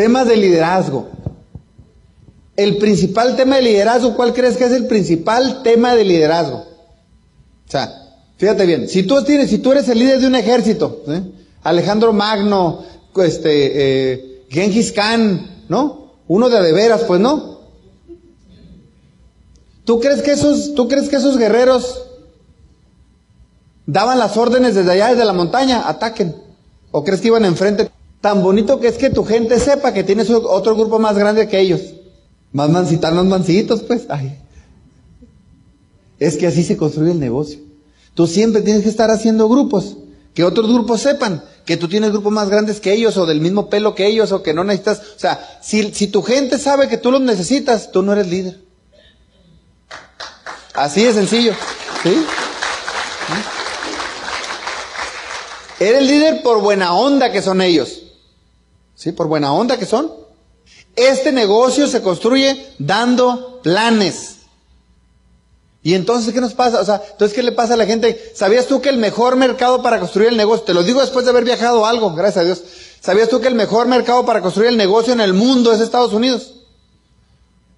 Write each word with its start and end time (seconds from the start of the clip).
Temas 0.00 0.26
de 0.26 0.36
liderazgo. 0.38 1.08
El 2.56 2.78
principal 2.78 3.36
tema 3.36 3.56
de 3.56 3.62
liderazgo, 3.62 4.16
¿cuál 4.16 4.32
crees 4.32 4.56
que 4.56 4.64
es 4.64 4.72
el 4.72 4.86
principal 4.86 5.62
tema 5.62 5.94
de 5.94 6.04
liderazgo? 6.04 6.56
O 6.56 7.70
sea, 7.70 8.16
fíjate 8.38 8.64
bien, 8.64 8.88
si 8.88 9.02
tú, 9.02 9.22
tienes, 9.24 9.50
si 9.50 9.58
tú 9.58 9.72
eres 9.72 9.90
el 9.90 9.98
líder 9.98 10.20
de 10.20 10.26
un 10.26 10.36
ejército, 10.36 11.02
Alejandro 11.62 12.14
Magno, 12.14 12.82
este, 13.22 13.50
eh, 13.74 14.46
Genghis 14.48 14.90
Khan, 14.92 15.66
¿no? 15.68 16.14
Uno 16.28 16.48
de 16.48 16.62
de 16.62 16.72
veras, 16.72 17.02
pues 17.02 17.20
no. 17.20 17.60
¿Tú 19.84 20.00
crees 20.00 20.22
que 20.22 20.32
esos, 20.32 20.74
tú 20.74 20.88
crees 20.88 21.10
que 21.10 21.16
esos 21.16 21.36
guerreros 21.36 22.06
daban 23.84 24.18
las 24.18 24.34
órdenes 24.38 24.74
desde 24.74 24.92
allá, 24.92 25.08
desde 25.08 25.26
la 25.26 25.34
montaña, 25.34 25.86
ataquen? 25.86 26.34
¿O 26.90 27.04
crees 27.04 27.20
que 27.20 27.26
iban 27.26 27.44
enfrente? 27.44 27.90
Tan 28.20 28.42
bonito 28.42 28.80
que 28.80 28.88
es 28.88 28.98
que 28.98 29.10
tu 29.10 29.24
gente 29.24 29.58
sepa 29.58 29.94
que 29.94 30.04
tienes 30.04 30.28
otro 30.30 30.76
grupo 30.76 30.98
más 30.98 31.16
grande 31.16 31.48
que 31.48 31.58
ellos. 31.58 31.80
Más 32.52 32.68
mancitos, 32.68 33.12
más 33.12 33.24
mancitos, 33.24 33.82
pues. 33.82 34.06
Ay. 34.08 34.38
Es 36.18 36.36
que 36.36 36.46
así 36.46 36.62
se 36.62 36.76
construye 36.76 37.12
el 37.12 37.20
negocio. 37.20 37.58
Tú 38.14 38.26
siempre 38.26 38.60
tienes 38.60 38.82
que 38.82 38.90
estar 38.90 39.10
haciendo 39.10 39.48
grupos. 39.48 39.96
Que 40.34 40.44
otros 40.44 40.70
grupos 40.70 41.00
sepan 41.00 41.42
que 41.64 41.76
tú 41.76 41.88
tienes 41.88 42.10
grupos 42.10 42.32
más 42.32 42.48
grandes 42.50 42.80
que 42.80 42.92
ellos 42.92 43.16
o 43.16 43.26
del 43.26 43.40
mismo 43.40 43.70
pelo 43.70 43.94
que 43.94 44.06
ellos 44.06 44.32
o 44.32 44.42
que 44.42 44.52
no 44.52 44.64
necesitas. 44.64 45.00
O 45.16 45.18
sea, 45.18 45.58
si, 45.62 45.92
si 45.94 46.08
tu 46.08 46.22
gente 46.22 46.58
sabe 46.58 46.88
que 46.88 46.98
tú 46.98 47.10
los 47.10 47.20
necesitas, 47.22 47.90
tú 47.90 48.02
no 48.02 48.12
eres 48.12 48.28
líder. 48.28 48.60
Así 50.74 51.04
de 51.04 51.14
sencillo. 51.14 51.54
¿Sí? 52.02 52.24
Eres 55.80 56.02
líder 56.02 56.42
por 56.42 56.60
buena 56.60 56.92
onda 56.92 57.32
que 57.32 57.40
son 57.40 57.62
ellos. 57.62 58.02
¿Sí? 59.00 59.12
Por 59.12 59.28
buena 59.28 59.54
onda 59.54 59.78
que 59.78 59.86
son. 59.86 60.12
Este 60.94 61.32
negocio 61.32 61.86
se 61.86 62.02
construye 62.02 62.66
dando 62.78 63.60
planes. 63.62 64.40
Y 65.82 65.94
entonces, 65.94 66.34
¿qué 66.34 66.40
nos 66.42 66.52
pasa? 66.52 66.82
O 66.82 66.84
sea, 66.84 67.00
entonces, 67.10 67.34
¿qué 67.34 67.42
le 67.42 67.52
pasa 67.52 67.72
a 67.72 67.76
la 67.78 67.86
gente? 67.86 68.30
¿Sabías 68.34 68.66
tú 68.66 68.82
que 68.82 68.90
el 68.90 68.98
mejor 68.98 69.36
mercado 69.36 69.82
para 69.82 70.00
construir 70.00 70.28
el 70.28 70.36
negocio, 70.36 70.66
te 70.66 70.74
lo 70.74 70.82
digo 70.82 71.00
después 71.00 71.24
de 71.24 71.30
haber 71.30 71.44
viajado 71.44 71.86
algo, 71.86 72.14
gracias 72.14 72.42
a 72.42 72.44
Dios, 72.44 72.62
¿sabías 73.00 73.30
tú 73.30 73.40
que 73.40 73.48
el 73.48 73.54
mejor 73.54 73.86
mercado 73.86 74.26
para 74.26 74.42
construir 74.42 74.68
el 74.68 74.76
negocio 74.76 75.14
en 75.14 75.22
el 75.22 75.32
mundo 75.32 75.72
es 75.72 75.80
Estados 75.80 76.12
Unidos? 76.12 76.56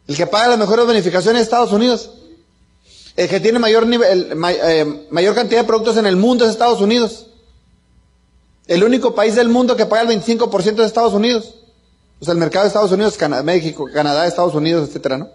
El 0.09 0.17
que 0.17 0.27
paga 0.27 0.49
las 0.49 0.59
mejores 0.59 0.87
bonificaciones 0.87 1.43
es 1.43 1.47
Estados 1.47 1.71
Unidos. 1.71 2.11
El 3.15 3.29
que 3.29 3.39
tiene 3.39 3.61
mayor, 3.61 3.87
nivel, 3.87 4.37
eh, 4.49 5.07
mayor 5.13 5.37
cantidad 5.37 5.61
de 5.61 5.69
productos 5.69 5.97
en 5.99 6.07
el 6.07 6.17
mundo 6.17 6.45
es 6.45 6.51
Estados 6.51 6.81
Unidos. 6.81 7.27
El 8.67 8.85
único 8.85 9.15
país 9.15 9.35
del 9.35 9.49
mundo 9.49 9.77
que 9.77 9.87
paga 9.87 10.03
el 10.03 10.21
25% 10.21 10.81
es 10.81 10.87
Estados 10.87 11.15
Unidos. 11.15 11.55
O 12.21 12.25
sea, 12.25 12.33
el 12.33 12.39
mercado 12.39 12.65
de 12.65 12.69
Estados 12.69 12.93
Unidos, 12.93 13.19
México, 13.45 13.89
Canadá, 13.93 14.27
Estados 14.27 14.55
Unidos, 14.55 14.89
etcétera, 14.89 15.19
¿no? 15.19 15.29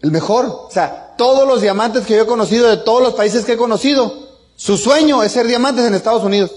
El 0.00 0.10
mejor. 0.10 0.46
O 0.46 0.70
sea, 0.70 1.14
todos 1.18 1.46
los 1.46 1.60
diamantes 1.60 2.06
que 2.06 2.16
yo 2.16 2.22
he 2.22 2.26
conocido, 2.26 2.68
de 2.68 2.78
todos 2.78 3.02
los 3.02 3.14
países 3.14 3.44
que 3.44 3.52
he 3.52 3.56
conocido, 3.56 4.28
su 4.56 4.78
sueño 4.78 5.22
es 5.22 5.32
ser 5.32 5.46
diamantes 5.46 5.84
en 5.84 5.94
Estados 5.94 6.22
Unidos. 6.22 6.52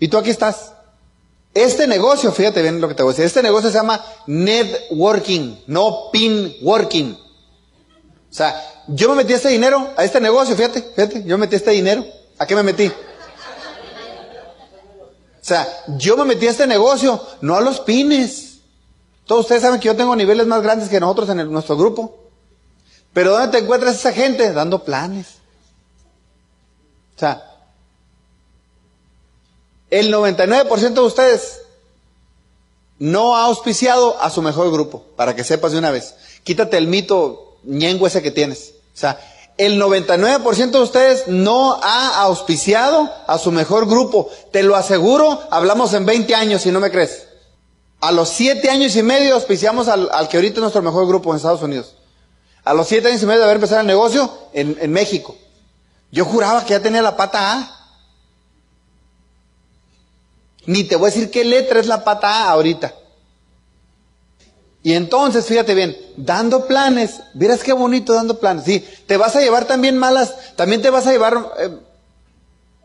Y 0.00 0.08
tú 0.08 0.18
aquí 0.18 0.30
estás. 0.30 0.72
Este 1.54 1.86
negocio, 1.86 2.32
fíjate 2.32 2.62
bien 2.62 2.80
lo 2.80 2.88
que 2.88 2.94
te 2.94 3.02
voy 3.02 3.10
a 3.10 3.12
decir, 3.12 3.26
este 3.26 3.42
negocio 3.42 3.70
se 3.70 3.76
llama 3.76 4.02
networking, 4.26 5.56
no 5.66 6.08
pin 6.10 6.52
working. 6.62 7.12
O 7.12 8.34
sea, 8.34 8.84
yo 8.88 9.10
me 9.10 9.16
metí 9.16 9.34
este 9.34 9.50
dinero 9.50 9.90
a 9.96 10.02
este 10.02 10.20
negocio, 10.20 10.56
fíjate, 10.56 10.82
fíjate, 10.82 11.22
yo 11.24 11.36
me 11.36 11.46
metí 11.46 11.56
este 11.56 11.70
dinero. 11.70 12.04
¿A 12.38 12.46
qué 12.46 12.56
me 12.56 12.62
metí? 12.62 12.90
O 15.42 15.44
sea, 15.44 15.66
yo 15.98 16.16
me 16.16 16.24
metí 16.24 16.46
a 16.46 16.52
este 16.52 16.68
negocio, 16.68 17.20
no 17.40 17.56
a 17.56 17.60
los 17.60 17.80
pines. 17.80 18.58
Todos 19.26 19.42
ustedes 19.42 19.62
saben 19.62 19.80
que 19.80 19.86
yo 19.86 19.96
tengo 19.96 20.14
niveles 20.14 20.46
más 20.46 20.62
grandes 20.62 20.88
que 20.88 21.00
nosotros 21.00 21.28
en 21.30 21.50
nuestro 21.52 21.76
grupo. 21.76 22.16
Pero 23.12 23.32
¿dónde 23.32 23.48
te 23.48 23.64
encuentras 23.64 23.96
esa 23.96 24.12
gente? 24.12 24.52
Dando 24.52 24.84
planes. 24.84 25.26
O 27.16 27.18
sea, 27.18 27.44
el 29.90 30.12
99% 30.12 30.94
de 30.94 31.00
ustedes 31.00 31.60
no 33.00 33.36
ha 33.36 33.44
auspiciado 33.44 34.20
a 34.22 34.30
su 34.30 34.42
mejor 34.42 34.70
grupo, 34.70 35.04
para 35.16 35.34
que 35.34 35.42
sepas 35.42 35.72
de 35.72 35.78
una 35.78 35.90
vez. 35.90 36.14
Quítate 36.44 36.78
el 36.78 36.86
mito 36.86 37.58
ñengo 37.64 38.06
ese 38.06 38.22
que 38.22 38.30
tienes. 38.30 38.74
O 38.94 38.96
sea, 38.96 39.18
el 39.66 39.80
99% 39.80 40.70
de 40.70 40.80
ustedes 40.80 41.28
no 41.28 41.78
ha 41.82 42.22
auspiciado 42.22 43.08
a 43.26 43.38
su 43.38 43.52
mejor 43.52 43.86
grupo. 43.86 44.28
Te 44.50 44.62
lo 44.62 44.74
aseguro, 44.74 45.40
hablamos 45.50 45.94
en 45.94 46.04
20 46.04 46.34
años, 46.34 46.62
si 46.62 46.72
no 46.72 46.80
me 46.80 46.90
crees. 46.90 47.28
A 48.00 48.10
los 48.10 48.28
7 48.30 48.68
años 48.70 48.96
y 48.96 49.02
medio 49.02 49.34
auspiciamos 49.34 49.86
al, 49.86 50.08
que 50.28 50.36
ahorita 50.36 50.56
es 50.56 50.62
nuestro 50.62 50.82
mejor 50.82 51.06
grupo 51.06 51.30
en 51.30 51.36
Estados 51.36 51.62
Unidos. 51.62 51.94
A 52.64 52.74
los 52.74 52.88
7 52.88 53.06
años 53.08 53.22
y 53.22 53.26
medio 53.26 53.38
de 53.38 53.44
haber 53.44 53.56
empezado 53.56 53.80
el 53.80 53.86
negocio 53.86 54.32
en, 54.52 54.76
en 54.80 54.92
México. 54.92 55.36
Yo 56.10 56.24
juraba 56.24 56.64
que 56.64 56.70
ya 56.70 56.80
tenía 56.80 57.02
la 57.02 57.16
pata 57.16 57.52
A. 57.52 57.78
Ni 60.66 60.84
te 60.84 60.96
voy 60.96 61.10
a 61.10 61.14
decir 61.14 61.30
qué 61.30 61.44
letra 61.44 61.78
es 61.78 61.86
la 61.86 62.02
pata 62.02 62.28
A 62.28 62.50
ahorita. 62.50 62.94
Y 64.82 64.94
entonces, 64.94 65.46
fíjate 65.46 65.74
bien, 65.74 65.96
dando 66.16 66.66
planes, 66.66 67.20
verás 67.34 67.62
qué 67.62 67.72
bonito 67.72 68.14
dando 68.14 68.40
planes. 68.40 68.64
Sí, 68.64 68.84
te 69.06 69.16
vas 69.16 69.36
a 69.36 69.40
llevar 69.40 69.66
también 69.66 69.96
malas, 69.96 70.34
también 70.56 70.82
te 70.82 70.90
vas 70.90 71.06
a 71.06 71.12
llevar, 71.12 71.52
eh, 71.58 71.70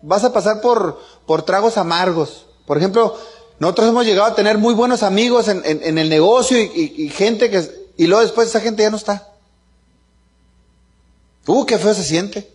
vas 0.03 0.23
a 0.23 0.31
pasar 0.31 0.61
por, 0.61 1.01
por 1.25 1.41
tragos 1.41 1.77
amargos. 1.77 2.45
Por 2.67 2.77
ejemplo, 2.77 3.17
nosotros 3.59 3.89
hemos 3.89 4.05
llegado 4.05 4.27
a 4.27 4.35
tener 4.35 4.59
muy 4.59 4.75
buenos 4.75 5.01
amigos 5.01 5.47
en, 5.47 5.63
en, 5.65 5.97
el 5.97 6.09
negocio 6.09 6.59
y, 6.59 7.09
gente 7.09 7.49
que, 7.49 7.67
y 7.97 8.05
luego 8.05 8.21
después 8.21 8.49
esa 8.49 8.61
gente 8.61 8.83
ya 8.83 8.91
no 8.91 8.97
está. 8.97 9.29
Uh, 11.47 11.65
qué 11.65 11.79
feo 11.79 11.93
se 11.95 12.03
siente. 12.03 12.47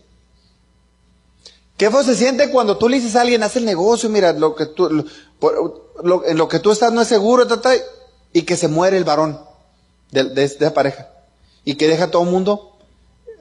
Qué 1.77 1.91
feo 1.91 2.05
se 2.05 2.15
siente 2.15 2.51
cuando 2.51 2.79
tú 2.79 2.89
le 2.89 2.99
dices 2.99 3.17
a 3.17 3.23
alguien, 3.23 3.43
haz 3.43 3.57
el 3.57 3.65
negocio, 3.65 4.09
mira, 4.09 4.33
lo 4.33 4.55
que 4.55 4.67
tú, 4.67 4.89
lo, 6.05 6.25
en 6.25 6.39
lo 6.39 6.49
que 6.49 6.61
tú 6.61 6.71
estás 6.71 6.93
no 6.93 7.03
es 7.03 7.09
seguro, 7.09 7.49
ta, 7.49 7.73
y 8.33 8.43
que 8.43 8.57
se 8.57 8.69
muere 8.69 8.97
el 8.97 9.05
varón 9.05 9.41
de, 10.11 10.45
esa 10.45 10.75
pareja 10.75 11.09
y 11.65 11.75
que 11.77 11.89
deja 11.89 12.05
a 12.05 12.11
todo 12.11 12.23
el 12.25 12.31
mundo 12.31 12.77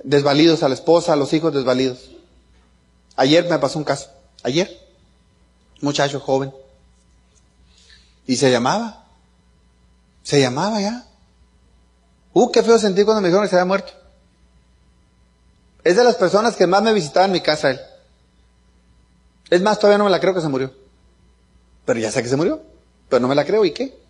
desvalidos, 0.04 0.64
a 0.64 0.70
la 0.70 0.76
esposa, 0.76 1.14
a 1.14 1.16
los 1.16 1.34
hijos 1.34 1.54
desvalidos. 1.54 2.12
Ayer 3.16 3.48
me 3.50 3.60
pasó 3.60 3.78
un 3.78 3.86
caso, 3.86 4.10
ayer, 4.44 4.80
muchacho 5.82 6.20
joven, 6.20 6.54
y 8.26 8.36
se 8.36 8.52
llamaba, 8.52 9.06
se 10.24 10.40
llamaba 10.40 10.82
ya. 10.82 11.06
Uh, 12.34 12.52
qué 12.52 12.64
feo 12.64 12.80
sentí 12.80 13.04
cuando 13.04 13.22
me 13.22 13.28
dijeron 13.28 13.46
que 13.46 13.50
se 13.50 13.56
había 13.56 13.66
muerto. 13.66 13.92
Es 15.84 15.96
de 15.96 16.04
las 16.04 16.16
personas 16.16 16.56
que 16.56 16.68
más 16.68 16.82
me 16.82 16.94
visitaban 16.94 17.32
en 17.32 17.34
mi 17.34 17.42
casa 17.42 17.72
él. 17.72 17.82
Es 19.50 19.62
más, 19.62 19.80
todavía 19.80 19.98
no 19.98 20.06
me 20.06 20.12
la 20.12 20.20
creo 20.20 20.34
que 20.34 20.42
se 20.42 20.48
murió. 20.48 20.74
Pero 21.86 22.00
ya 22.00 22.12
sé 22.12 22.24
que 22.24 22.30
se 22.30 22.38
murió. 22.38 22.62
Pero 23.10 23.20
no 23.20 23.28
me 23.28 23.36
la 23.36 23.46
creo, 23.46 23.66
¿y 23.66 23.72
qué? 23.72 24.01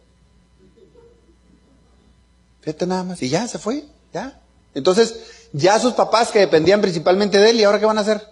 Fíjate 2.62 2.86
nada 2.86 3.04
más. 3.04 3.22
Y 3.22 3.30
ya 3.30 3.48
se 3.48 3.58
fue, 3.58 3.86
ya. 4.14 4.40
Entonces, 4.74 5.16
ya 5.52 5.80
sus 5.80 5.94
papás 5.94 6.30
que 6.30 6.40
dependían 6.40 6.82
principalmente 6.82 7.38
de 7.40 7.50
él, 7.50 7.60
¿y 7.60 7.64
ahora 7.64 7.80
qué 7.80 7.86
van 7.86 7.98
a 7.98 8.02
hacer? 8.02 8.26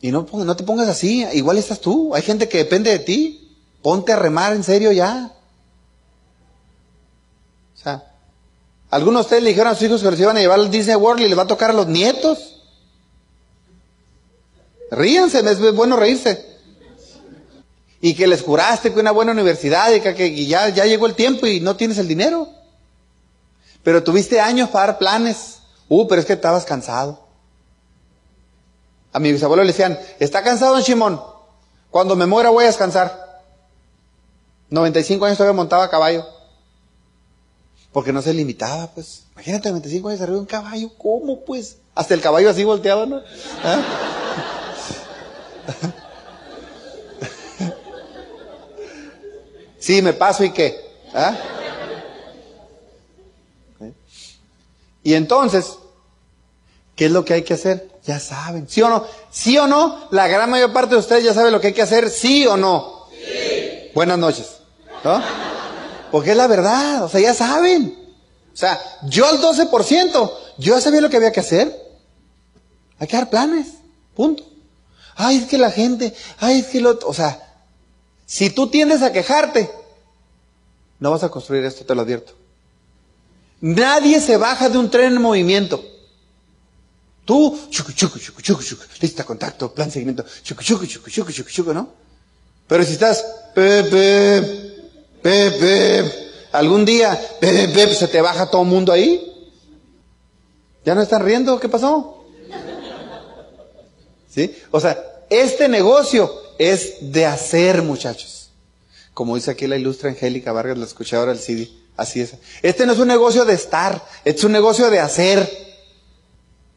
Y 0.00 0.12
no, 0.12 0.28
no 0.32 0.56
te 0.56 0.62
pongas 0.62 0.88
así, 0.88 1.26
igual 1.32 1.58
estás 1.58 1.80
tú. 1.80 2.14
Hay 2.14 2.22
gente 2.22 2.48
que 2.48 2.58
depende 2.58 2.90
de 2.90 3.00
ti. 3.00 3.56
Ponte 3.82 4.12
a 4.12 4.16
remar 4.16 4.52
en 4.52 4.62
serio 4.62 4.92
ya. 4.92 5.32
O 7.74 7.80
sea, 7.80 8.12
algunos 8.90 9.22
de 9.22 9.24
ustedes 9.24 9.42
le 9.42 9.50
dijeron 9.50 9.72
a 9.72 9.74
sus 9.74 9.84
hijos 9.84 10.02
que 10.02 10.10
los 10.10 10.20
iban 10.20 10.36
a 10.36 10.40
llevar 10.40 10.60
al 10.60 10.70
Disney 10.70 10.96
World 10.96 11.22
y 11.22 11.28
les 11.28 11.38
va 11.38 11.42
a 11.42 11.48
tocar 11.48 11.70
a 11.70 11.74
los 11.74 11.86
nietos. 11.86 12.62
Ríanse, 14.90 15.40
es 15.40 15.74
bueno 15.74 15.96
reírse 15.96 16.47
y 18.00 18.14
que 18.14 18.26
les 18.26 18.42
juraste 18.42 18.92
que 18.92 19.00
una 19.00 19.10
buena 19.10 19.32
universidad 19.32 19.92
y 19.92 20.00
que, 20.00 20.46
ya, 20.46 20.68
llegó 20.68 21.06
el 21.06 21.14
tiempo 21.14 21.46
y 21.46 21.60
no 21.60 21.76
tienes 21.76 21.98
el 21.98 22.06
dinero. 22.06 22.48
Pero 23.82 24.02
tuviste 24.02 24.40
años 24.40 24.70
para 24.70 24.86
dar 24.86 24.98
planes. 24.98 25.60
Uh, 25.88 26.06
pero 26.06 26.20
es 26.20 26.26
que 26.26 26.34
estabas 26.34 26.64
cansado. 26.64 27.26
A 29.12 29.18
mi 29.18 29.32
bisabuelo 29.32 29.62
le 29.62 29.68
decían, 29.68 29.98
¿está 30.20 30.42
cansado 30.42 30.74
don 30.74 30.82
Simón? 30.82 31.20
Cuando 31.90 32.14
me 32.14 32.26
muera 32.26 32.50
voy 32.50 32.64
a 32.64 32.68
descansar. 32.68 33.42
95 34.70 35.24
años 35.24 35.38
todavía 35.38 35.56
montaba 35.56 35.84
a 35.84 35.90
caballo. 35.90 36.26
Porque 37.90 38.12
no 38.12 38.20
se 38.20 38.34
limitaba, 38.34 38.88
pues. 38.88 39.24
Imagínate, 39.32 39.70
95 39.70 40.08
años 40.08 40.20
arriba 40.20 40.36
de 40.36 40.40
un 40.40 40.46
caballo. 40.46 40.90
¿Cómo, 40.98 41.44
pues? 41.44 41.78
Hasta 41.94 42.14
el 42.14 42.20
caballo 42.20 42.50
así 42.50 42.62
volteaba, 42.64 43.06
¿no? 43.06 43.22
¿Ah? 43.64 43.82
Sí, 49.78 50.02
me 50.02 50.12
paso 50.12 50.44
y 50.44 50.50
qué. 50.50 50.78
¿Ah? 51.14 51.36
Y 55.02 55.14
entonces, 55.14 55.78
¿qué 56.96 57.06
es 57.06 57.10
lo 57.10 57.24
que 57.24 57.34
hay 57.34 57.42
que 57.42 57.54
hacer? 57.54 57.88
Ya 58.04 58.20
saben, 58.20 58.68
¿sí 58.68 58.82
o 58.82 58.88
no? 58.88 59.04
¿Sí 59.30 59.56
o 59.58 59.66
no? 59.66 60.08
La 60.10 60.28
gran 60.28 60.50
mayor 60.50 60.72
parte 60.72 60.94
de 60.94 61.00
ustedes 61.00 61.24
ya 61.24 61.34
sabe 61.34 61.50
lo 61.50 61.60
que 61.60 61.68
hay 61.68 61.72
que 61.72 61.82
hacer, 61.82 62.10
¿sí 62.10 62.46
o 62.46 62.56
no? 62.56 63.06
Sí. 63.10 63.90
Buenas 63.94 64.18
noches. 64.18 64.46
¿No? 65.04 65.22
Porque 66.10 66.32
es 66.32 66.36
la 66.36 66.46
verdad, 66.46 67.04
o 67.04 67.08
sea, 67.08 67.20
ya 67.20 67.34
saben. 67.34 67.96
O 68.52 68.56
sea, 68.56 68.80
yo 69.04 69.26
al 69.26 69.40
12%, 69.40 70.32
yo 70.58 70.74
ya 70.74 70.80
sabía 70.80 71.00
lo 71.00 71.10
que 71.10 71.16
había 71.16 71.32
que 71.32 71.40
hacer. 71.40 71.74
Hay 72.98 73.06
que 73.06 73.16
dar 73.16 73.30
planes, 73.30 73.68
punto. 74.14 74.44
Ay, 75.14 75.36
es 75.36 75.46
que 75.46 75.58
la 75.58 75.70
gente, 75.70 76.14
ay, 76.38 76.60
es 76.60 76.66
que 76.66 76.80
lo, 76.80 76.98
o 77.06 77.14
sea, 77.14 77.47
si 78.28 78.50
tú 78.50 78.68
tiendes 78.68 79.00
a 79.00 79.10
quejarte, 79.10 79.70
no 81.00 81.10
vas 81.10 81.24
a 81.24 81.30
construir 81.30 81.64
esto, 81.64 81.86
te 81.86 81.94
lo 81.94 82.02
advierto. 82.02 82.34
Nadie 83.62 84.20
se 84.20 84.36
baja 84.36 84.68
de 84.68 84.76
un 84.76 84.90
tren 84.90 85.14
en 85.14 85.22
movimiento. 85.22 85.82
Tú, 87.24 87.58
chucu, 87.70 87.92
chucu, 87.92 88.18
chucu, 88.18 88.42
chucu, 88.42 88.62
chucu, 88.62 88.84
lista, 89.00 89.24
contacto, 89.24 89.72
plan, 89.72 89.90
seguimiento, 89.90 90.26
chucu, 90.42 90.62
chucu, 90.62 90.86
chucu, 90.86 91.10
chucu, 91.10 91.32
chucu, 91.32 91.50
chucu, 91.50 91.72
¿no? 91.72 91.88
Pero 92.66 92.84
si 92.84 92.92
estás, 92.92 93.24
pepe, 93.54 94.76
pepe, 95.22 96.12
algún 96.52 96.84
día, 96.84 97.18
pepe, 97.40 97.94
se 97.94 98.08
te 98.08 98.20
baja 98.20 98.50
todo 98.50 98.60
el 98.60 98.68
mundo 98.68 98.92
ahí. 98.92 99.24
¿Ya 100.84 100.94
no 100.94 101.00
están 101.00 101.24
riendo? 101.24 101.58
¿Qué 101.58 101.70
pasó? 101.70 102.26
¿Sí? 104.28 104.54
O 104.70 104.80
sea, 104.80 105.02
este 105.30 105.68
negocio 105.68 106.32
es 106.58 107.12
de 107.12 107.26
hacer, 107.26 107.82
muchachos. 107.82 108.50
Como 109.14 109.36
dice 109.36 109.50
aquí 109.50 109.66
la 109.66 109.76
ilustre 109.76 110.10
Angélica 110.10 110.52
Vargas, 110.52 110.78
la 110.78 110.84
escuché 110.84 111.16
ahora 111.16 111.32
el 111.32 111.38
CD. 111.38 111.68
Así 111.96 112.20
es. 112.20 112.34
Este 112.62 112.86
no 112.86 112.92
es 112.92 112.98
un 112.98 113.08
negocio 113.08 113.44
de 113.44 113.54
estar, 113.54 114.00
es 114.24 114.44
un 114.44 114.52
negocio 114.52 114.88
de 114.90 115.00
hacer. 115.00 115.50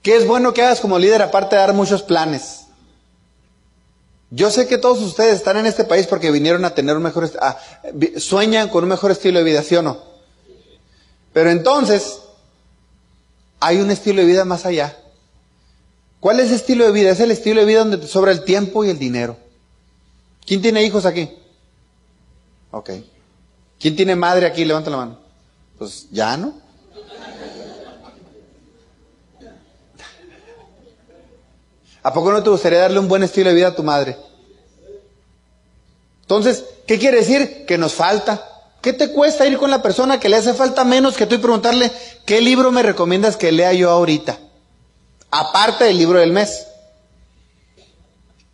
¿Qué 0.01 0.15
es 0.15 0.25
bueno 0.25 0.53
que 0.53 0.63
hagas 0.63 0.79
como 0.79 0.97
líder 0.97 1.21
aparte 1.21 1.55
de 1.55 1.61
dar 1.61 1.73
muchos 1.73 2.01
planes? 2.01 2.61
Yo 4.31 4.49
sé 4.49 4.65
que 4.65 4.77
todos 4.77 4.99
ustedes 5.01 5.35
están 5.35 5.57
en 5.57 5.65
este 5.65 5.83
país 5.83 6.07
porque 6.07 6.31
vinieron 6.31 6.65
a 6.65 6.73
tener 6.73 6.95
un 6.95 7.03
mejor, 7.03 7.29
sueñan 8.17 8.69
con 8.69 8.85
un 8.85 8.89
mejor 8.89 9.11
estilo 9.11 9.39
de 9.39 9.45
vida, 9.45 9.61
¿sí 9.61 9.75
o 9.75 9.81
no? 9.81 10.01
Pero 11.33 11.51
entonces, 11.51 12.19
hay 13.59 13.77
un 13.77 13.91
estilo 13.91 14.21
de 14.21 14.27
vida 14.27 14.45
más 14.45 14.65
allá. 14.65 14.97
¿Cuál 16.21 16.39
es 16.39 16.49
el 16.49 16.55
estilo 16.55 16.85
de 16.85 16.91
vida? 16.91 17.09
Es 17.09 17.19
el 17.19 17.31
estilo 17.31 17.61
de 17.61 17.65
vida 17.65 17.79
donde 17.79 17.97
te 17.97 18.07
sobra 18.07 18.31
el 18.31 18.43
tiempo 18.43 18.85
y 18.85 18.91
el 18.91 18.99
dinero. 18.99 19.35
¿Quién 20.45 20.61
tiene 20.61 20.83
hijos 20.83 21.07
aquí? 21.07 21.31
Ok. 22.69 22.91
¿Quién 23.79 23.95
tiene 23.95 24.15
madre 24.15 24.45
aquí? 24.45 24.63
Levanta 24.63 24.91
la 24.91 24.97
mano. 24.97 25.17
Pues 25.79 26.05
ya, 26.11 26.37
¿no? 26.37 26.53
¿A 32.03 32.13
poco 32.13 32.31
no 32.31 32.43
te 32.43 32.51
gustaría 32.51 32.79
darle 32.79 32.99
un 32.99 33.07
buen 33.07 33.23
estilo 33.23 33.49
de 33.49 33.55
vida 33.55 33.69
a 33.69 33.75
tu 33.75 33.81
madre? 33.81 34.15
Entonces, 36.21 36.63
¿qué 36.85 36.99
quiere 36.99 37.17
decir? 37.17 37.65
Que 37.65 37.79
nos 37.79 37.95
falta. 37.95 38.47
¿Qué 38.79 38.93
te 38.93 39.11
cuesta 39.11 39.47
ir 39.47 39.57
con 39.57 39.71
la 39.71 39.81
persona 39.81 40.19
que 40.19 40.29
le 40.29 40.35
hace 40.35 40.53
falta 40.53 40.83
menos 40.83 41.17
que 41.17 41.25
tú 41.25 41.33
y 41.33 41.39
preguntarle, 41.39 41.91
¿qué 42.27 42.41
libro 42.41 42.71
me 42.71 42.83
recomiendas 42.83 43.37
que 43.37 43.51
lea 43.51 43.73
yo 43.73 43.89
ahorita? 43.89 44.37
Aparte 45.31 45.85
del 45.85 45.97
libro 45.97 46.19
del 46.19 46.31
mes. 46.31 46.67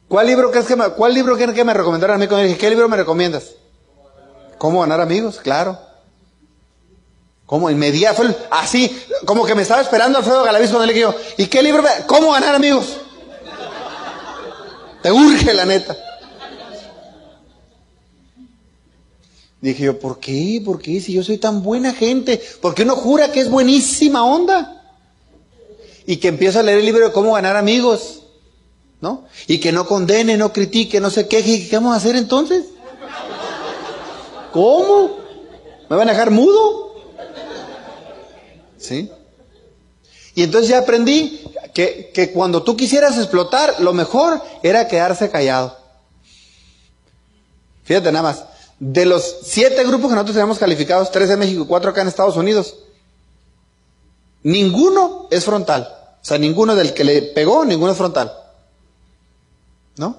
¿Cuál 0.08 0.28
libro 0.28 0.52
crees 0.52 0.68
que 0.68 0.76
me, 0.76 0.90
cuál 0.90 1.14
libro 1.14 1.36
que 1.36 1.64
me 1.64 1.74
a 1.74 2.18
mí 2.18 2.28
¿qué 2.56 2.70
libro 2.70 2.88
me 2.88 2.96
recomiendas? 2.96 3.52
¿Cómo 4.58 4.82
ganar 4.82 5.02
amigos? 5.02 5.40
Claro. 5.42 5.78
¿Cómo? 7.46 7.70
Inmediato, 7.70 8.24
así, 8.52 8.98
como 9.26 9.46
que 9.46 9.56
me 9.56 9.62
estaba 9.62 9.82
esperando 9.82 10.18
Alfredo 10.18 10.44
Galaviz 10.44 10.70
cuando 10.70 10.86
le 10.86 10.94
dije 10.94 11.04
yo, 11.04 11.16
¿y 11.38 11.48
qué 11.48 11.64
libro? 11.64 11.82
Me, 11.82 11.90
¿Cómo 12.06 12.32
ganar 12.32 12.56
amigos? 12.56 12.98
Te 15.02 15.12
urge 15.12 15.54
la 15.54 15.66
neta. 15.66 15.96
Dije 19.62 19.84
yo, 19.86 20.00
¿por 20.00 20.20
qué? 20.20 20.62
¿Por 20.64 20.82
qué? 20.82 21.00
Si 21.00 21.14
yo 21.14 21.24
soy 21.24 21.38
tan 21.38 21.64
buena 21.64 21.94
gente, 21.94 22.42
¿por 22.62 22.76
qué 22.76 22.84
uno 22.84 22.96
jura 22.96 23.32
que 23.32 23.40
es 23.40 23.50
buenísima 23.50 24.24
onda? 24.26 24.77
Y 26.08 26.18
que 26.18 26.30
empiezo 26.30 26.60
a 26.60 26.64
leer 26.64 26.80
el 26.80 26.86
libro 26.86 27.06
de 27.06 27.14
cómo 27.14 27.34
ganar 27.34 27.56
amigos, 27.56 28.24
¿no? 29.02 29.26
Y 29.46 29.60
que 29.60 29.72
no 29.72 29.86
condene, 29.86 30.38
no 30.38 30.52
critique, 30.52 31.00
no 31.00 31.12
se 31.12 31.28
queje. 31.28 31.68
¿Qué 31.68 31.76
vamos 31.76 31.94
a 31.94 31.98
hacer 31.98 32.16
entonces? 32.16 32.66
¿Cómo? 34.52 35.18
¿Me 35.90 35.96
van 35.96 36.10
a 36.10 36.14
dejar 36.14 36.32
mudo? 36.32 36.96
¿Sí? 38.78 39.12
Y 40.34 40.44
entonces 40.44 40.70
ya 40.70 40.80
aprendí 40.80 41.44
que, 41.74 42.12
que, 42.14 42.32
cuando 42.32 42.64
tú 42.64 42.78
quisieras 42.78 43.18
explotar, 43.18 43.80
lo 43.82 43.94
mejor 43.94 44.42
era 44.64 44.88
quedarse 44.88 45.30
callado. 45.30 45.78
Fíjate 47.84 48.12
nada 48.12 48.24
más. 48.24 48.46
De 48.80 49.06
los 49.06 49.40
siete 49.44 49.84
grupos 49.84 50.10
que 50.10 50.16
nosotros 50.16 50.36
tenemos 50.36 50.60
calificados, 50.60 51.12
tres 51.12 51.30
en 51.30 51.40
México 51.40 51.64
y 51.64 51.68
cuatro 51.68 51.92
acá 51.92 52.02
en 52.02 52.08
Estados 52.08 52.38
Unidos, 52.38 52.76
ninguno 54.44 55.28
es 55.32 55.44
frontal. 55.46 55.97
Sea, 56.28 56.38
ninguno 56.38 56.76
del 56.76 56.94
que 56.94 57.06
le 57.06 57.22
pegó, 57.22 57.64
ninguno 57.64 57.94
es 57.94 57.98
frontal. 57.98 58.34
¿No? 59.96 60.18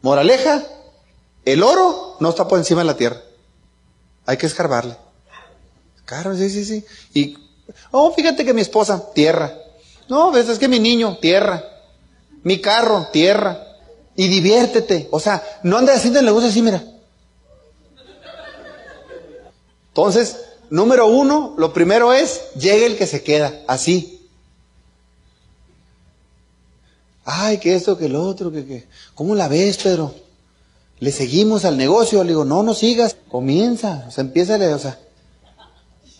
Moraleja, 0.00 0.62
el 1.44 1.64
oro 1.64 2.16
no 2.20 2.28
está 2.28 2.46
por 2.46 2.56
encima 2.56 2.82
de 2.82 2.86
la 2.86 2.96
tierra. 2.96 3.20
Hay 4.26 4.36
que 4.36 4.46
escarbarle. 4.46 4.96
Claro, 6.04 6.36
sí, 6.36 6.48
sí, 6.48 6.64
sí. 6.64 6.84
Y, 7.14 7.36
oh, 7.90 8.12
fíjate 8.12 8.44
que 8.44 8.54
mi 8.54 8.60
esposa, 8.60 9.12
tierra. 9.12 9.52
No, 10.08 10.30
ves, 10.30 10.48
es 10.50 10.60
que 10.60 10.68
mi 10.68 10.78
niño, 10.78 11.18
tierra. 11.20 11.64
Mi 12.44 12.60
carro, 12.60 13.08
tierra. 13.12 13.60
Y 14.14 14.28
diviértete. 14.28 15.08
O 15.10 15.18
sea, 15.18 15.42
no 15.64 15.78
andes 15.78 15.96
haciendo 15.96 16.20
el 16.20 16.26
negocio 16.26 16.48
así, 16.48 16.62
mira. 16.62 16.80
Entonces, 19.88 20.36
número 20.70 21.08
uno, 21.08 21.54
lo 21.58 21.72
primero 21.72 22.12
es, 22.12 22.52
llegue 22.54 22.86
el 22.86 22.96
que 22.96 23.08
se 23.08 23.24
queda, 23.24 23.62
así. 23.66 24.17
Ay, 27.30 27.58
que 27.58 27.74
esto, 27.74 27.98
que 27.98 28.08
lo 28.08 28.22
otro, 28.22 28.50
que, 28.50 28.64
que. 28.64 28.88
¿Cómo 29.14 29.34
la 29.34 29.48
ves, 29.48 29.76
Pedro? 29.76 30.14
Le 30.98 31.12
seguimos 31.12 31.66
al 31.66 31.76
negocio, 31.76 32.24
le 32.24 32.30
digo, 32.30 32.46
no, 32.46 32.62
no 32.62 32.72
sigas, 32.72 33.16
comienza, 33.30 34.06
o 34.08 34.10
sea, 34.10 34.24
empieza, 34.24 34.56
o 34.74 34.78
sea. 34.78 34.98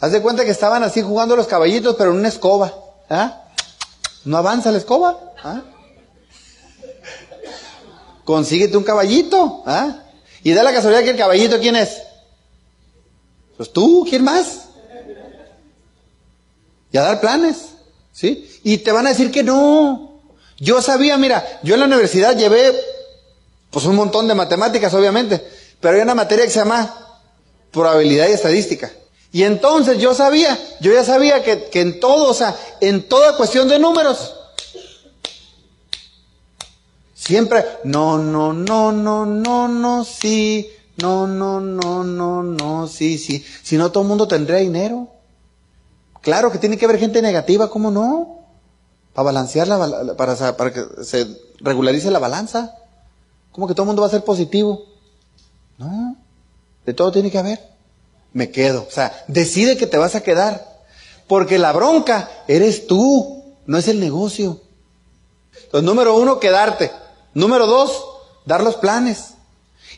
Haz 0.00 0.12
de 0.12 0.20
cuenta 0.20 0.44
que 0.44 0.50
estaban 0.50 0.82
así 0.82 1.00
jugando 1.00 1.34
los 1.34 1.46
caballitos, 1.46 1.96
pero 1.96 2.10
en 2.10 2.18
una 2.18 2.28
escoba. 2.28 2.74
¿Ah? 3.08 3.44
No 4.26 4.36
avanza 4.36 4.70
la 4.70 4.76
escoba. 4.76 5.32
¿Ah? 5.42 5.62
Consíguete 8.26 8.76
un 8.76 8.84
caballito. 8.84 9.62
¿Ah? 9.64 10.02
Y 10.42 10.52
da 10.52 10.62
la 10.62 10.74
casualidad 10.74 11.04
que 11.04 11.10
el 11.10 11.16
caballito, 11.16 11.58
¿quién 11.58 11.74
es? 11.74 12.02
Pues 13.56 13.72
tú, 13.72 14.06
¿quién 14.06 14.24
más? 14.24 14.66
Y 16.92 16.98
a 16.98 17.02
dar 17.02 17.18
planes. 17.18 17.70
¿Sí? 18.12 18.60
Y 18.62 18.76
te 18.76 18.92
van 18.92 19.06
a 19.06 19.10
decir 19.10 19.30
que 19.32 19.42
no. 19.42 20.07
Yo 20.58 20.82
sabía, 20.82 21.16
mira, 21.16 21.60
yo 21.62 21.74
en 21.74 21.80
la 21.80 21.86
universidad 21.86 22.36
llevé 22.36 22.74
pues 23.70 23.84
un 23.84 23.96
montón 23.96 24.26
de 24.28 24.34
matemáticas, 24.34 24.92
obviamente. 24.94 25.46
Pero 25.80 25.96
hay 25.96 26.02
una 26.02 26.14
materia 26.14 26.44
que 26.44 26.50
se 26.50 26.58
llama 26.58 26.94
probabilidad 27.70 28.28
y 28.28 28.32
estadística. 28.32 28.90
Y 29.30 29.42
entonces 29.42 29.98
yo 29.98 30.14
sabía, 30.14 30.58
yo 30.80 30.92
ya 30.92 31.04
sabía 31.04 31.42
que, 31.42 31.68
en 31.74 32.00
todo, 32.00 32.30
o 32.30 32.34
sea, 32.34 32.56
en 32.80 33.08
toda 33.08 33.36
cuestión 33.36 33.68
de 33.68 33.78
números, 33.78 34.34
siempre, 37.14 37.64
no, 37.84 38.18
no, 38.18 38.54
no, 38.54 38.90
no, 38.90 39.26
no, 39.26 39.68
no, 39.68 40.04
sí, 40.04 40.70
no, 40.96 41.26
no, 41.26 41.60
no, 41.60 42.02
no, 42.04 42.42
no, 42.42 42.88
sí, 42.88 43.18
sí. 43.18 43.44
Si 43.62 43.76
no, 43.76 43.92
todo 43.92 44.02
el 44.02 44.08
mundo 44.08 44.26
tendría 44.26 44.58
dinero. 44.58 45.08
Claro 46.22 46.50
que 46.50 46.58
tiene 46.58 46.78
que 46.78 46.86
haber 46.86 46.98
gente 46.98 47.22
negativa, 47.22 47.70
¿cómo 47.70 47.90
no? 47.90 48.38
Para 49.18 49.32
balancear 49.32 49.66
la, 49.66 50.14
para, 50.16 50.56
para 50.56 50.72
que 50.72 50.84
se 51.02 51.26
regularice 51.58 52.08
la 52.08 52.20
balanza. 52.20 52.76
¿Cómo 53.50 53.66
que 53.66 53.75
todo 53.75 53.82
el 53.82 53.87
mundo 53.88 54.02
va 54.02 54.06
a 54.06 54.12
ser 54.12 54.22
positivo? 54.22 54.84
No, 55.76 56.14
de 56.87 56.94
todo 56.94 57.10
tiene 57.10 57.28
que 57.28 57.38
haber. 57.38 57.68
Me 58.32 58.52
quedo. 58.52 58.87
O 58.87 58.92
sea, 58.92 59.25
decide 59.26 59.76
que 59.76 59.88
te 59.88 59.98
vas 59.98 60.14
a 60.14 60.20
quedar. 60.20 60.84
Porque 61.26 61.58
la 61.58 61.72
bronca 61.72 62.30
eres 62.46 62.87
tú, 62.87 63.42
no 63.66 63.76
es 63.76 63.88
el 63.88 63.98
negocio. 63.98 64.60
Entonces, 65.64 65.82
número 65.82 66.16
uno, 66.16 66.38
quedarte. 66.38 66.92
Número 67.34 67.66
dos, 67.66 68.00
dar 68.44 68.62
los 68.62 68.76
planes. 68.76 69.30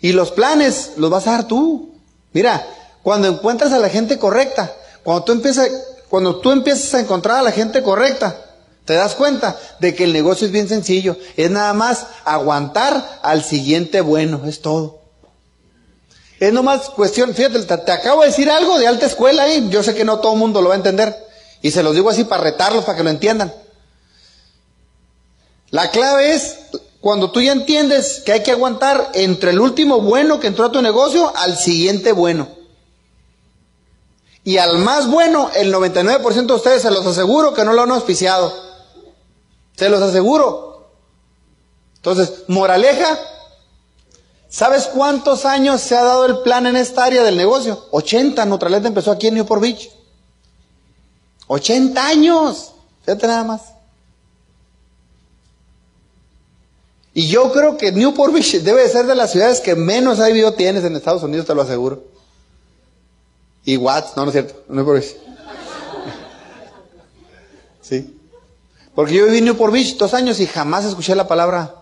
Y 0.00 0.12
los 0.12 0.30
planes 0.30 0.92
los 0.96 1.10
vas 1.10 1.26
a 1.26 1.32
dar 1.32 1.46
tú. 1.46 1.92
Mira, 2.32 2.66
cuando 3.02 3.28
encuentras 3.28 3.70
a 3.74 3.80
la 3.80 3.90
gente 3.90 4.18
correcta, 4.18 4.74
cuando 5.04 5.24
tú 5.24 5.32
empiezas, 5.32 5.68
cuando 6.08 6.36
tú 6.36 6.52
empiezas 6.52 6.94
a 6.94 7.00
encontrar 7.00 7.36
a 7.36 7.42
la 7.42 7.52
gente 7.52 7.82
correcta, 7.82 8.46
te 8.90 8.97
das 8.97 9.14
cuenta 9.14 9.56
de 9.78 9.94
que 9.94 10.02
el 10.02 10.12
negocio 10.12 10.49
es 10.49 10.52
bien 10.52 10.68
sencillo. 10.68 11.16
Es 11.37 11.49
nada 11.49 11.73
más 11.75 12.09
aguantar 12.25 13.20
al 13.23 13.44
siguiente 13.44 14.00
bueno, 14.00 14.42
es 14.47 14.62
todo. 14.62 14.99
Es 16.40 16.52
nomás 16.52 16.90
cuestión, 16.90 17.32
fíjate, 17.32 17.62
te, 17.62 17.92
acabo 17.92 18.23
de 18.23 18.30
decir 18.30 18.50
algo 18.50 18.80
de 18.80 18.88
alta 18.88 19.06
escuela 19.06 19.44
ahí, 19.44 19.68
yo 19.70 19.85
sé 19.85 19.94
que 19.94 20.04
no 20.04 20.18
todo 20.18 20.32
el 20.32 20.40
mundo 20.40 20.61
lo 20.61 20.70
va 20.70 20.75
a 20.75 20.78
entender. 20.78 21.14
Y 21.62 21.70
se 21.70 21.85
los 21.85 21.94
digo 21.94 22.11
así 22.11 22.25
para 22.25 22.42
retarlos, 22.42 22.85
para 22.85 22.99
que 22.99 23.04
lo 23.04 23.11
entiendan. 23.11 23.54
La 25.70 25.92
clave 25.92 26.35
es 26.35 26.56
cuando 27.00 27.30
tú 27.30 27.40
ya 27.40 27.52
entiendes 27.52 28.23
que 28.26 28.32
hay 28.32 28.42
que 28.42 28.50
aguantar 28.50 29.11
entre 29.14 29.52
el 29.52 29.61
último 29.61 30.00
bueno 30.00 30.40
que 30.40 30.49
entró 30.49 30.64
a 30.64 30.73
tu 30.73 30.82
negocio 30.82 31.32
al 31.37 31.56
siguiente 31.56 32.11
bueno. 32.11 32.49
Y 34.42 34.56
al 34.56 34.78
más 34.78 35.09
bueno, 35.09 35.49
el 35.54 35.73
99% 35.73 36.47
de 36.47 36.54
ustedes 36.54 36.82
se 36.82 36.90
los 36.90 37.06
aseguro 37.06 37.54
que 37.54 37.64
no 37.64 37.73
lo 37.73 37.82
han 37.82 37.92
auspiciado. 37.92 38.69
Se 39.80 39.88
los 39.88 40.02
aseguro. 40.02 40.90
Entonces, 41.96 42.44
moraleja, 42.49 43.18
¿Sabes 44.50 44.88
cuántos 44.88 45.44
años 45.44 45.80
se 45.80 45.96
ha 45.96 46.02
dado 46.02 46.26
el 46.26 46.40
plan 46.40 46.66
en 46.66 46.76
esta 46.76 47.04
área 47.04 47.22
del 47.22 47.37
negocio? 47.37 47.87
80. 47.92 48.44
Nutralet 48.46 48.84
empezó 48.84 49.12
aquí 49.12 49.28
en 49.28 49.37
Newport 49.37 49.62
Beach. 49.62 49.88
80 51.46 52.04
años. 52.04 52.72
Fíjate 53.02 53.28
nada 53.28 53.44
más. 53.44 53.60
Y 57.14 57.28
yo 57.28 57.52
creo 57.52 57.76
que 57.78 57.92
Newport 57.92 58.34
Beach 58.34 58.54
debe 58.62 58.82
de 58.82 58.88
ser 58.88 59.06
de 59.06 59.14
las 59.14 59.30
ciudades 59.30 59.60
que 59.60 59.76
menos 59.76 60.18
IBO 60.18 60.52
tienes 60.54 60.82
en 60.84 60.96
Estados 60.96 61.22
Unidos, 61.22 61.46
te 61.46 61.54
lo 61.54 61.62
aseguro. 61.62 62.02
Y 63.64 63.78
Watts, 63.78 64.16
no, 64.16 64.25
no 64.25 64.30
es 64.30 64.32
cierto, 64.32 64.64
Newport 64.68 65.00
Beach. 65.00 65.16
sí. 67.80 68.19
Porque 69.00 69.14
yo 69.14 69.25
viví 69.25 69.38
en 69.38 69.47
Newport 69.47 69.73
Beach 69.73 69.97
dos 69.97 70.12
años 70.12 70.40
y 70.40 70.47
jamás 70.47 70.85
escuché 70.85 71.14
la 71.14 71.26
palabra 71.26 71.75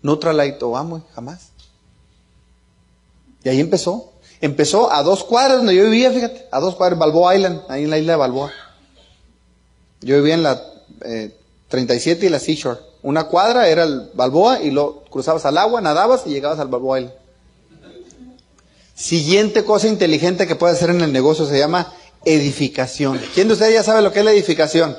Nutralite 0.00 0.64
o 0.64 0.78
Amway, 0.78 1.02
jamás. 1.14 1.50
Y 3.42 3.50
ahí 3.50 3.60
empezó. 3.60 4.14
Empezó 4.40 4.90
a 4.90 5.02
dos 5.02 5.24
cuadras 5.24 5.58
donde 5.58 5.74
yo 5.74 5.84
vivía, 5.84 6.10
fíjate, 6.10 6.46
a 6.50 6.60
dos 6.60 6.74
cuadras, 6.74 6.98
Balboa 6.98 7.36
Island, 7.36 7.60
ahí 7.68 7.84
en 7.84 7.90
la 7.90 7.98
isla 7.98 8.12
de 8.12 8.16
Balboa. 8.16 8.50
Yo 10.00 10.16
vivía 10.16 10.32
en 10.32 10.42
la 10.42 10.58
37 11.68 12.24
eh, 12.24 12.28
y 12.28 12.30
la 12.30 12.38
Seashore. 12.38 12.80
Una 13.02 13.24
cuadra 13.24 13.68
era 13.68 13.82
el 13.82 14.08
Balboa 14.14 14.62
y 14.62 14.70
lo 14.70 15.04
cruzabas 15.10 15.44
al 15.44 15.58
agua, 15.58 15.82
nadabas 15.82 16.22
y 16.24 16.30
llegabas 16.30 16.60
al 16.60 16.68
Balboa 16.68 17.00
Island. 17.00 17.18
Siguiente 18.94 19.64
cosa 19.64 19.86
inteligente 19.86 20.46
que 20.46 20.56
puede 20.56 20.72
hacer 20.72 20.88
en 20.88 21.02
el 21.02 21.12
negocio 21.12 21.44
se 21.44 21.58
llama 21.58 21.92
edificación. 22.24 23.20
¿Quién 23.34 23.48
de 23.48 23.52
ustedes 23.52 23.74
ya 23.74 23.82
sabe 23.82 24.00
lo 24.00 24.12
que 24.12 24.20
es 24.20 24.24
la 24.24 24.32
edificación? 24.32 24.96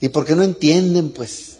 ¿Y 0.00 0.08
por 0.08 0.24
qué 0.24 0.34
no 0.34 0.42
entienden, 0.42 1.10
pues? 1.10 1.58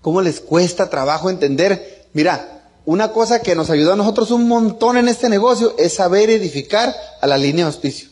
¿Cómo 0.00 0.20
les 0.20 0.40
cuesta 0.40 0.90
trabajo 0.90 1.30
entender? 1.30 2.06
Mira, 2.12 2.62
una 2.84 3.12
cosa 3.12 3.40
que 3.40 3.54
nos 3.54 3.70
ayudó 3.70 3.92
a 3.92 3.96
nosotros 3.96 4.30
un 4.32 4.48
montón 4.48 4.96
en 4.96 5.08
este 5.08 5.28
negocio 5.28 5.74
es 5.78 5.94
saber 5.94 6.30
edificar 6.30 6.94
a 7.20 7.26
la 7.26 7.38
línea 7.38 7.64
de 7.64 7.70
auspicio. 7.70 8.08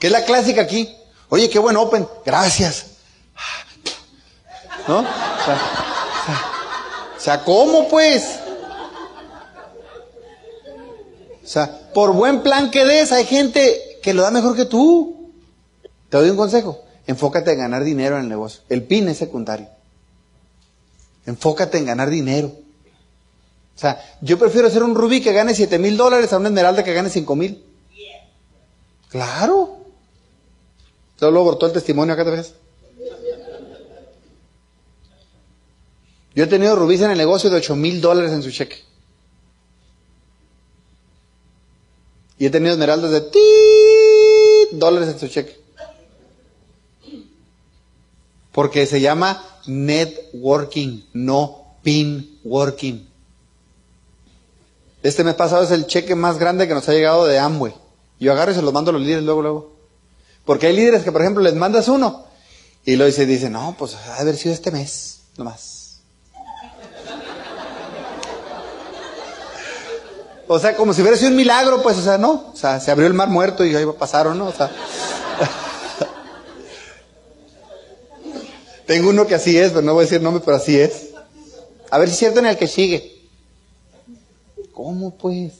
Que 0.00 0.08
es 0.08 0.12
la 0.12 0.24
clásica 0.24 0.62
aquí. 0.62 0.92
Oye, 1.28 1.48
qué 1.48 1.58
buen 1.60 1.76
Open. 1.76 2.08
Gracias. 2.26 2.86
¿No? 4.88 5.00
O 5.00 5.04
sea, 7.22 7.44
¿cómo 7.44 7.86
pues? 7.88 8.40
O 11.44 11.46
sea, 11.46 11.90
por 11.92 12.12
buen 12.12 12.42
plan 12.42 12.70
que 12.70 12.84
des, 12.84 13.12
hay 13.12 13.24
gente 13.24 13.98
que 14.02 14.14
lo 14.14 14.22
da 14.22 14.30
mejor 14.30 14.56
que 14.56 14.64
tú. 14.64 15.32
Te 16.08 16.16
doy 16.16 16.30
un 16.30 16.36
consejo. 16.36 16.82
Enfócate 17.10 17.50
en 17.50 17.58
ganar 17.58 17.82
dinero 17.82 18.18
en 18.18 18.22
el 18.22 18.28
negocio. 18.28 18.62
El 18.68 18.84
PIN 18.84 19.08
es 19.08 19.18
secundario. 19.18 19.68
Enfócate 21.26 21.76
en 21.76 21.86
ganar 21.86 22.08
dinero. 22.08 22.52
O 23.74 23.78
sea, 23.78 24.00
yo 24.20 24.38
prefiero 24.38 24.70
ser 24.70 24.84
un 24.84 24.94
rubí 24.94 25.20
que 25.20 25.32
gane 25.32 25.52
7 25.52 25.76
mil 25.80 25.96
dólares 25.96 26.32
a 26.32 26.38
una 26.38 26.50
esmeralda 26.50 26.84
que 26.84 26.94
gane 26.94 27.10
5 27.10 27.34
mil. 27.34 27.64
Claro. 29.08 29.78
Solo 31.18 31.42
cortó 31.42 31.66
el 31.66 31.72
testimonio 31.72 32.14
acá 32.14 32.24
te 32.24 32.30
ves. 32.30 32.54
Yo 36.36 36.44
he 36.44 36.46
tenido 36.46 36.76
rubíes 36.76 37.00
en 37.00 37.10
el 37.10 37.18
negocio 37.18 37.50
de 37.50 37.56
8 37.56 37.74
mil 37.74 38.00
dólares 38.00 38.30
en 38.30 38.44
su 38.44 38.52
cheque. 38.52 38.84
Y 42.38 42.46
he 42.46 42.50
tenido 42.50 42.74
esmeraldas 42.74 43.10
de 43.10 43.30
dólares 44.70 45.08
en 45.08 45.18
su 45.18 45.26
cheque. 45.26 45.60
Porque 48.52 48.86
se 48.86 49.00
llama 49.00 49.42
networking, 49.66 51.02
no 51.12 51.76
pin 51.82 52.38
working. 52.44 53.08
Este 55.02 55.24
mes 55.24 55.34
pasado 55.34 55.62
es 55.62 55.70
el 55.70 55.86
cheque 55.86 56.14
más 56.14 56.38
grande 56.38 56.68
que 56.68 56.74
nos 56.74 56.88
ha 56.88 56.92
llegado 56.92 57.26
de 57.26 57.38
Amway. 57.38 57.74
Yo 58.18 58.32
agarro 58.32 58.52
y 58.52 58.54
se 58.54 58.62
los 58.62 58.72
mando 58.72 58.90
a 58.90 58.92
los 58.92 59.02
líderes 59.02 59.24
luego, 59.24 59.42
luego. 59.42 59.72
Porque 60.44 60.66
hay 60.66 60.76
líderes 60.76 61.02
que, 61.02 61.12
por 61.12 61.22
ejemplo, 61.22 61.42
les 61.42 61.54
mandas 61.54 61.88
uno 61.88 62.26
y 62.84 62.96
lo 62.96 63.06
dice, 63.06 63.24
dice, 63.24 63.48
no, 63.48 63.74
pues 63.78 63.94
ha 63.94 64.16
de 64.16 64.20
haber 64.20 64.36
sido 64.36 64.54
este 64.54 64.70
mes, 64.70 65.20
nomás. 65.36 66.00
O 70.52 70.58
sea, 70.58 70.76
como 70.76 70.92
si 70.92 71.00
hubiera 71.00 71.16
sido 71.16 71.30
un 71.30 71.36
milagro, 71.36 71.80
pues, 71.80 71.96
o 71.96 72.02
sea, 72.02 72.18
no. 72.18 72.50
O 72.52 72.56
sea, 72.56 72.80
se 72.80 72.90
abrió 72.90 73.06
el 73.06 73.14
mar 73.14 73.28
muerto 73.28 73.64
y 73.64 73.74
ahí 73.76 73.86
pasaron, 73.98 74.36
¿no? 74.36 74.46
O 74.48 74.52
sea. 74.52 74.68
Tengo 78.90 79.10
uno 79.10 79.24
que 79.24 79.36
así 79.36 79.56
es, 79.56 79.68
pero 79.68 79.82
no 79.82 79.94
voy 79.94 80.02
a 80.02 80.06
decir 80.06 80.20
nombre, 80.20 80.42
pero 80.44 80.56
así 80.56 80.76
es. 80.76 81.10
A 81.92 81.98
ver 81.98 82.08
si 82.08 82.14
es 82.14 82.18
cierto 82.18 82.40
en 82.40 82.46
el 82.46 82.58
que 82.58 82.66
sigue. 82.66 83.20
¿Cómo 84.72 85.16
pues? 85.16 85.52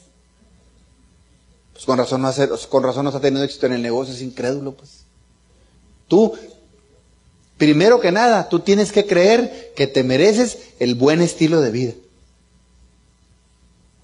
Pues 1.72 1.84
con 1.84 1.96
razón, 1.96 2.22
no 2.22 2.26
hace, 2.26 2.48
con 2.68 2.82
razón 2.82 3.04
no 3.04 3.10
ha 3.10 3.20
tenido 3.20 3.44
éxito 3.44 3.66
en 3.66 3.74
el 3.74 3.82
negocio, 3.82 4.12
es 4.12 4.20
incrédulo 4.20 4.72
pues. 4.72 5.04
Tú, 6.08 6.32
primero 7.56 8.00
que 8.00 8.10
nada, 8.10 8.48
tú 8.48 8.58
tienes 8.58 8.90
que 8.90 9.06
creer 9.06 9.74
que 9.76 9.86
te 9.86 10.02
mereces 10.02 10.58
el 10.80 10.96
buen 10.96 11.20
estilo 11.20 11.60
de 11.60 11.70
vida. 11.70 11.92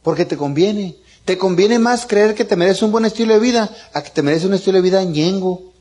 Porque 0.05 0.25
te 0.25 0.37
conviene. 0.37 0.99
Te 1.25 1.37
conviene 1.37 1.81
más 1.81 2.07
creer 2.07 2.37
que 2.37 2.45
te 2.45 2.55
mereces 2.55 2.85
un 2.85 2.93
buen 2.93 3.05
estilo 3.05 3.35
de 3.35 3.41
vida 3.41 3.77
a 3.93 4.05
que 4.05 4.11
te 4.11 4.23
mereces 4.23 4.47
un 4.47 4.55
estilo 4.55 4.77
de 4.77 4.83
vida 4.83 5.03
ñengo. 5.03 5.73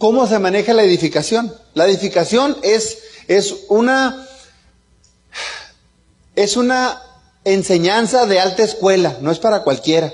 ¿Cómo 0.00 0.26
se 0.26 0.38
maneja 0.38 0.72
la 0.72 0.82
edificación? 0.82 1.54
La 1.74 1.84
edificación 1.84 2.56
es, 2.62 3.00
es 3.28 3.54
una, 3.68 4.26
es 6.34 6.56
una 6.56 7.02
enseñanza 7.44 8.24
de 8.24 8.40
alta 8.40 8.62
escuela, 8.62 9.18
no 9.20 9.30
es 9.30 9.38
para 9.38 9.62
cualquiera. 9.62 10.10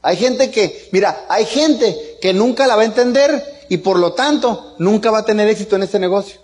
Hay 0.00 0.16
gente 0.16 0.50
que, 0.50 0.88
mira, 0.90 1.26
hay 1.28 1.44
gente 1.44 2.16
que 2.22 2.32
nunca 2.32 2.66
la 2.66 2.76
va 2.76 2.80
a 2.80 2.86
entender 2.86 3.66
y 3.68 3.76
por 3.76 3.98
lo 3.98 4.14
tanto 4.14 4.74
nunca 4.78 5.10
va 5.10 5.18
a 5.18 5.24
tener 5.26 5.50
éxito 5.50 5.76
en 5.76 5.82
este 5.82 5.98
negocio. 5.98 6.40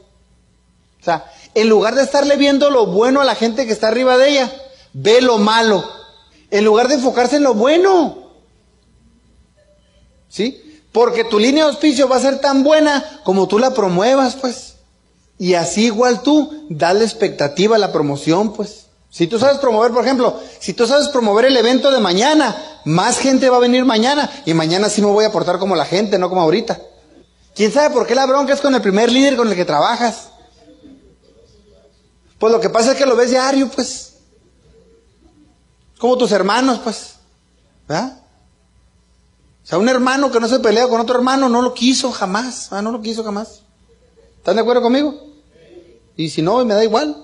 O 1.00 1.04
sea, 1.04 1.32
en 1.54 1.70
lugar 1.70 1.94
de 1.94 2.02
estarle 2.02 2.36
viendo 2.36 2.68
lo 2.68 2.88
bueno 2.88 3.22
a 3.22 3.24
la 3.24 3.36
gente 3.36 3.64
que 3.64 3.72
está 3.72 3.88
arriba 3.88 4.18
de 4.18 4.28
ella, 4.28 4.52
ve 4.92 5.22
lo 5.22 5.38
malo. 5.38 5.82
En 6.50 6.66
lugar 6.66 6.88
de 6.88 6.96
enfocarse 6.96 7.36
en 7.36 7.44
lo 7.44 7.54
bueno. 7.54 8.34
¿Sí? 10.28 10.71
Porque 10.92 11.24
tu 11.24 11.38
línea 11.38 11.64
de 11.64 11.70
auspicio 11.70 12.08
va 12.08 12.16
a 12.16 12.20
ser 12.20 12.40
tan 12.40 12.62
buena 12.62 13.20
como 13.24 13.48
tú 13.48 13.58
la 13.58 13.72
promuevas, 13.72 14.36
pues. 14.36 14.74
Y 15.38 15.54
así 15.54 15.86
igual 15.86 16.22
tú, 16.22 16.66
dale 16.68 17.04
expectativa 17.04 17.76
a 17.76 17.78
la 17.78 17.92
promoción, 17.92 18.52
pues. 18.52 18.86
Si 19.10 19.26
tú 19.26 19.38
sabes 19.38 19.58
promover, 19.58 19.92
por 19.92 20.04
ejemplo, 20.04 20.38
si 20.58 20.72
tú 20.72 20.86
sabes 20.86 21.08
promover 21.08 21.46
el 21.46 21.56
evento 21.56 21.90
de 21.90 22.00
mañana, 22.00 22.80
más 22.84 23.18
gente 23.18 23.50
va 23.50 23.58
a 23.58 23.60
venir 23.60 23.84
mañana 23.84 24.30
y 24.46 24.54
mañana 24.54 24.88
sí 24.88 25.02
me 25.02 25.08
voy 25.08 25.24
a 25.24 25.32
portar 25.32 25.58
como 25.58 25.76
la 25.76 25.84
gente, 25.84 26.18
no 26.18 26.28
como 26.28 26.42
ahorita. 26.42 26.80
¿Quién 27.54 27.72
sabe 27.72 27.92
por 27.92 28.06
qué 28.06 28.14
la 28.14 28.24
bronca 28.24 28.54
es 28.54 28.60
con 28.60 28.74
el 28.74 28.80
primer 28.80 29.12
líder 29.12 29.36
con 29.36 29.48
el 29.48 29.54
que 29.54 29.64
trabajas? 29.64 30.28
Pues 32.38 32.52
lo 32.52 32.60
que 32.60 32.70
pasa 32.70 32.92
es 32.92 32.96
que 32.96 33.06
lo 33.06 33.14
ves 33.14 33.30
diario, 33.30 33.68
pues. 33.68 34.14
Como 35.98 36.16
tus 36.16 36.32
hermanos, 36.32 36.80
pues. 36.82 37.14
¿Verdad? 37.86 38.21
Sea, 39.72 39.78
un 39.78 39.88
hermano 39.88 40.30
que 40.30 40.38
no 40.38 40.48
se 40.48 40.58
pelea 40.58 40.86
con 40.86 41.00
otro 41.00 41.16
hermano 41.16 41.48
no 41.48 41.62
lo 41.62 41.72
quiso 41.72 42.12
jamás. 42.12 42.70
no 42.70 42.92
lo 42.92 43.00
quiso 43.00 43.24
jamás. 43.24 43.62
¿Están 44.36 44.56
de 44.56 44.60
acuerdo 44.60 44.82
conmigo? 44.82 45.14
Y 46.14 46.28
si 46.28 46.42
no, 46.42 46.62
me 46.62 46.74
da 46.74 46.84
igual. 46.84 47.16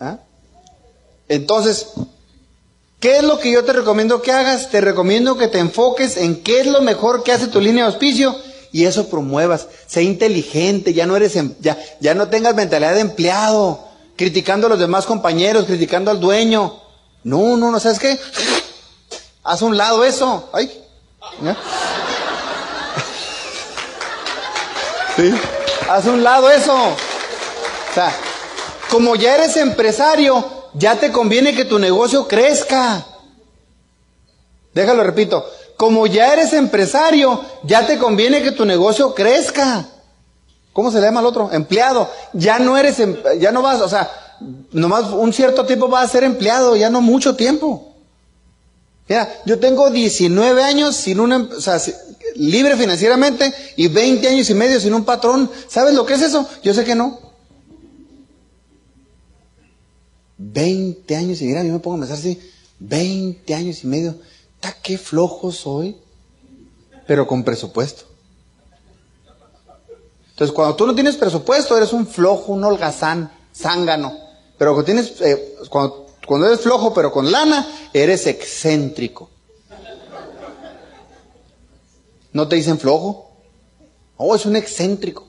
¿Ah? 0.00 0.16
Entonces, 1.28 1.88
¿Qué 3.00 3.18
es 3.18 3.22
lo 3.22 3.38
que 3.38 3.52
yo 3.52 3.62
te 3.62 3.74
recomiendo 3.74 4.22
que 4.22 4.32
hagas? 4.32 4.70
Te 4.70 4.80
recomiendo 4.80 5.36
que 5.36 5.48
te 5.48 5.58
enfoques 5.58 6.16
en 6.16 6.42
qué 6.42 6.60
es 6.60 6.66
lo 6.66 6.80
mejor 6.80 7.22
que 7.22 7.32
hace 7.32 7.48
tu 7.48 7.60
línea 7.60 7.84
de 7.84 7.92
auspicio 7.92 8.34
y 8.72 8.86
eso 8.86 9.10
promuevas. 9.10 9.68
Sé 9.86 10.02
inteligente, 10.02 10.94
ya 10.94 11.06
no 11.06 11.16
eres, 11.16 11.36
em, 11.36 11.52
ya, 11.60 11.78
ya 12.00 12.14
no 12.14 12.28
tengas 12.28 12.54
mentalidad 12.54 12.94
de 12.94 13.00
empleado, 13.00 13.86
criticando 14.16 14.68
a 14.68 14.70
los 14.70 14.78
demás 14.78 15.04
compañeros, 15.04 15.66
criticando 15.66 16.10
al 16.10 16.18
dueño. 16.18 16.80
No, 17.24 17.58
no, 17.58 17.70
no, 17.70 17.78
¿sabes 17.78 17.98
qué? 17.98 18.18
Haz 19.42 19.62
un 19.62 19.76
lado 19.76 20.04
eso. 20.04 20.48
Ay. 20.52 20.84
¿Sí? 25.16 25.34
Haz 25.88 26.06
un 26.06 26.22
lado 26.22 26.50
eso. 26.50 26.74
O 26.74 27.94
sea, 27.94 28.12
como 28.90 29.16
ya 29.16 29.36
eres 29.36 29.56
empresario, 29.56 30.44
ya 30.74 30.96
te 30.96 31.10
conviene 31.10 31.54
que 31.54 31.64
tu 31.64 31.78
negocio 31.78 32.28
crezca. 32.28 33.04
Déjalo, 34.74 35.02
repito. 35.02 35.44
Como 35.76 36.06
ya 36.06 36.32
eres 36.32 36.52
empresario, 36.52 37.40
ya 37.62 37.86
te 37.86 37.98
conviene 37.98 38.42
que 38.42 38.52
tu 38.52 38.64
negocio 38.64 39.14
crezca. 39.14 39.86
¿Cómo 40.72 40.90
se 40.90 41.00
le 41.00 41.06
llama 41.06 41.20
al 41.20 41.26
otro? 41.26 41.50
Empleado. 41.52 42.10
Ya 42.32 42.58
no 42.58 42.76
eres, 42.76 43.00
em, 43.00 43.16
ya 43.38 43.50
no 43.50 43.62
vas, 43.62 43.80
o 43.80 43.88
sea, 43.88 44.10
nomás 44.72 45.06
un 45.06 45.32
cierto 45.32 45.66
tiempo 45.66 45.88
vas 45.88 46.04
a 46.04 46.12
ser 46.12 46.24
empleado, 46.24 46.76
ya 46.76 46.90
no 46.90 47.00
mucho 47.00 47.34
tiempo. 47.34 47.89
Mira, 49.10 49.28
yo 49.44 49.58
tengo 49.58 49.90
19 49.90 50.62
años 50.62 50.94
sin 50.94 51.18
una, 51.18 51.38
o 51.38 51.60
sea, 51.60 51.82
libre 52.36 52.76
financieramente 52.76 53.52
y 53.74 53.88
20 53.88 54.28
años 54.28 54.48
y 54.50 54.54
medio 54.54 54.78
sin 54.78 54.94
un 54.94 55.04
patrón. 55.04 55.50
¿Sabes 55.66 55.94
lo 55.94 56.06
que 56.06 56.14
es 56.14 56.22
eso? 56.22 56.48
Yo 56.62 56.72
sé 56.72 56.84
que 56.84 56.94
no. 56.94 57.18
20 60.38 61.16
años 61.16 61.42
y 61.42 61.46
mira, 61.46 61.64
yo 61.64 61.72
me 61.72 61.80
pongo 61.80 61.96
a 61.96 62.00
pensar 62.00 62.18
así, 62.18 62.40
20 62.78 63.52
años 63.52 63.82
y 63.82 63.88
medio. 63.88 64.14
¿Ta 64.60 64.76
qué 64.80 64.96
flojo 64.96 65.50
soy? 65.50 65.96
Pero 67.08 67.26
con 67.26 67.42
presupuesto. 67.42 68.04
Entonces, 70.30 70.54
cuando 70.54 70.76
tú 70.76 70.86
no 70.86 70.94
tienes 70.94 71.16
presupuesto, 71.16 71.76
eres 71.76 71.92
un 71.92 72.06
flojo, 72.06 72.52
un 72.52 72.62
holgazán, 72.62 73.32
zángano. 73.52 74.16
Pero 74.56 74.72
cuando 74.74 74.84
tienes, 74.84 75.20
eh, 75.20 75.56
cuando, 75.68 76.09
cuando 76.26 76.46
eres 76.46 76.60
flojo, 76.60 76.94
pero 76.94 77.12
con 77.12 77.30
lana, 77.30 77.66
eres 77.92 78.26
excéntrico. 78.26 79.30
¿No 82.32 82.46
te 82.46 82.56
dicen 82.56 82.78
flojo? 82.78 83.30
Oh, 84.16 84.34
es 84.34 84.46
un 84.46 84.56
excéntrico. 84.56 85.26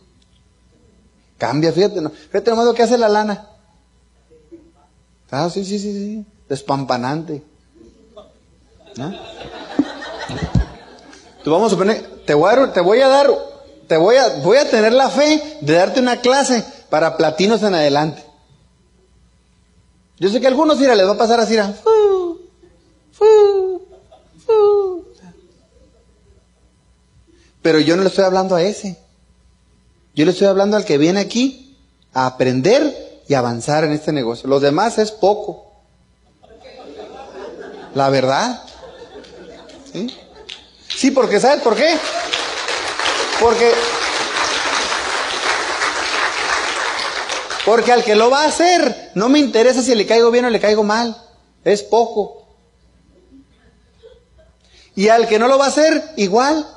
Cambia, 1.37 1.71
fíjate, 1.71 2.01
no. 2.01 2.09
fíjate 2.09 2.51
nomás 2.51 2.65
lo 2.65 2.73
que 2.73 2.83
hace 2.83 2.97
la 2.97 3.09
lana. 3.09 3.47
Ah, 5.31 5.49
sí, 5.49 5.65
sí, 5.65 5.79
sí, 5.79 5.93
sí. 5.93 6.25
Despampanante. 6.47 7.41
¿No? 8.97 9.13
Tú 11.43 11.51
vamos 11.51 11.73
a 11.73 11.77
poner, 11.77 12.23
te 12.25 12.33
voy 12.33 12.51
a, 12.53 12.71
te 12.73 12.81
voy 12.81 12.99
a 12.99 13.07
dar, 13.07 13.31
te 13.87 13.97
voy 13.97 14.17
a, 14.17 14.27
voy 14.43 14.57
a 14.57 14.69
tener 14.69 14.93
la 14.93 15.09
fe 15.09 15.57
de 15.61 15.73
darte 15.73 15.99
una 15.99 16.17
clase 16.17 16.63
para 16.89 17.17
platinos 17.17 17.63
en 17.63 17.73
adelante. 17.73 18.23
Yo 20.21 20.29
sé 20.29 20.39
que 20.39 20.45
a 20.45 20.49
algunos, 20.49 20.77
mira, 20.77 20.93
les 20.93 21.07
va 21.07 21.13
a 21.13 21.17
pasar 21.17 21.39
así, 21.39 21.57
a, 21.57 21.73
pero 27.63 27.79
yo 27.79 27.95
no 27.95 28.03
le 28.03 28.09
estoy 28.09 28.23
hablando 28.25 28.55
a 28.55 28.61
ese. 28.61 28.99
Yo 30.13 30.25
le 30.25 30.31
estoy 30.31 30.45
hablando 30.45 30.77
al 30.77 30.85
que 30.85 30.99
viene 30.99 31.21
aquí 31.21 31.75
a 32.13 32.27
aprender 32.27 33.23
y 33.27 33.33
avanzar 33.33 33.83
en 33.83 33.93
este 33.93 34.11
negocio. 34.11 34.47
Los 34.47 34.61
demás 34.61 34.99
es 34.99 35.11
poco. 35.11 35.73
La 37.95 38.11
verdad. 38.11 38.63
¿Sí? 39.91 40.15
Sí, 40.87 41.09
porque 41.09 41.39
¿sabes 41.39 41.63
por 41.63 41.75
qué? 41.75 41.97
Porque 43.39 43.71
porque 47.65 47.91
al 47.91 48.03
que 48.03 48.15
lo 48.15 48.29
va 48.29 48.43
a 48.43 48.47
hacer 48.47 49.11
no 49.15 49.29
me 49.29 49.39
interesa 49.39 49.81
si 49.81 49.93
le 49.95 50.05
caigo 50.05 50.31
bien 50.31 50.45
o 50.45 50.49
le 50.49 50.59
caigo 50.59 50.83
mal. 50.83 51.15
Es 51.63 51.83
poco. 51.83 52.47
Y 54.95 55.07
al 55.07 55.27
que 55.27 55.39
no 55.39 55.47
lo 55.47 55.57
va 55.57 55.65
a 55.65 55.69
hacer, 55.69 56.03
igual. 56.17 56.67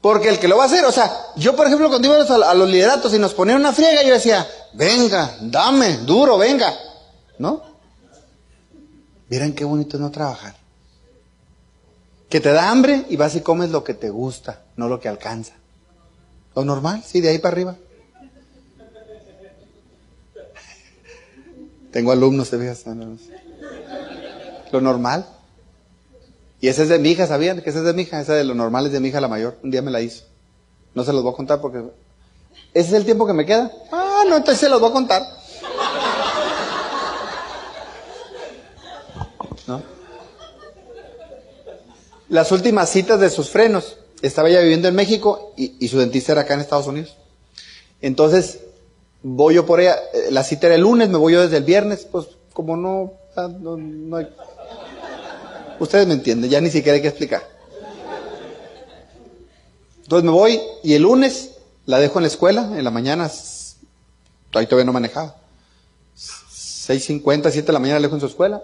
Porque 0.00 0.28
el 0.28 0.38
que 0.38 0.48
lo 0.48 0.56
va 0.56 0.64
a 0.64 0.66
hacer, 0.66 0.84
o 0.84 0.92
sea, 0.92 1.12
yo 1.36 1.56
por 1.56 1.66
ejemplo 1.66 1.88
cuando 1.88 2.08
íbamos 2.08 2.30
a, 2.30 2.54
los 2.54 2.68
lideratos 2.68 3.12
y 3.14 3.18
nos 3.18 3.34
ponían 3.34 3.58
una 3.58 3.72
friega, 3.72 4.02
yo 4.02 4.14
decía, 4.14 4.46
venga, 4.74 5.36
dame, 5.40 5.98
duro, 5.98 6.38
venga. 6.38 6.72
¿No? 7.38 7.62
Miren 9.28 9.54
qué 9.54 9.64
bonito 9.64 9.96
es 9.96 10.00
no 10.00 10.10
trabajar. 10.10 10.54
Que 12.28 12.40
te 12.40 12.52
da 12.52 12.70
hambre 12.70 13.06
y 13.08 13.16
vas 13.16 13.34
y 13.34 13.40
comes 13.40 13.70
lo 13.70 13.82
que 13.82 13.94
te 13.94 14.10
gusta, 14.10 14.62
no 14.76 14.88
lo 14.88 15.00
que 15.00 15.08
alcanza. 15.08 15.54
Lo 16.58 16.64
normal, 16.64 17.04
sí, 17.06 17.20
de 17.20 17.28
ahí 17.28 17.38
para 17.38 17.52
arriba. 17.52 17.76
Tengo 21.92 22.10
alumnos, 22.10 22.50
te 22.50 22.58
fijas. 22.58 22.84
Lo 24.72 24.80
normal. 24.80 25.24
Y 26.60 26.66
esa 26.66 26.82
es 26.82 26.88
de 26.88 26.98
mi 26.98 27.10
hija, 27.10 27.28
¿sabían? 27.28 27.62
Que 27.62 27.70
esa 27.70 27.78
es 27.78 27.84
de 27.84 27.92
mi 27.92 28.02
hija, 28.02 28.20
esa 28.20 28.34
de 28.34 28.42
lo 28.42 28.56
normal 28.56 28.86
es 28.86 28.92
de 28.92 28.98
mi 28.98 29.06
hija 29.06 29.20
la 29.20 29.28
mayor. 29.28 29.56
Un 29.62 29.70
día 29.70 29.82
me 29.82 29.92
la 29.92 30.00
hizo. 30.00 30.24
No 30.94 31.04
se 31.04 31.12
los 31.12 31.22
voy 31.22 31.32
a 31.32 31.36
contar 31.36 31.60
porque... 31.60 31.78
¿Ese 32.74 32.88
es 32.88 32.92
el 32.92 33.04
tiempo 33.04 33.24
que 33.24 33.34
me 33.34 33.46
queda? 33.46 33.70
Ah, 33.92 34.24
no, 34.28 34.38
entonces 34.38 34.58
se 34.58 34.68
los 34.68 34.80
voy 34.80 34.90
a 34.90 34.92
contar. 34.92 35.22
¿No? 39.68 39.80
Las 42.30 42.50
últimas 42.50 42.90
citas 42.90 43.20
de 43.20 43.30
sus 43.30 43.48
frenos. 43.48 43.98
Estaba 44.22 44.48
ella 44.48 44.60
viviendo 44.60 44.88
en 44.88 44.94
México 44.94 45.52
y, 45.56 45.86
su 45.88 45.98
dentista 45.98 46.32
era 46.32 46.42
acá 46.42 46.54
en 46.54 46.60
Estados 46.60 46.86
Unidos. 46.86 47.16
Entonces, 48.00 48.60
voy 49.22 49.54
yo 49.54 49.66
por 49.66 49.80
ella. 49.80 49.96
Eh, 50.12 50.28
la 50.30 50.42
cita 50.42 50.66
era 50.66 50.74
el 50.74 50.82
lunes, 50.82 51.08
me 51.08 51.18
voy 51.18 51.34
yo 51.34 51.42
desde 51.42 51.58
el 51.58 51.64
viernes. 51.64 52.06
Pues, 52.10 52.26
como 52.52 52.76
no, 52.76 53.12
Ustedes 55.78 56.06
me 56.08 56.14
entienden, 56.14 56.50
ya 56.50 56.60
ni 56.60 56.70
siquiera 56.70 56.96
hay 56.96 57.02
que 57.02 57.08
explicar. 57.08 57.42
Entonces 60.02 60.24
me 60.24 60.32
voy 60.32 60.60
y 60.82 60.94
el 60.94 61.02
lunes 61.02 61.50
la 61.86 61.98
dejo 61.98 62.18
en 62.18 62.22
la 62.24 62.28
escuela, 62.28 62.72
en 62.76 62.82
la 62.82 62.90
mañana, 62.90 63.30
ahí 64.54 64.66
todavía 64.66 64.86
no 64.86 64.92
manejaba. 64.92 65.36
6.50, 66.16 67.50
7 67.50 67.66
de 67.66 67.72
la 67.72 67.78
mañana 67.78 68.00
la 68.00 68.06
dejo 68.06 68.16
en 68.16 68.20
su 68.20 68.26
escuela 68.26 68.62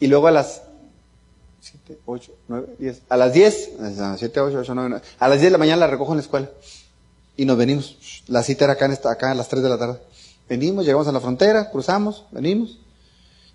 y 0.00 0.08
luego 0.08 0.26
a 0.26 0.32
las 0.32 0.62
7, 1.62 2.00
8, 2.04 2.32
9, 2.48 2.66
10, 2.80 3.02
a 3.08 3.16
las 3.16 3.32
10, 3.32 3.70
7, 4.18 4.40
8, 4.40 4.58
8, 4.58 4.74
9, 4.74 4.88
9, 4.90 5.04
a 5.18 5.28
las 5.28 5.38
10 5.38 5.44
de 5.44 5.50
la 5.52 5.58
mañana 5.58 5.76
la 5.78 5.86
recojo 5.86 6.10
en 6.12 6.16
la 6.16 6.22
escuela 6.22 6.50
y 7.36 7.44
nos 7.44 7.56
venimos. 7.56 7.96
La 8.26 8.42
cita 8.42 8.64
era 8.64 8.74
acá, 8.74 8.86
en 8.86 8.92
esta, 8.92 9.12
acá 9.12 9.30
a 9.30 9.34
las 9.34 9.48
3 9.48 9.62
de 9.62 9.68
la 9.68 9.78
tarde. 9.78 10.00
Venimos, 10.48 10.84
llegamos 10.84 11.06
a 11.06 11.12
la 11.12 11.20
frontera, 11.20 11.70
cruzamos, 11.70 12.26
venimos, 12.32 12.80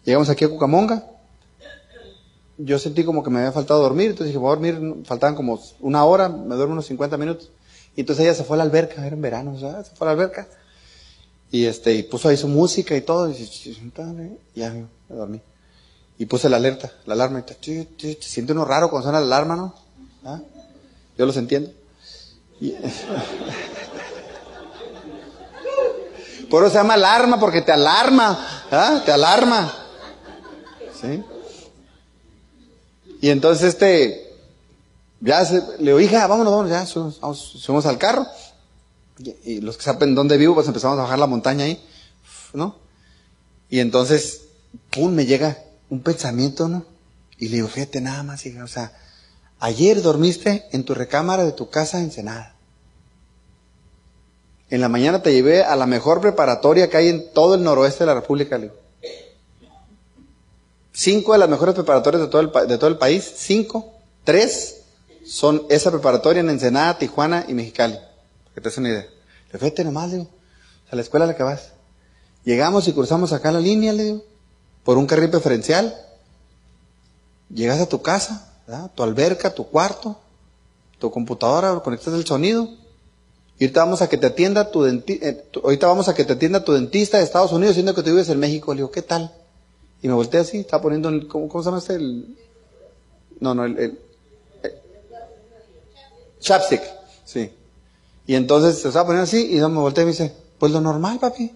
llegamos 0.05 0.29
aquí 0.29 0.45
a 0.45 0.49
Cucamonga, 0.49 1.05
yo 2.57 2.79
sentí 2.79 3.03
como 3.03 3.23
que 3.23 3.29
me 3.29 3.39
había 3.39 3.51
faltado 3.51 3.81
dormir, 3.81 4.11
entonces 4.11 4.27
dije, 4.27 4.37
voy 4.37 4.47
a 4.47 4.55
dormir, 4.55 5.05
faltaban 5.05 5.35
como 5.35 5.59
una 5.81 6.05
hora, 6.05 6.29
me 6.29 6.55
duermo 6.55 6.73
unos 6.73 6.87
50 6.87 7.17
minutos. 7.17 7.51
Y 7.95 8.01
entonces 8.01 8.25
ella 8.25 8.33
se 8.33 8.45
fue 8.45 8.55
a 8.55 8.59
la 8.59 8.63
alberca, 8.63 9.05
era 9.05 9.15
en 9.15 9.21
verano, 9.21 9.59
¿sabes? 9.59 9.87
se 9.87 9.95
fue 9.95 10.07
a 10.07 10.13
la 10.13 10.13
alberca. 10.13 10.47
Y 11.51 11.65
este, 11.65 11.93
y 11.93 12.03
puso 12.03 12.29
ahí 12.29 12.37
su 12.37 12.47
música 12.47 12.95
y 12.95 13.01
todo, 13.01 13.29
y, 13.29 13.35
ya 14.55 14.71
me 14.71 14.87
dormí. 15.09 15.41
Y 16.19 16.25
puse 16.25 16.49
la 16.49 16.57
alerta, 16.57 16.91
la 17.05 17.13
alarma, 17.13 17.39
y 17.39 17.43
te, 17.43 18.17
siente 18.21 18.53
uno 18.53 18.65
raro 18.65 18.89
cuando 18.89 19.05
suena 19.05 19.19
la 19.19 19.37
alarma, 19.37 19.55
¿no? 19.55 19.75
¿Ah? 20.25 20.39
Yo 21.17 21.25
los 21.25 21.37
entiendo. 21.37 21.71
Por 26.49 26.63
eso 26.63 26.71
se 26.71 26.77
llama 26.77 26.93
alarma, 26.95 27.39
porque 27.39 27.61
te 27.61 27.71
alarma, 27.71 28.65
¿ah? 28.71 29.01
Te 29.05 29.11
alarma. 29.11 29.73
¿Sí? 30.99 31.21
Y 33.21 33.29
entonces 33.29 33.73
este, 33.73 34.33
ya 35.19 35.43
se, 35.45 35.61
le 35.79 35.85
digo, 35.85 35.99
hija, 35.99 36.25
vámonos, 36.27 36.53
vámonos, 36.53 36.71
ya, 36.71 36.85
subimos, 36.85 37.85
al 37.85 37.97
carro. 37.97 38.25
Y, 39.43 39.61
los 39.61 39.77
que 39.77 39.83
saben 39.83 40.15
dónde 40.15 40.37
vivo, 40.37 40.55
pues 40.55 40.67
empezamos 40.67 40.97
a 40.99 41.03
bajar 41.03 41.19
la 41.19 41.27
montaña 41.27 41.65
ahí, 41.65 41.83
¿no? 42.53 42.75
Y 43.69 43.79
entonces, 43.79 44.43
pum, 44.91 45.11
me 45.11 45.25
llega 45.25 45.57
un 45.89 46.01
pensamiento, 46.01 46.67
¿no? 46.67 46.85
Y 47.37 47.49
le 47.49 47.57
digo, 47.57 47.67
fíjate 47.67 48.01
nada 48.01 48.23
más, 48.23 48.45
hija, 48.45 48.63
o 48.63 48.67
sea, 48.67 48.93
ayer 49.59 50.01
dormiste 50.01 50.65
en 50.71 50.83
tu 50.83 50.93
recámara 50.93 51.45
de 51.45 51.51
tu 51.51 51.69
casa 51.69 51.99
en 51.99 52.11
Senada. 52.11 52.55
En 54.69 54.81
la 54.81 54.89
mañana 54.89 55.21
te 55.23 55.31
llevé 55.33 55.63
a 55.63 55.75
la 55.75 55.85
mejor 55.85 56.19
preparatoria 56.19 56.89
que 56.89 56.97
hay 56.97 57.07
en 57.09 57.31
todo 57.33 57.55
el 57.55 57.63
noroeste 57.63 57.99
de 57.99 58.07
la 58.07 58.15
República, 58.15 58.57
le 58.57 58.63
digo. 58.65 58.75
Cinco 60.91 61.33
de 61.33 61.37
las 61.37 61.47
mejores 61.47 61.75
preparatorias 61.75 62.23
de 62.23 62.27
todo 62.27 62.41
el, 62.41 62.67
de 62.67 62.77
todo 62.77 62.89
el 62.89 62.97
país, 62.97 63.31
cinco, 63.35 63.93
tres 64.23 64.81
son 65.25 65.63
esa 65.69 65.91
preparatoria 65.91 66.39
en 66.39 66.49
Ensenada, 66.49 66.97
Tijuana 66.97 67.45
y 67.47 67.53
Mexicali. 67.53 67.97
Que 68.55 68.61
te 68.61 68.69
des 68.69 68.77
una 68.77 68.89
idea. 68.89 69.07
Fíjate 69.51 69.83
nomás, 69.83 70.09
le 70.09 70.17
digo, 70.17 70.29
a 70.89 70.95
la 70.95 71.01
escuela 71.01 71.25
a 71.25 71.27
la 71.27 71.35
que 71.35 71.43
vas. 71.43 71.73
Llegamos 72.43 72.87
y 72.87 72.93
cruzamos 72.93 73.33
acá 73.33 73.51
la 73.51 73.59
línea, 73.59 73.93
le 73.93 74.03
digo. 74.03 74.23
Por 74.87 74.97
un 74.97 75.05
carril 75.05 75.29
preferencial. 75.29 75.93
Llegas 77.53 77.81
a 77.81 77.89
tu 77.89 78.01
casa, 78.01 78.53
tu 78.95 79.03
alberca, 79.03 79.53
tu 79.53 79.67
cuarto, 79.67 80.17
tu 80.97 81.11
computadora, 81.11 81.77
conectas 81.81 82.13
el 82.13 82.25
sonido. 82.25 82.69
Y 83.59 83.65
ahorita 83.65 83.81
vamos 83.81 84.01
a 84.01 84.07
que 84.07 84.17
te 84.17 84.27
atienda 84.27 84.71
tu 84.71 84.83
dentista, 84.83 85.27
eh, 85.27 85.43
ahorita 85.61 85.87
vamos 85.87 86.07
a 86.07 86.15
que 86.15 86.23
te 86.23 86.31
atienda 86.31 86.63
tu 86.63 86.71
dentista 86.71 87.17
de 87.17 87.25
Estados 87.25 87.51
Unidos, 87.51 87.73
siendo 87.73 87.93
que 87.93 88.01
tú 88.01 88.11
vives 88.11 88.29
en 88.29 88.39
México. 88.39 88.73
Le 88.73 88.77
digo, 88.77 88.89
¿qué 88.89 89.01
tal? 89.01 89.29
Y 90.01 90.07
me 90.07 90.13
volteé 90.13 90.39
así, 90.39 90.59
estaba 90.59 90.83
poniendo, 90.83 91.09
el, 91.09 91.27
¿cómo, 91.27 91.49
se 91.61 91.65
llama 91.65 91.79
este? 91.79 91.95
El, 91.95 92.37
no, 93.41 93.53
no, 93.53 93.65
el, 93.65 93.77
el, 93.77 93.99
chapstick, 96.39 96.81
sí. 97.25 97.51
Y 98.25 98.35
entonces 98.35 98.79
se 98.79 98.87
estaba 98.87 99.07
poniendo 99.07 99.25
así 99.25 99.53
y 99.53 99.59
me 99.59 99.67
volteé 99.67 100.03
y 100.03 100.05
me 100.05 100.11
dice, 100.13 100.33
pues 100.57 100.71
lo 100.71 100.79
normal, 100.79 101.19
papi. 101.19 101.51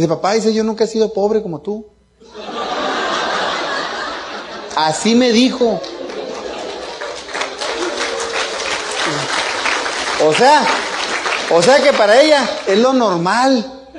Dice, 0.00 0.08
papá, 0.08 0.32
dice, 0.32 0.54
yo 0.54 0.64
nunca 0.64 0.84
he 0.84 0.86
sido 0.86 1.12
pobre 1.12 1.42
como 1.42 1.60
tú. 1.60 1.86
Así 4.74 5.14
me 5.14 5.30
dijo. 5.30 5.78
O 10.26 10.32
sea, 10.32 10.66
o 11.50 11.60
sea 11.60 11.82
que 11.82 11.92
para 11.92 12.18
ella 12.18 12.48
es 12.66 12.78
lo 12.78 12.94
normal. 12.94 13.90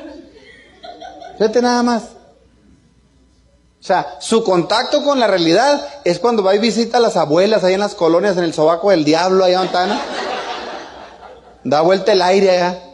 Fíjate 1.37 1.61
nada 1.61 1.83
más. 1.83 2.01
O 3.79 3.83
sea, 3.83 4.17
su 4.19 4.43
contacto 4.43 5.03
con 5.03 5.19
la 5.19 5.27
realidad 5.27 5.87
es 6.03 6.17
cuando 6.17 6.41
va 6.41 6.55
y 6.55 6.57
visita 6.57 6.97
a 6.97 7.01
las 7.01 7.15
abuelas 7.15 7.63
ahí 7.63 7.75
en 7.75 7.79
las 7.79 7.93
colonias, 7.93 8.37
en 8.37 8.43
el 8.45 8.55
sobaco 8.55 8.89
del 8.89 9.05
diablo, 9.05 9.43
allá 9.43 9.59
donde 9.59 9.99
Da 11.63 11.81
vuelta 11.81 12.11
el 12.13 12.23
aire 12.23 12.49
allá. 12.49 12.90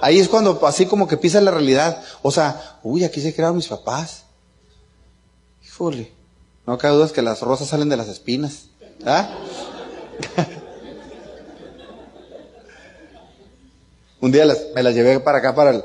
Ahí 0.00 0.18
es 0.18 0.28
cuando 0.28 0.66
así 0.66 0.86
como 0.86 1.06
que 1.06 1.16
pisa 1.16 1.40
la 1.40 1.50
realidad. 1.50 2.02
O 2.22 2.30
sea, 2.30 2.78
uy, 2.82 3.04
aquí 3.04 3.20
se 3.20 3.34
crearon 3.34 3.56
mis 3.56 3.68
papás. 3.68 4.24
Híjole. 5.64 6.12
No 6.66 6.78
cabe 6.78 6.94
dudas 6.94 7.12
que 7.12 7.22
las 7.22 7.40
rosas 7.40 7.68
salen 7.68 7.88
de 7.88 7.96
las 7.96 8.08
espinas. 8.08 8.66
¿Ah? 9.04 9.34
Un 14.20 14.32
día 14.32 14.44
me 14.74 14.82
las 14.82 14.94
llevé 14.94 15.20
para 15.20 15.38
acá, 15.38 15.54
para 15.54 15.70
el... 15.70 15.82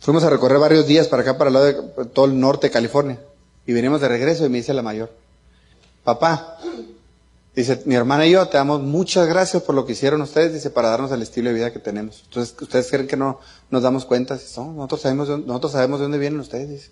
Fuimos 0.00 0.24
a 0.24 0.30
recorrer 0.30 0.58
varios 0.58 0.86
días 0.86 1.06
para 1.06 1.22
acá, 1.22 1.36
para 1.36 1.48
el 1.48 1.54
lado 1.54 1.66
de 1.66 1.74
todo 2.06 2.24
el 2.24 2.40
norte 2.40 2.68
de 2.68 2.72
California. 2.72 3.20
Y 3.66 3.72
venimos 3.72 4.00
de 4.00 4.08
regreso 4.08 4.46
y 4.46 4.48
me 4.48 4.58
dice 4.58 4.74
la 4.74 4.82
mayor, 4.82 5.12
papá, 6.02 6.58
dice, 7.54 7.82
mi 7.84 7.94
hermana 7.94 8.26
y 8.26 8.32
yo 8.32 8.46
te 8.48 8.56
damos 8.56 8.80
muchas 8.82 9.26
gracias 9.28 9.62
por 9.62 9.74
lo 9.74 9.84
que 9.84 9.92
hicieron 9.92 10.22
ustedes, 10.22 10.52
dice, 10.52 10.70
para 10.70 10.90
darnos 10.90 11.12
el 11.12 11.22
estilo 11.22 11.48
de 11.50 11.54
vida 11.54 11.72
que 11.72 11.78
tenemos. 11.78 12.22
Entonces, 12.24 12.54
¿ustedes 12.60 12.88
creen 12.88 13.06
que 13.06 13.16
no 13.16 13.40
nos 13.70 13.82
damos 13.82 14.04
cuenta? 14.04 14.34
nosotros, 14.34 15.00
sabemos 15.00 15.28
de, 15.28 15.38
nosotros 15.38 15.72
sabemos 15.72 16.00
de 16.00 16.04
dónde 16.04 16.18
vienen 16.18 16.40
ustedes, 16.40 16.68
dice. 16.68 16.90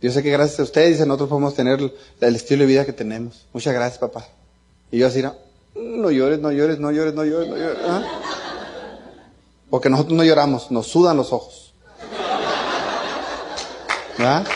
Yo 0.00 0.10
sé 0.12 0.22
que 0.22 0.30
gracias 0.30 0.60
a 0.60 0.62
ustedes, 0.62 0.90
dice, 0.90 1.06
nosotros 1.06 1.30
podemos 1.30 1.54
tener 1.54 1.92
el 2.20 2.36
estilo 2.36 2.62
de 2.62 2.66
vida 2.66 2.84
que 2.84 2.92
tenemos. 2.92 3.46
Muchas 3.52 3.74
gracias, 3.74 3.98
papá. 3.98 4.26
Y 4.90 4.98
yo 4.98 5.06
así, 5.06 5.22
no, 5.22 5.34
no 5.74 6.10
llores, 6.10 6.38
no 6.38 6.52
llores, 6.52 6.78
no 6.78 6.90
llores, 6.90 7.14
no 7.14 7.24
llores, 7.24 7.48
no 7.48 7.56
llores. 7.56 7.78
¿ah? 7.86 8.02
Porque 9.70 9.88
nosotros 9.88 10.16
no 10.16 10.22
lloramos, 10.22 10.70
nos 10.70 10.86
sudan 10.86 11.16
los 11.16 11.32
ojos. 11.32 11.72
¿Verdad? 14.18 14.46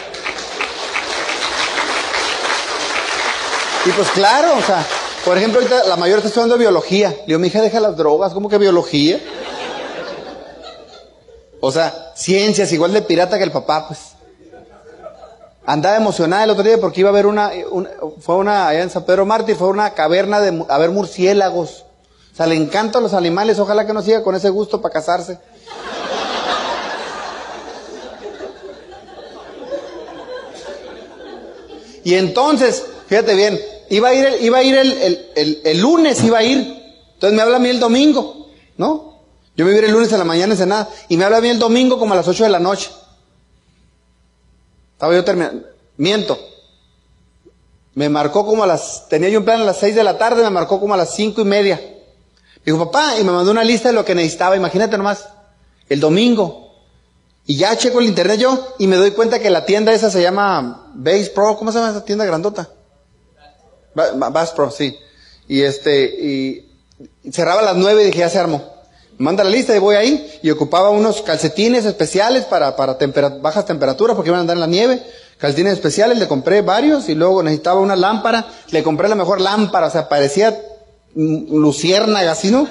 Y 3.86 3.90
pues 3.92 4.10
claro, 4.10 4.58
o 4.58 4.62
sea, 4.62 4.86
por 5.24 5.38
ejemplo, 5.38 5.60
ahorita 5.60 5.84
la 5.84 5.96
mayor 5.96 6.18
está 6.18 6.28
estudiando 6.28 6.58
biología. 6.58 7.10
Le 7.10 7.26
digo, 7.26 7.38
mi 7.38 7.46
hija 7.46 7.62
deja 7.62 7.80
las 7.80 7.96
drogas, 7.96 8.32
¿cómo 8.34 8.48
que 8.48 8.58
biología? 8.58 9.18
O 11.60 11.72
sea, 11.72 12.12
ciencias, 12.14 12.72
igual 12.72 12.92
de 12.92 13.02
pirata 13.02 13.38
que 13.38 13.44
el 13.44 13.52
papá, 13.52 13.88
pues. 13.88 14.00
Andaba 15.64 15.96
emocionada 15.96 16.44
el 16.44 16.50
otro 16.50 16.64
día 16.64 16.80
porque 16.80 17.00
iba 17.00 17.10
a 17.10 17.12
ver 17.12 17.26
una, 17.26 17.52
fue 18.20 18.36
una, 18.36 18.68
allá 18.68 18.82
en 18.82 18.90
San 18.90 19.04
Pedro 19.04 19.24
Mártir, 19.24 19.56
fue 19.56 19.68
una 19.68 19.90
caverna 19.94 20.40
de, 20.40 20.64
a 20.68 20.78
ver 20.78 20.90
murciélagos. 20.90 21.84
O 22.32 22.36
sea, 22.36 22.46
le 22.46 22.56
encantan 22.56 23.02
los 23.02 23.14
animales, 23.14 23.58
ojalá 23.58 23.86
que 23.86 23.92
no 23.92 24.02
siga 24.02 24.22
con 24.22 24.34
ese 24.34 24.50
gusto 24.50 24.80
para 24.80 24.92
casarse. 24.92 25.38
Y 32.02 32.14
entonces, 32.14 32.84
fíjate 33.10 33.34
bien, 33.34 33.60
iba 33.88 34.08
a 34.08 34.14
ir, 34.14 34.24
el, 34.24 34.44
iba 34.44 34.58
a 34.58 34.62
ir 34.62 34.76
el, 34.76 35.60
el, 35.64 35.80
lunes, 35.80 36.22
iba 36.22 36.38
a 36.38 36.44
ir. 36.44 36.58
Entonces 37.14 37.36
me 37.36 37.42
habla 37.42 37.56
a 37.56 37.58
mí 37.58 37.68
el 37.68 37.80
domingo, 37.80 38.46
¿no? 38.76 39.18
Yo 39.56 39.64
me 39.64 39.72
iba 39.72 39.80
el 39.80 39.90
lunes 39.90 40.12
a 40.12 40.16
la 40.16 40.24
mañana 40.24 40.54
en 40.54 40.68
nada 40.68 40.88
Y 41.08 41.16
me 41.16 41.24
habla 41.24 41.38
a 41.38 41.40
mí 41.40 41.48
el 41.48 41.58
domingo 41.58 41.98
como 41.98 42.14
a 42.14 42.16
las 42.16 42.28
8 42.28 42.44
de 42.44 42.50
la 42.50 42.60
noche. 42.60 42.88
Estaba 44.92 45.12
yo 45.12 45.24
terminando. 45.24 45.66
Miento. 45.96 46.38
Me 47.94 48.08
marcó 48.08 48.46
como 48.46 48.62
a 48.62 48.66
las, 48.68 49.08
tenía 49.08 49.28
yo 49.28 49.40
un 49.40 49.44
plan 49.44 49.60
a 49.60 49.64
las 49.64 49.78
seis 49.78 49.96
de 49.96 50.04
la 50.04 50.16
tarde, 50.16 50.44
me 50.44 50.50
marcó 50.50 50.78
como 50.78 50.94
a 50.94 50.96
las 50.96 51.12
cinco 51.12 51.40
y 51.40 51.44
media. 51.44 51.80
Dijo, 52.64 52.78
papá, 52.78 53.18
y 53.18 53.24
me 53.24 53.32
mandó 53.32 53.50
una 53.50 53.64
lista 53.64 53.88
de 53.88 53.94
lo 53.94 54.04
que 54.04 54.14
necesitaba, 54.14 54.54
imagínate 54.54 54.96
nomás, 54.96 55.26
el 55.88 55.98
domingo. 55.98 56.76
Y 57.44 57.56
ya 57.56 57.76
checo 57.76 57.98
el 57.98 58.06
internet 58.06 58.38
yo 58.38 58.74
y 58.78 58.86
me 58.86 58.94
doy 58.94 59.10
cuenta 59.10 59.40
que 59.40 59.50
la 59.50 59.66
tienda 59.66 59.92
esa 59.92 60.10
se 60.10 60.22
llama 60.22 60.92
Base 60.94 61.32
Pro, 61.34 61.56
¿cómo 61.58 61.72
se 61.72 61.78
llama 61.78 61.90
esa 61.90 62.04
tienda 62.04 62.24
grandota? 62.24 62.70
Bass 63.94 64.54
sí. 64.76 64.96
Y 65.48 65.62
este, 65.62 66.04
y 66.04 67.30
cerraba 67.30 67.60
a 67.60 67.64
las 67.64 67.76
nueve 67.76 68.02
y 68.02 68.06
dije, 68.06 68.20
ya 68.20 68.28
se 68.28 68.38
armó 68.38 68.80
manda 69.20 69.44
la 69.44 69.50
lista 69.50 69.76
y 69.76 69.78
voy 69.78 69.96
ahí 69.96 70.40
y 70.42 70.50
ocupaba 70.50 70.88
unos 70.88 71.20
calcetines 71.20 71.84
especiales 71.84 72.46
para, 72.46 72.74
para 72.74 72.96
bajas 73.42 73.66
temperaturas 73.66 74.16
porque 74.16 74.30
iban 74.30 74.38
a 74.38 74.40
andar 74.40 74.56
en 74.56 74.60
la 74.62 74.66
nieve. 74.66 75.02
Calcetines 75.36 75.74
especiales, 75.74 76.18
le 76.18 76.26
compré 76.26 76.62
varios 76.62 77.08
y 77.08 77.14
luego 77.14 77.42
necesitaba 77.42 77.80
una 77.80 77.96
lámpara, 77.96 78.46
le 78.70 78.82
compré 78.82 79.08
la 79.08 79.14
mejor 79.14 79.40
lámpara, 79.40 79.86
o 79.86 79.90
sea, 79.90 80.08
parecía 80.08 80.58
luciérnaga 81.14 82.32
así, 82.32 82.50
¿no? 82.50 82.66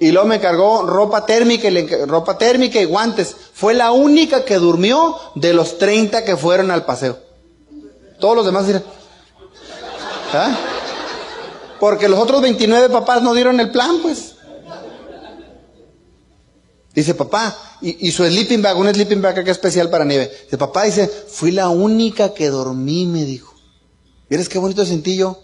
Y 0.00 0.12
luego 0.12 0.28
me 0.28 0.40
cargó 0.40 0.82
ropa 0.82 1.24
térmica 1.26 1.68
y, 1.68 1.86
ropa 2.06 2.38
térmica 2.38 2.80
y 2.80 2.84
guantes. 2.84 3.34
Fue 3.52 3.74
la 3.74 3.90
única 3.90 4.44
que 4.44 4.56
durmió 4.56 5.16
de 5.34 5.52
los 5.52 5.78
30 5.78 6.24
que 6.24 6.36
fueron 6.36 6.70
al 6.70 6.84
paseo. 6.84 7.18
Todos 8.20 8.36
los 8.36 8.46
demás 8.46 8.66
dirán, 8.66 8.84
¿ah? 10.32 10.56
Porque 11.80 12.08
los 12.08 12.18
otros 12.18 12.42
29 12.42 12.88
papás 12.88 13.22
no 13.22 13.34
dieron 13.34 13.60
el 13.60 13.70
plan, 13.70 13.98
pues. 14.02 14.34
Dice, 16.94 17.14
papá, 17.14 17.56
y, 17.80 18.10
su 18.10 18.24
sleeping 18.24 18.60
bag, 18.60 18.76
un 18.76 18.92
sleeping 18.92 19.22
bag 19.22 19.38
acá 19.38 19.50
especial 19.52 19.88
para 19.88 20.04
nieve. 20.04 20.32
Dice, 20.44 20.58
papá, 20.58 20.84
dice, 20.84 21.06
fui 21.06 21.52
la 21.52 21.68
única 21.68 22.34
que 22.34 22.48
dormí, 22.48 23.06
me 23.06 23.24
dijo. 23.24 23.54
¿Vieres 24.28 24.48
qué 24.48 24.58
bonito 24.58 24.84
sentí 24.84 25.16
yo? 25.16 25.38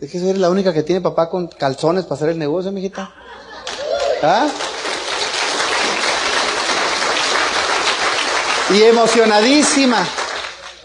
Es 0.00 0.10
que 0.10 0.18
eres 0.18 0.38
la 0.38 0.50
única 0.50 0.72
que 0.72 0.82
tiene 0.82 1.00
papá 1.00 1.28
con 1.28 1.48
calzones 1.48 2.04
para 2.04 2.14
hacer 2.16 2.28
el 2.28 2.38
negocio, 2.38 2.70
mijita. 2.70 3.12
¿Ah? 4.22 4.48
Y 8.72 8.82
emocionadísima. 8.82 10.06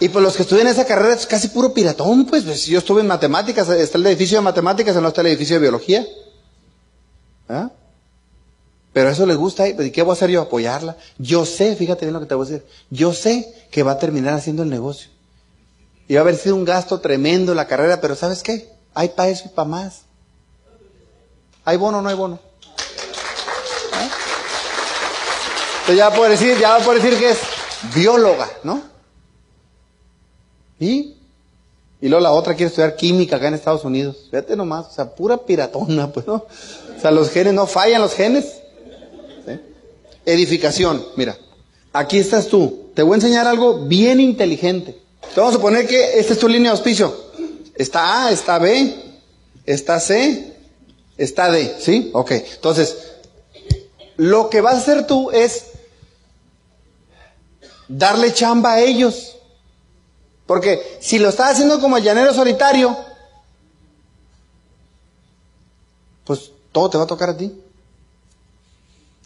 Y 0.02 0.10
pues 0.10 0.24
los 0.24 0.36
que 0.36 0.42
estudian 0.42 0.66
esa 0.66 0.86
carrera 0.86 1.14
es 1.14 1.28
casi 1.28 1.50
puro 1.50 1.76
piratón, 1.76 2.26
pues. 2.26 2.44
pues 2.44 2.66
yo 2.66 2.80
estuve 2.80 3.02
en 3.02 3.08
matemáticas, 3.08 3.70
está 3.70 4.00
el 4.00 4.08
edificio 4.08 4.40
de 4.40 4.42
matemáticas, 4.42 4.96
no 4.96 5.08
está 5.08 5.22
el 5.22 5.28
edificio 5.28 5.58
de 5.58 5.62
biología. 5.62 6.04
¿Ah? 7.48 7.70
Pero 8.94 9.10
eso 9.10 9.28
le 9.28 9.36
gusta, 9.36 9.68
¿y 9.68 9.92
qué 9.92 10.02
voy 10.02 10.10
a 10.10 10.14
hacer 10.14 10.32
yo? 10.32 10.42
Apoyarla. 10.42 10.98
Yo 11.20 11.46
sé, 11.46 11.76
fíjate 11.76 12.06
bien 12.06 12.14
lo 12.14 12.20
que 12.20 12.26
te 12.26 12.34
voy 12.34 12.48
a 12.48 12.50
decir, 12.50 12.66
yo 12.90 13.14
sé 13.14 13.54
que 13.70 13.84
va 13.84 13.92
a 13.92 14.00
terminar 14.00 14.34
haciendo 14.34 14.64
el 14.64 14.72
negocio. 14.72 15.12
Y 16.08 16.16
va 16.16 16.22
a 16.22 16.24
haber 16.24 16.36
sido 16.36 16.56
un 16.56 16.66
gasto 16.66 17.00
tremendo 17.00 17.54
la 17.54 17.68
carrera, 17.68 18.02
pero 18.02 18.16
¿sabes 18.16 18.42
qué? 18.42 18.74
Hay 18.96 19.10
para 19.10 19.30
eso 19.30 19.44
y 19.46 19.50
para 19.50 19.70
más. 19.70 20.02
¿Hay 21.64 21.78
bono 21.78 22.00
o 22.00 22.02
no 22.02 22.10
hay 22.10 22.16
bono? 22.16 22.40
¿Eh? 23.94 24.10
Entonces 25.82 25.96
ya 25.96 26.10
va 26.10 26.16
a 26.16 26.18
poder 26.18 26.32
decir, 26.32 26.58
ya 26.58 26.70
va 26.72 26.78
a 26.78 26.80
poder 26.80 27.04
decir 27.04 27.20
que 27.20 27.30
es 27.30 27.38
bióloga, 27.94 28.50
¿no? 28.64 28.91
¿Y? 30.82 31.16
Y 32.02 32.10
luego 32.10 32.24
la 32.24 32.32
otra 32.32 32.56
quiere 32.56 32.70
estudiar 32.70 32.96
química 32.96 33.36
acá 33.36 33.48
en 33.48 33.54
Estados 33.54 33.86
Unidos. 33.86 34.28
Fíjate 34.32 34.56
nomás, 34.56 34.88
o 34.88 34.92
sea, 34.92 35.16
pura 35.16 35.38
piratona, 35.38 36.12
pues, 36.14 36.28
¿no? 36.28 36.34
O 36.34 37.00
sea, 37.00 37.12
los 37.12 37.30
genes, 37.30 37.54
no 37.54 37.68
fallan 37.68 38.02
los 38.02 38.14
genes. 38.14 38.58
Edificación, 40.24 41.04
mira, 41.16 41.36
aquí 41.94 42.18
estás 42.18 42.48
tú. 42.48 42.90
Te 42.94 43.02
voy 43.02 43.14
a 43.14 43.16
enseñar 43.16 43.48
algo 43.48 43.86
bien 43.86 44.20
inteligente. 44.20 45.00
Te 45.34 45.40
vamos 45.40 45.56
a 45.56 45.58
suponer 45.58 45.88
que 45.88 46.20
esta 46.20 46.34
es 46.34 46.40
tu 46.40 46.48
línea 46.48 46.72
de 46.72 46.78
auspicio. 46.78 47.16
Está 47.76 48.26
A, 48.26 48.32
está 48.32 48.60
B, 48.60 48.96
está 49.66 50.00
C, 50.00 50.58
está 51.18 51.50
D, 51.52 51.76
¿sí? 51.80 52.12
Ok, 52.14 52.32
entonces, 52.32 52.98
lo 54.18 54.50
que 54.50 54.62
vas 54.62 54.76
a 54.76 54.78
hacer 54.78 55.08
tú 55.08 55.32
es 55.32 55.66
darle 57.88 58.34
chamba 58.34 58.74
a 58.74 58.82
ellos. 58.82 59.38
Porque 60.52 60.98
si 61.00 61.18
lo 61.18 61.30
estás 61.30 61.52
haciendo 61.52 61.80
como 61.80 61.96
el 61.96 62.04
llanero 62.04 62.34
solitario, 62.34 62.94
pues 66.26 66.52
todo 66.74 66.90
te 66.90 66.98
va 66.98 67.06
a 67.06 67.08
tocar 67.08 67.30
a 67.30 67.38
ti. 67.38 67.58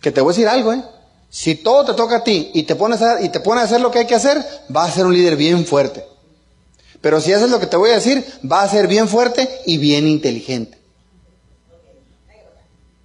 Que 0.02 0.12
te 0.12 0.22
voy 0.22 0.30
a 0.30 0.34
decir 0.34 0.48
algo, 0.48 0.72
¿eh? 0.72 0.84
Si 1.32 1.56
todo 1.56 1.84
te 1.84 1.94
toca 1.96 2.18
a 2.18 2.24
ti 2.24 2.52
y 2.54 2.62
te 2.62 2.76
pones 2.76 3.02
a, 3.02 3.24
y 3.24 3.30
te 3.30 3.40
pones 3.40 3.64
a 3.64 3.66
hacer 3.66 3.82
lo 3.82 3.90
que 3.90 3.98
hay 3.98 4.06
que 4.06 4.14
hacer, 4.14 4.38
vas 4.70 4.92
a 4.92 4.94
ser 4.94 5.08
un 5.08 5.16
líder 5.16 5.36
bien 5.36 5.66
fuerte. 5.66 6.06
Pero 7.02 7.20
si 7.20 7.34
haces 7.34 7.50
lo 7.50 7.60
que 7.60 7.66
te 7.66 7.78
voy 7.78 7.90
a 7.90 7.96
decir, 7.96 8.24
va 8.46 8.62
a 8.62 8.70
ser 8.70 8.86
bien 8.86 9.08
fuerte 9.08 9.50
y 9.66 9.80
bien 9.80 10.08
inteligente. 10.08 10.78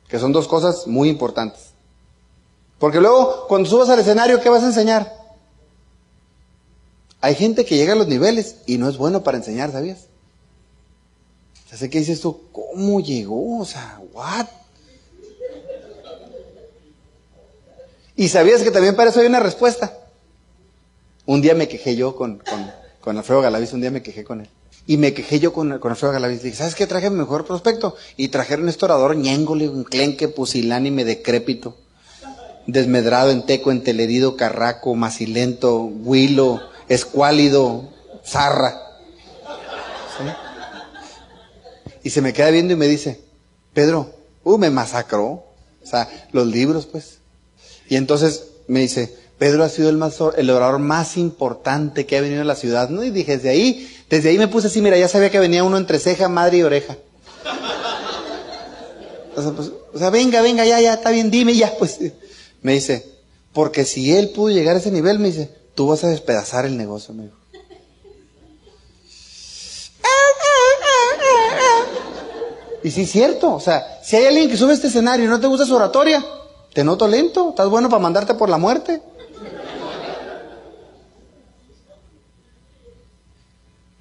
Que 0.08 0.18
son 0.18 0.32
dos 0.32 0.46
cosas 0.46 0.86
muy 0.86 1.08
importantes. 1.08 1.70
Porque 2.78 3.00
luego, 3.00 3.46
cuando 3.48 3.66
subas 3.66 3.88
al 3.88 4.00
escenario, 4.00 4.42
¿qué 4.42 4.50
vas 4.50 4.62
a 4.62 4.66
enseñar? 4.66 5.19
Hay 7.20 7.34
gente 7.34 7.64
que 7.64 7.76
llega 7.76 7.92
a 7.92 7.96
los 7.96 8.08
niveles 8.08 8.56
y 8.66 8.78
no 8.78 8.88
es 8.88 8.96
bueno 8.96 9.22
para 9.22 9.38
enseñar, 9.38 9.72
¿sabías? 9.72 10.06
O 11.72 11.76
sea, 11.76 11.88
¿qué 11.88 11.98
dices 11.98 12.20
tú? 12.20 12.40
¿Cómo 12.50 13.00
llegó? 13.00 13.60
O 13.60 13.64
sea, 13.64 14.00
¿what? 14.12 14.46
Y 18.16 18.28
sabías 18.28 18.62
que 18.62 18.70
también 18.70 18.96
para 18.96 19.10
eso 19.10 19.20
hay 19.20 19.26
una 19.26 19.40
respuesta. 19.40 19.96
Un 21.26 21.40
día 21.40 21.54
me 21.54 21.68
quejé 21.68 21.94
yo 21.94 22.16
con, 22.16 22.38
con, 22.38 22.70
con 23.00 23.16
Alfredo 23.16 23.40
Galaviz, 23.40 23.72
un 23.72 23.80
día 23.80 23.90
me 23.90 24.02
quejé 24.02 24.24
con 24.24 24.40
él. 24.40 24.48
Y 24.86 24.96
me 24.96 25.14
quejé 25.14 25.38
yo 25.38 25.52
con, 25.52 25.78
con 25.78 25.92
Alfredo 25.92 26.12
Galaviz. 26.12 26.42
Dije, 26.42 26.56
¿sabes 26.56 26.74
qué? 26.74 26.86
Traje 26.86 27.10
mi 27.10 27.16
mejor 27.16 27.46
prospecto. 27.46 27.94
Y 28.16 28.28
trajeron 28.28 28.64
un 28.64 28.70
estorador 28.70 29.16
ñéngole, 29.16 29.68
un 29.68 29.84
clenque, 29.84 30.28
pusilánime, 30.28 31.04
decrépito. 31.04 31.76
Desmedrado, 32.66 33.30
en 33.30 33.46
teco, 33.46 33.70
entelerido, 33.70 34.36
carraco, 34.36 34.94
macilento, 34.94 35.80
huilo, 35.82 36.60
escuálido, 36.90 37.88
zarra. 38.26 38.76
Y 42.02 42.10
se 42.10 42.20
me 42.20 42.32
queda 42.32 42.50
viendo 42.50 42.72
y 42.72 42.76
me 42.76 42.88
dice, 42.88 43.20
Pedro, 43.72 44.12
uh, 44.44 44.58
me 44.58 44.70
masacró. 44.70 45.44
O 45.82 45.86
sea, 45.86 46.08
los 46.32 46.46
libros, 46.46 46.86
pues. 46.86 47.18
Y 47.88 47.96
entonces 47.96 48.48
me 48.66 48.80
dice, 48.80 49.14
Pedro 49.38 49.64
ha 49.64 49.68
sido 49.68 49.88
el, 49.88 49.96
más, 49.96 50.18
el 50.36 50.50
orador 50.50 50.80
más 50.80 51.16
importante 51.16 52.06
que 52.06 52.18
ha 52.18 52.20
venido 52.20 52.42
a 52.42 52.44
la 52.44 52.56
ciudad. 52.56 52.90
¿no? 52.90 53.04
Y 53.04 53.10
dije, 53.10 53.36
desde 53.36 53.50
ahí, 53.50 53.88
desde 54.08 54.30
ahí 54.30 54.38
me 54.38 54.48
puse 54.48 54.66
así, 54.66 54.82
mira, 54.82 54.98
ya 54.98 55.08
sabía 55.08 55.30
que 55.30 55.38
venía 55.38 55.64
uno 55.64 55.78
entre 55.78 55.98
ceja, 55.98 56.28
madre 56.28 56.58
y 56.58 56.62
oreja. 56.62 56.96
O 59.36 59.42
sea, 59.42 59.52
pues, 59.52 59.70
o 59.94 59.98
sea, 59.98 60.10
venga, 60.10 60.42
venga, 60.42 60.64
ya, 60.66 60.80
ya, 60.80 60.94
está 60.94 61.10
bien, 61.10 61.30
dime, 61.30 61.54
ya, 61.54 61.72
pues. 61.78 61.98
Me 62.62 62.74
dice, 62.74 63.06
porque 63.52 63.84
si 63.84 64.14
él 64.14 64.30
pudo 64.30 64.50
llegar 64.50 64.76
a 64.76 64.80
ese 64.80 64.90
nivel, 64.90 65.18
me 65.18 65.28
dice, 65.28 65.59
tú 65.80 65.86
vas 65.86 66.04
a 66.04 66.08
despedazar 66.08 66.66
el 66.66 66.76
negocio, 66.76 67.14
me 67.14 67.22
dijo. 67.22 67.36
Y 72.82 72.90
sí 72.90 73.00
es 73.04 73.10
cierto, 73.10 73.54
o 73.54 73.60
sea, 73.60 73.98
si 74.02 74.16
hay 74.16 74.26
alguien 74.26 74.50
que 74.50 74.58
sube 74.58 74.74
este 74.74 74.88
escenario 74.88 75.24
y 75.24 75.28
no 75.28 75.40
te 75.40 75.46
gusta 75.46 75.64
su 75.64 75.74
oratoria, 75.74 76.22
te 76.74 76.84
noto 76.84 77.08
lento, 77.08 77.48
estás 77.48 77.66
bueno 77.70 77.88
para 77.88 78.02
mandarte 78.02 78.34
por 78.34 78.50
la 78.50 78.58
muerte. 78.58 79.00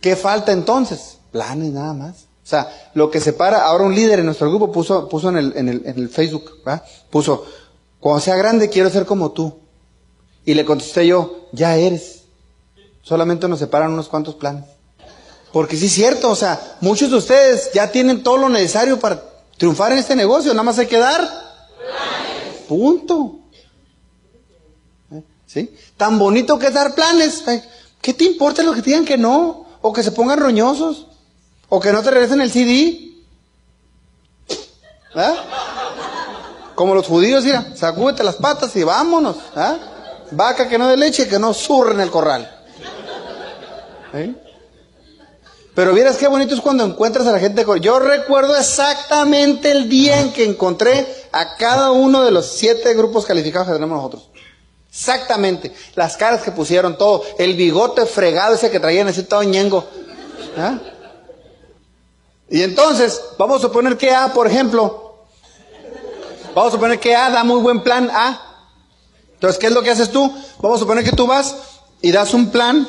¿Qué 0.01 0.17
falta 0.17 0.51
entonces? 0.51 1.19
Planes 1.31 1.71
nada 1.71 1.93
más. 1.93 2.25
O 2.43 2.47
sea, 2.49 2.91
lo 2.93 3.09
que 3.09 3.21
separa, 3.21 3.65
ahora 3.65 3.85
un 3.85 3.95
líder 3.95 4.19
en 4.19 4.25
nuestro 4.25 4.49
grupo 4.49 4.69
puso, 4.69 5.07
puso 5.07 5.29
en 5.29 5.37
el, 5.37 5.53
en 5.55 5.69
el, 5.69 5.81
en 5.85 5.97
el 5.97 6.09
Facebook, 6.09 6.57
¿verdad? 6.65 6.83
puso, 7.09 7.45
cuando 8.01 8.19
sea 8.19 8.35
grande 8.35 8.67
quiero 8.67 8.89
ser 8.89 9.05
como 9.05 9.31
tú. 9.31 9.68
Y 10.49 10.55
le 10.55 10.65
contesté 10.65 11.05
yo, 11.05 11.45
ya 11.51 11.75
eres. 11.75 12.23
Solamente 13.03 13.47
nos 13.47 13.59
separan 13.59 13.93
unos 13.93 14.09
cuantos 14.09 14.33
planes. 14.33 14.65
Porque 15.53 15.77
sí 15.77 15.85
es 15.85 15.91
cierto, 15.91 16.31
o 16.31 16.35
sea, 16.35 16.77
muchos 16.81 17.11
de 17.11 17.17
ustedes 17.17 17.71
ya 17.71 17.91
tienen 17.91 18.23
todo 18.23 18.37
lo 18.37 18.49
necesario 18.49 18.99
para 18.99 19.23
triunfar 19.59 19.91
en 19.91 19.99
este 19.99 20.15
negocio, 20.15 20.51
nada 20.53 20.63
más 20.63 20.79
hay 20.79 20.87
que 20.87 20.97
dar. 20.97 21.19
Planes. 21.19 22.61
Punto. 22.67 23.41
¿Eh? 25.11 25.23
¿Sí? 25.45 25.75
Tan 25.95 26.17
bonito 26.17 26.57
que 26.57 26.65
es 26.65 26.73
dar 26.73 26.95
planes. 26.95 27.43
¿Qué 28.01 28.15
te 28.15 28.23
importa 28.23 28.63
lo 28.63 28.73
que 28.73 28.81
digan 28.81 29.05
que 29.05 29.19
no? 29.19 29.67
O 29.83 29.93
que 29.93 30.01
se 30.01 30.13
pongan 30.13 30.39
roñosos. 30.39 31.05
O 31.67 31.79
que 31.79 31.93
no 31.93 32.01
te 32.01 32.09
regresen 32.09 32.41
el 32.41 32.51
CD. 32.51 33.21
¿Ah? 35.13 35.35
Como 36.73 36.95
los 36.95 37.05
judíos, 37.05 37.43
mira, 37.43 37.75
sacúdete 37.75 38.23
las 38.23 38.37
patas 38.37 38.75
y 38.75 38.83
vámonos. 38.83 39.37
¿Ah? 39.55 39.77
Vaca 40.31 40.67
que 40.67 40.77
no 40.77 40.87
de 40.87 40.97
leche, 40.97 41.27
que 41.27 41.39
no 41.39 41.53
surre 41.53 41.93
en 41.93 42.01
el 42.01 42.11
corral. 42.11 42.49
¿Eh? 44.13 44.35
Pero 45.75 45.93
vieras 45.93 46.17
qué 46.17 46.27
bonito 46.27 46.53
es 46.53 46.61
cuando 46.61 46.83
encuentras 46.83 47.25
a 47.27 47.31
la 47.31 47.39
gente. 47.39 47.65
Yo 47.81 47.99
recuerdo 47.99 48.55
exactamente 48.55 49.71
el 49.71 49.87
día 49.87 50.19
en 50.19 50.33
que 50.33 50.43
encontré 50.43 51.07
a 51.31 51.55
cada 51.55 51.91
uno 51.91 52.23
de 52.23 52.31
los 52.31 52.47
siete 52.47 52.93
grupos 52.95 53.25
calificados 53.25 53.67
que 53.67 53.73
tenemos 53.75 53.97
nosotros. 53.97 54.29
Exactamente. 54.89 55.73
Las 55.95 56.17
caras 56.17 56.41
que 56.41 56.51
pusieron, 56.51 56.97
todo. 56.97 57.23
El 57.37 57.55
bigote 57.55 58.05
fregado 58.05 58.55
ese 58.55 58.69
que 58.71 58.79
traían, 58.79 59.07
ese 59.07 59.23
todo 59.23 59.43
ñengo. 59.43 59.85
¿Ah? 60.57 60.79
Y 62.49 62.63
entonces, 62.63 63.21
vamos 63.37 63.59
a 63.59 63.67
suponer 63.67 63.95
que 63.95 64.11
A, 64.11 64.33
por 64.33 64.47
ejemplo, 64.47 65.23
vamos 66.55 66.73
a 66.73 66.75
suponer 66.75 66.99
que 66.99 67.15
A 67.15 67.29
da 67.29 67.43
muy 67.43 67.61
buen 67.61 67.83
plan 67.83 68.09
A. 68.11 68.48
Entonces, 69.39 69.57
¿qué 69.57 69.67
es 69.67 69.73
lo 69.73 69.81
que 69.81 69.89
haces 69.89 70.11
tú? 70.11 70.29
Vamos 70.59 70.75
a 70.75 70.79
suponer 70.81 71.05
que 71.05 71.13
tú 71.13 71.25
vas 71.25 71.55
y 72.01 72.11
das 72.11 72.33
un 72.33 72.51
plan. 72.51 72.85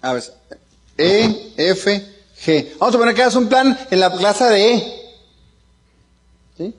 A 0.00 0.12
ver, 0.12 0.22
E, 0.96 1.52
F, 1.56 2.14
G. 2.44 2.76
Vamos 2.78 2.88
a 2.88 2.92
suponer 2.92 3.14
que 3.16 3.22
das 3.22 3.34
un 3.34 3.48
plan 3.48 3.76
en 3.90 3.98
la 3.98 4.16
clase 4.16 4.44
de 4.44 4.74
E. 4.74 5.12
¿Sí? 6.58 6.74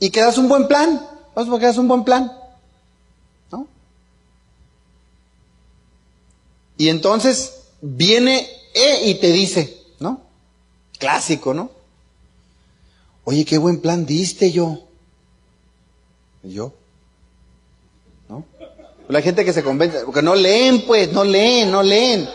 Y 0.00 0.10
que 0.10 0.22
das 0.22 0.38
un 0.38 0.48
buen 0.48 0.66
plan. 0.66 0.88
Vamos 1.36 1.36
a 1.36 1.40
suponer 1.42 1.60
que 1.60 1.66
das 1.66 1.78
un 1.78 1.86
buen 1.86 2.02
plan. 2.02 2.32
¿No? 3.52 3.68
Y 6.76 6.88
entonces 6.88 7.60
viene 7.80 8.48
E 8.74 9.08
y 9.08 9.14
te 9.20 9.30
dice, 9.30 9.84
¿no? 10.00 10.20
Clásico, 10.98 11.54
¿no? 11.54 11.70
Oye, 13.22 13.44
qué 13.44 13.56
buen 13.56 13.80
plan 13.80 14.04
diste 14.04 14.50
yo. 14.50 14.80
¿Yo? 16.42 16.72
La 19.08 19.20
gente 19.20 19.44
que 19.44 19.52
se 19.52 19.62
convence, 19.62 20.00
porque 20.04 20.22
no 20.22 20.34
leen, 20.34 20.86
pues, 20.86 21.12
no 21.12 21.24
leen, 21.24 21.70
no 21.70 21.82
leen. 21.82 22.28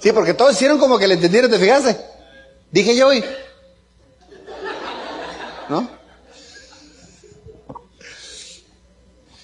Sí, 0.00 0.12
porque 0.12 0.32
todos 0.32 0.52
hicieron 0.54 0.78
como 0.78 0.98
que 0.98 1.06
le 1.06 1.14
entendieron, 1.14 1.50
¿te 1.50 1.58
fijaste? 1.58 1.96
Dije 2.70 2.96
yo 2.96 3.08
hoy. 3.08 3.22
¿No? 5.68 5.88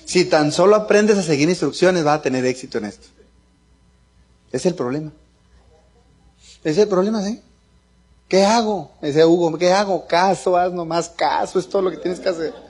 Si 0.07 0.25
tan 0.25 0.51
solo 0.53 0.77
aprendes 0.77 1.18
a 1.18 1.22
seguir 1.22 1.49
instrucciones, 1.49 2.05
vas 2.05 2.20
a 2.20 2.22
tener 2.22 2.44
éxito 2.46 2.79
en 2.79 2.87
esto. 2.87 3.07
Es 4.51 4.64
el 4.64 4.75
problema. 4.75 5.12
Es 6.64 6.79
el 6.79 6.88
problema, 6.88 7.22
¿sí? 7.22 7.42
¿Qué 8.27 8.44
hago? 8.44 8.92
Ese 9.03 9.25
Hugo, 9.25 9.57
¿qué 9.59 9.72
hago? 9.72 10.07
Caso, 10.07 10.57
haz 10.57 10.72
nomás 10.72 11.11
caso, 11.11 11.59
es 11.59 11.68
todo 11.68 11.83
lo 11.83 11.90
que 11.90 11.99
tienes 11.99 12.18
que 12.18 12.29
hacer. 12.29 12.65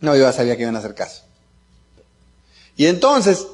No, 0.00 0.14
yo 0.14 0.22
ya 0.22 0.32
sabía 0.32 0.56
que 0.56 0.62
iban 0.62 0.76
a 0.76 0.78
hacer 0.78 0.94
caso. 0.94 1.22
Y 2.76 2.86
entonces, 2.86 3.46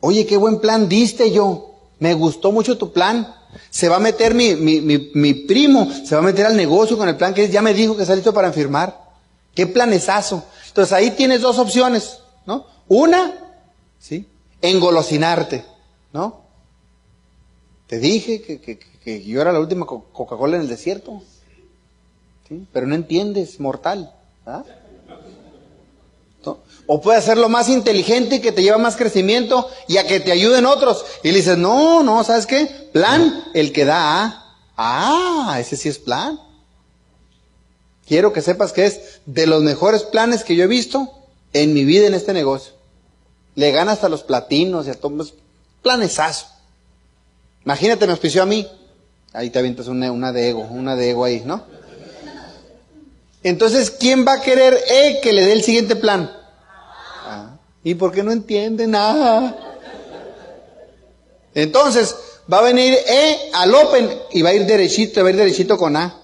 Oye, 0.00 0.26
qué 0.26 0.36
buen 0.36 0.60
plan 0.60 0.88
diste 0.88 1.32
yo. 1.32 1.74
Me 1.98 2.14
gustó 2.14 2.52
mucho 2.52 2.78
tu 2.78 2.92
plan. 2.92 3.34
Se 3.70 3.88
va 3.88 3.96
a 3.96 4.00
meter 4.00 4.34
mi, 4.34 4.54
mi, 4.54 4.80
mi, 4.80 5.34
primo, 5.34 5.90
se 6.04 6.14
va 6.14 6.20
a 6.20 6.24
meter 6.24 6.46
al 6.46 6.56
negocio 6.56 6.98
con 6.98 7.08
el 7.08 7.16
plan 7.16 7.32
que 7.32 7.48
ya 7.48 7.62
me 7.62 7.72
dijo 7.72 7.96
que 7.96 8.02
está 8.02 8.14
listo 8.14 8.34
para 8.34 8.52
firmar. 8.52 9.02
Qué 9.54 9.66
planesazo. 9.66 10.44
Entonces 10.68 10.92
ahí 10.92 11.10
tienes 11.12 11.40
dos 11.40 11.58
opciones, 11.58 12.18
¿no? 12.44 12.66
Una, 12.86 13.32
¿sí? 13.98 14.28
Engolosinarte, 14.60 15.64
¿no? 16.12 16.42
Te 17.86 17.98
dije 17.98 18.42
que, 18.42 18.60
que, 18.60 18.78
que 18.78 19.24
yo 19.24 19.40
era 19.40 19.52
la 19.52 19.60
última 19.60 19.86
Coca-Cola 19.86 20.56
en 20.56 20.62
el 20.62 20.68
desierto. 20.68 21.22
¿Sí? 22.46 22.66
Pero 22.72 22.86
no 22.86 22.94
entiendes, 22.94 23.58
mortal. 23.58 24.12
¿ah? 24.44 24.62
O 26.86 27.00
puede 27.00 27.18
hacerlo 27.18 27.48
más 27.48 27.68
inteligente 27.68 28.36
y 28.36 28.40
que 28.40 28.52
te 28.52 28.62
lleva 28.62 28.78
más 28.78 28.96
crecimiento 28.96 29.68
y 29.88 29.96
a 29.96 30.06
que 30.06 30.20
te 30.20 30.32
ayuden 30.32 30.66
otros. 30.66 31.04
Y 31.22 31.32
le 31.32 31.38
dices, 31.38 31.58
no, 31.58 32.02
no, 32.02 32.22
¿sabes 32.22 32.46
qué? 32.46 32.66
Plan, 32.92 33.44
el 33.54 33.72
que 33.72 33.84
da. 33.84 34.54
Ah, 34.76 35.56
ese 35.58 35.76
sí 35.76 35.88
es 35.88 35.98
plan. 35.98 36.38
Quiero 38.06 38.32
que 38.32 38.40
sepas 38.40 38.72
que 38.72 38.86
es 38.86 39.20
de 39.26 39.46
los 39.46 39.62
mejores 39.62 40.04
planes 40.04 40.44
que 40.44 40.54
yo 40.54 40.64
he 40.64 40.68
visto 40.68 41.10
en 41.52 41.74
mi 41.74 41.84
vida 41.84 42.06
en 42.06 42.14
este 42.14 42.32
negocio. 42.32 42.72
Le 43.56 43.72
gana 43.72 43.92
hasta 43.92 44.08
los 44.08 44.22
platinos 44.22 44.86
y 44.86 44.90
a 44.90 44.94
todos. 44.94 45.34
Planesazo. 45.82 46.46
Imagínate, 47.64 48.06
me 48.06 48.12
auspició 48.12 48.42
a 48.42 48.46
mí. 48.46 48.68
Ahí 49.32 49.50
te 49.50 49.58
avientas 49.58 49.88
una, 49.88 50.12
una 50.12 50.32
de 50.32 50.50
ego, 50.50 50.60
una 50.70 50.94
de 50.94 51.10
ego 51.10 51.24
ahí, 51.24 51.42
¿no? 51.44 51.64
Entonces, 53.42 53.90
¿quién 53.90 54.26
va 54.26 54.34
a 54.34 54.40
querer 54.40 54.78
eh, 54.88 55.20
que 55.22 55.32
le 55.32 55.44
dé 55.44 55.52
el 55.52 55.62
siguiente 55.62 55.96
plan? 55.96 56.30
¿Y 57.86 57.94
por 57.94 58.10
qué 58.10 58.24
no 58.24 58.32
entiende 58.32 58.84
nada? 58.88 59.56
Entonces, 61.54 62.16
va 62.52 62.58
a 62.58 62.62
venir 62.62 62.92
E 62.92 63.52
al 63.54 63.72
Open 63.72 64.22
y 64.32 64.42
va 64.42 64.48
a 64.48 64.54
ir 64.54 64.66
derechito, 64.66 65.22
va 65.22 65.28
a 65.28 65.30
ir 65.30 65.36
derechito 65.36 65.78
con 65.78 65.96
A. 65.96 66.20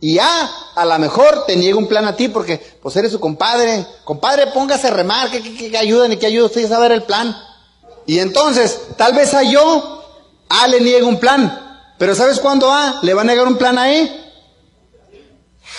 Y 0.00 0.18
A, 0.18 0.50
a 0.74 0.84
lo 0.84 0.98
mejor 0.98 1.46
te 1.46 1.54
niega 1.54 1.78
un 1.78 1.86
plan 1.86 2.04
a 2.04 2.16
ti 2.16 2.26
porque 2.26 2.60
pues 2.82 2.96
eres 2.96 3.12
su 3.12 3.20
compadre. 3.20 3.86
Compadre, 4.02 4.48
póngase 4.48 4.88
a 4.88 4.90
remar, 4.90 5.30
que, 5.30 5.40
que, 5.40 5.70
que 5.70 5.78
ayuden 5.78 6.14
y 6.14 6.16
que 6.16 6.26
ayude 6.26 6.46
usted 6.46 6.64
a 6.64 6.68
saber 6.68 6.90
el 6.90 7.04
plan. 7.04 7.32
Y 8.04 8.18
entonces, 8.18 8.80
tal 8.96 9.14
vez 9.14 9.34
a 9.34 9.44
yo, 9.44 10.04
A 10.48 10.66
le 10.66 10.80
niega 10.80 11.06
un 11.06 11.20
plan. 11.20 11.94
Pero 11.96 12.16
¿sabes 12.16 12.40
cuándo 12.40 12.72
A 12.72 12.98
le 13.04 13.14
va 13.14 13.22
a 13.22 13.24
negar 13.24 13.46
un 13.46 13.56
plan 13.56 13.78
a 13.78 13.94
E? 13.94 14.32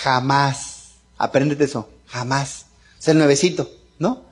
Jamás. 0.02 0.92
Apréndete 1.18 1.64
eso. 1.64 1.90
Jamás. 2.06 2.64
Es 2.98 3.08
el 3.08 3.18
nuevecito, 3.18 3.70
¿no? 3.98 4.29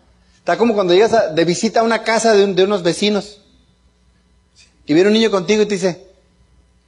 Está 0.49 0.57
como 0.57 0.73
cuando 0.73 0.95
llegas 0.95 1.35
de 1.35 1.45
visita 1.45 1.81
a 1.81 1.83
una 1.83 2.03
casa 2.03 2.33
de 2.33 2.65
unos 2.65 2.83
vecinos. 2.83 3.43
Y 4.87 4.95
viene 4.95 5.09
un 5.09 5.13
niño 5.13 5.31
contigo 5.31 5.61
y 5.61 5.67
te 5.67 5.75
dice, 5.75 6.09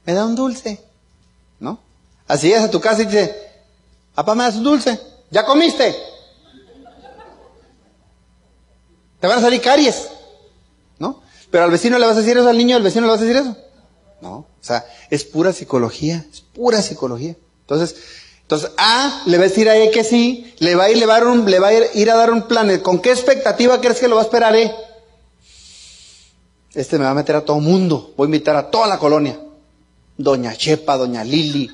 me 0.03 0.13
da 0.13 0.25
un 0.25 0.35
dulce. 0.35 0.83
¿No? 1.59 1.79
Así 2.27 2.47
llegas 2.47 2.63
a 2.63 2.71
tu 2.71 2.81
casa 2.81 3.03
y 3.03 3.05
te 3.05 3.11
dice, 3.11 3.35
papá, 4.15 4.33
me 4.33 4.45
das 4.45 4.55
un 4.55 4.63
dulce. 4.63 4.99
¿Ya 5.29 5.45
comiste? 5.45 5.95
Te 9.19 9.27
van 9.27 9.37
a 9.37 9.41
salir 9.41 9.61
caries. 9.61 10.09
¿No? 10.97 11.21
Pero 11.51 11.65
al 11.65 11.69
vecino 11.69 11.99
le 11.99 12.07
vas 12.07 12.17
a 12.17 12.21
decir 12.21 12.35
eso, 12.35 12.49
al 12.49 12.57
niño, 12.57 12.77
al 12.77 12.81
vecino 12.81 13.05
le 13.05 13.11
vas 13.11 13.21
a 13.21 13.25
decir 13.25 13.37
eso. 13.37 13.55
No. 14.21 14.37
O 14.37 14.47
sea, 14.59 14.87
es 15.11 15.23
pura 15.23 15.53
psicología. 15.53 16.25
Es 16.33 16.41
pura 16.41 16.81
psicología. 16.81 17.35
Entonces, 17.59 17.95
entonces 18.51 18.71
A 18.77 19.23
le 19.27 19.37
va 19.37 19.45
a 19.45 19.47
decir 19.47 19.69
a 19.69 19.77
E 19.77 19.91
que 19.91 20.03
sí, 20.03 20.53
le 20.59 20.75
va 20.75 20.83
a 20.83 20.87
a 20.87 20.91
ir 20.91 22.11
a 22.11 22.15
dar 22.17 22.31
un 22.31 22.41
plan. 22.49 22.79
¿Con 22.79 22.99
qué 22.99 23.11
expectativa 23.11 23.79
crees 23.79 24.01
que 24.01 24.09
lo 24.09 24.15
va 24.15 24.23
a 24.23 24.25
esperar 24.25 24.53
E? 24.57 24.69
Este 26.73 26.99
me 26.99 27.05
va 27.05 27.11
a 27.11 27.13
meter 27.13 27.37
a 27.37 27.45
todo 27.45 27.61
mundo. 27.61 28.13
Voy 28.17 28.25
a 28.25 28.27
invitar 28.27 28.57
a 28.57 28.69
toda 28.69 28.87
la 28.87 28.99
colonia. 28.99 29.39
Doña 30.17 30.53
Chepa, 30.53 30.97
Doña 30.97 31.23
Lili, 31.23 31.71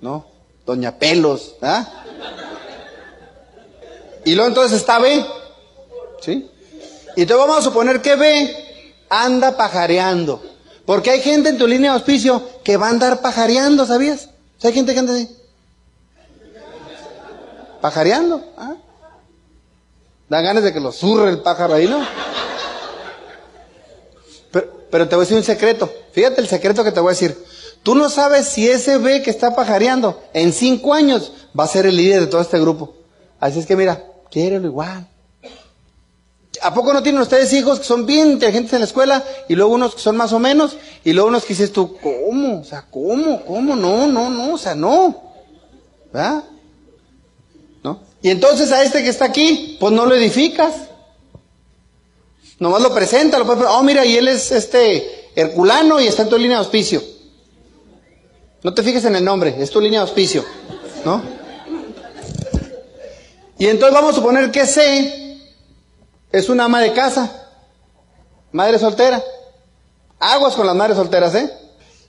¿no? 0.00 0.26
Doña 0.64 0.96
Pelos, 0.96 1.56
¿ah? 1.60 2.04
Y 4.24 4.36
luego 4.36 4.50
entonces 4.50 4.78
está 4.78 5.00
B, 5.00 5.26
¿sí? 6.20 6.48
Y 7.16 7.22
entonces 7.22 7.46
vamos 7.48 7.58
a 7.58 7.62
suponer 7.62 8.00
que 8.00 8.14
B 8.14 8.56
anda 9.08 9.56
pajareando. 9.56 10.40
Porque 10.86 11.10
hay 11.10 11.20
gente 11.20 11.48
en 11.48 11.58
tu 11.58 11.66
línea 11.66 11.90
de 11.90 11.96
auspicio 11.96 12.48
que 12.62 12.76
va 12.76 12.86
a 12.86 12.90
andar 12.90 13.20
pajareando, 13.20 13.84
¿sabías? 13.86 14.28
O 14.56 14.60
sea, 14.60 14.68
hay 14.68 14.74
gente 14.74 14.92
que 14.92 15.00
anda 15.00 15.14
así. 15.14 15.28
Pajareando, 17.84 18.42
¿ah? 18.56 18.76
Dan 20.30 20.42
ganas 20.42 20.64
de 20.64 20.72
que 20.72 20.80
lo 20.80 20.90
zurre 20.90 21.28
el 21.28 21.40
pájaro 21.40 21.74
ahí, 21.74 21.86
¿no? 21.86 22.02
Pero, 24.50 24.86
pero 24.90 25.06
te 25.06 25.14
voy 25.14 25.24
a 25.24 25.26
decir 25.26 25.36
un 25.36 25.44
secreto. 25.44 25.92
Fíjate 26.12 26.40
el 26.40 26.48
secreto 26.48 26.82
que 26.82 26.92
te 26.92 27.00
voy 27.00 27.10
a 27.10 27.12
decir. 27.12 27.36
Tú 27.82 27.94
no 27.94 28.08
sabes 28.08 28.46
si 28.46 28.66
ese 28.66 28.96
B 28.96 29.20
que 29.20 29.28
está 29.28 29.54
pajareando 29.54 30.18
en 30.32 30.54
cinco 30.54 30.94
años 30.94 31.32
va 31.60 31.64
a 31.64 31.68
ser 31.68 31.84
el 31.84 31.98
líder 31.98 32.20
de 32.20 32.26
todo 32.28 32.40
este 32.40 32.58
grupo. 32.58 32.94
Así 33.38 33.58
es 33.58 33.66
que 33.66 33.76
mira, 33.76 34.02
quiérelo 34.30 34.66
igual. 34.66 35.06
¿A 36.62 36.72
poco 36.72 36.94
no 36.94 37.02
tienen 37.02 37.20
ustedes 37.20 37.52
hijos 37.52 37.80
que 37.80 37.84
son 37.84 38.06
bien 38.06 38.30
inteligentes 38.30 38.72
en 38.72 38.78
la 38.78 38.86
escuela 38.86 39.22
y 39.46 39.56
luego 39.56 39.74
unos 39.74 39.94
que 39.94 40.00
son 40.00 40.16
más 40.16 40.32
o 40.32 40.38
menos 40.38 40.78
y 41.04 41.12
luego 41.12 41.28
unos 41.28 41.42
que 41.42 41.52
dices 41.52 41.70
tú, 41.70 41.98
¿cómo? 41.98 42.60
O 42.62 42.64
sea, 42.64 42.86
¿cómo? 42.90 43.44
¿Cómo? 43.44 43.76
No, 43.76 44.06
no, 44.06 44.30
no, 44.30 44.54
o 44.54 44.58
sea, 44.58 44.74
no. 44.74 45.22
¿Verdad? 46.10 46.44
Y 48.24 48.30
entonces 48.30 48.72
a 48.72 48.82
este 48.82 49.02
que 49.02 49.10
está 49.10 49.26
aquí, 49.26 49.76
pues 49.78 49.92
no 49.92 50.06
lo 50.06 50.14
edificas. 50.14 50.74
Nomás 52.58 52.80
lo 52.80 52.94
presenta, 52.94 53.38
lo 53.38 53.44
puedes, 53.44 53.66
oh 53.68 53.82
mira, 53.82 54.02
y 54.06 54.16
él 54.16 54.28
es 54.28 54.50
este 54.50 55.30
Herculano 55.36 56.00
y 56.00 56.06
está 56.06 56.22
en 56.22 56.30
tu 56.30 56.38
línea 56.38 56.56
de 56.56 56.64
auspicio. 56.64 57.02
No 58.62 58.72
te 58.72 58.82
fijes 58.82 59.04
en 59.04 59.16
el 59.16 59.22
nombre, 59.26 59.54
es 59.58 59.68
tu 59.68 59.78
línea 59.78 60.00
de 60.00 60.06
auspicio, 60.06 60.42
¿no? 61.04 61.20
Y 63.58 63.66
entonces 63.66 63.94
vamos 63.94 64.12
a 64.12 64.14
suponer 64.14 64.50
que 64.50 64.64
C 64.64 65.38
es 66.32 66.48
una 66.48 66.64
ama 66.64 66.80
de 66.80 66.94
casa, 66.94 67.50
madre 68.52 68.78
soltera. 68.78 69.22
Aguas 70.18 70.54
con 70.54 70.66
las 70.66 70.74
madres 70.74 70.96
solteras, 70.96 71.34
¿eh? 71.34 71.52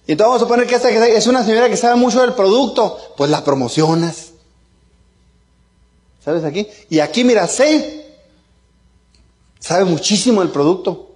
Y 0.07 0.13
entonces 0.13 0.29
vamos 0.29 0.37
a 0.37 0.45
suponer 0.45 0.65
que 0.65 0.75
esta 0.75 0.89
es 0.89 1.27
una 1.27 1.43
señora 1.43 1.67
que 1.69 1.75
sabe 1.75 1.97
mucho 1.97 2.21
del 2.21 2.35
producto, 2.35 2.97
pues 3.17 3.29
la 3.29 3.43
promocionas. 3.43 4.34
¿Sabes 6.25 6.43
aquí? 6.43 6.67
Y 6.89 6.99
aquí 6.99 7.23
mira, 7.23 7.47
C 7.47 8.03
sabe 9.59 9.85
muchísimo 9.85 10.41
del 10.41 10.49
producto. 10.49 11.15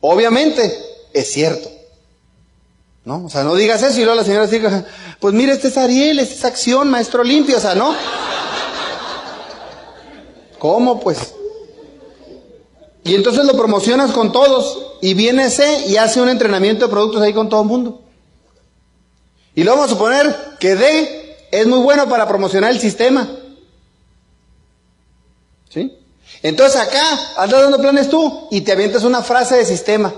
Obviamente, 0.00 0.78
es 1.12 1.32
cierto. 1.32 1.68
¿No? 3.04 3.24
O 3.24 3.28
sea, 3.28 3.42
no 3.42 3.56
digas 3.56 3.82
eso 3.82 3.98
y 3.98 4.04
luego 4.04 4.14
la 4.14 4.24
señora 4.24 4.46
diga, 4.46 4.86
pues 5.20 5.34
mira, 5.34 5.52
este 5.54 5.68
es 5.68 5.76
Ariel, 5.76 6.20
este 6.20 6.34
es 6.34 6.44
Acción, 6.44 6.88
maestro 6.88 7.24
limpio, 7.24 7.56
o 7.56 7.60
sea, 7.60 7.74
¿no? 7.74 7.96
¿Cómo 10.60 11.00
pues? 11.00 11.34
Y 13.02 13.16
entonces 13.16 13.44
lo 13.44 13.56
promocionas 13.56 14.12
con 14.12 14.30
todos 14.30 14.98
y 15.00 15.14
viene 15.14 15.46
ese 15.46 15.86
y 15.88 15.96
hace 15.96 16.20
un 16.20 16.28
entrenamiento 16.28 16.86
de 16.86 16.90
productos 16.92 17.22
ahí 17.22 17.32
con 17.32 17.48
todo 17.48 17.62
el 17.62 17.68
mundo. 17.68 18.02
Y 19.54 19.64
luego 19.64 19.78
vamos 19.78 19.92
a 19.92 19.94
suponer 19.94 20.36
que 20.60 20.76
D 20.76 21.48
es 21.50 21.66
muy 21.66 21.78
bueno 21.78 22.08
para 22.08 22.28
promocionar 22.28 22.70
el 22.70 22.78
sistema. 22.78 23.28
¿Sí? 25.68 25.98
Entonces 26.42 26.80
acá 26.80 27.02
andas 27.36 27.62
dando 27.62 27.78
planes 27.78 28.08
tú 28.08 28.48
y 28.50 28.60
te 28.60 28.72
avientas 28.72 29.04
una 29.04 29.22
frase 29.22 29.56
de 29.56 29.64
sistema. 29.64 30.14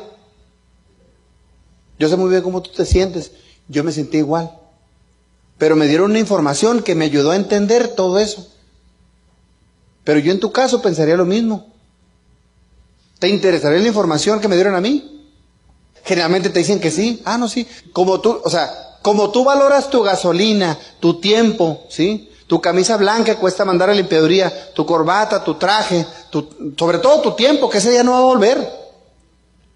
Yo 1.98 2.08
sé 2.08 2.16
muy 2.16 2.30
bien 2.30 2.42
cómo 2.42 2.62
tú 2.62 2.70
te 2.70 2.84
sientes. 2.84 3.32
Yo 3.68 3.84
me 3.84 3.92
sentí 3.92 4.18
igual. 4.18 4.50
Pero 5.58 5.76
me 5.76 5.86
dieron 5.86 6.10
una 6.10 6.18
información 6.18 6.82
que 6.82 6.94
me 6.94 7.04
ayudó 7.04 7.32
a 7.32 7.36
entender 7.36 7.88
todo 7.88 8.18
eso. 8.18 8.48
Pero 10.04 10.18
yo 10.18 10.32
en 10.32 10.40
tu 10.40 10.50
caso 10.50 10.80
pensaría 10.80 11.16
lo 11.16 11.26
mismo. 11.26 11.66
¿Te 13.18 13.28
interesaría 13.28 13.78
la 13.78 13.88
información 13.88 14.40
que 14.40 14.48
me 14.48 14.56
dieron 14.56 14.74
a 14.74 14.80
mí? 14.80 15.28
Generalmente 16.04 16.48
te 16.48 16.60
dicen 16.60 16.80
que 16.80 16.90
sí. 16.90 17.20
Ah, 17.26 17.36
no, 17.36 17.48
sí. 17.48 17.66
Como 17.92 18.20
tú, 18.20 18.40
o 18.42 18.48
sea, 18.48 18.96
como 19.02 19.30
tú 19.30 19.44
valoras 19.44 19.90
tu 19.90 20.02
gasolina, 20.02 20.78
tu 21.00 21.20
tiempo, 21.20 21.84
¿sí? 21.90 22.29
Tu 22.50 22.60
camisa 22.60 22.96
blanca 22.96 23.36
cuesta 23.36 23.64
mandar 23.64 23.90
a 23.90 23.94
limpiaduría, 23.94 24.72
tu 24.74 24.84
corbata, 24.84 25.44
tu 25.44 25.54
traje, 25.54 26.04
tu, 26.30 26.74
sobre 26.76 26.98
todo 26.98 27.20
tu 27.20 27.36
tiempo, 27.36 27.70
que 27.70 27.78
ese 27.78 27.92
día 27.92 28.02
no 28.02 28.10
va 28.10 28.18
a 28.18 28.22
volver. 28.22 28.58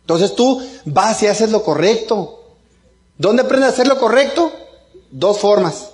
Entonces 0.00 0.34
tú 0.34 0.60
vas 0.84 1.22
y 1.22 1.28
haces 1.28 1.52
lo 1.52 1.62
correcto. 1.62 2.42
¿Dónde 3.16 3.42
aprendes 3.42 3.70
a 3.70 3.72
hacer 3.74 3.86
lo 3.86 3.96
correcto? 4.00 4.50
Dos 5.12 5.38
formas. 5.38 5.90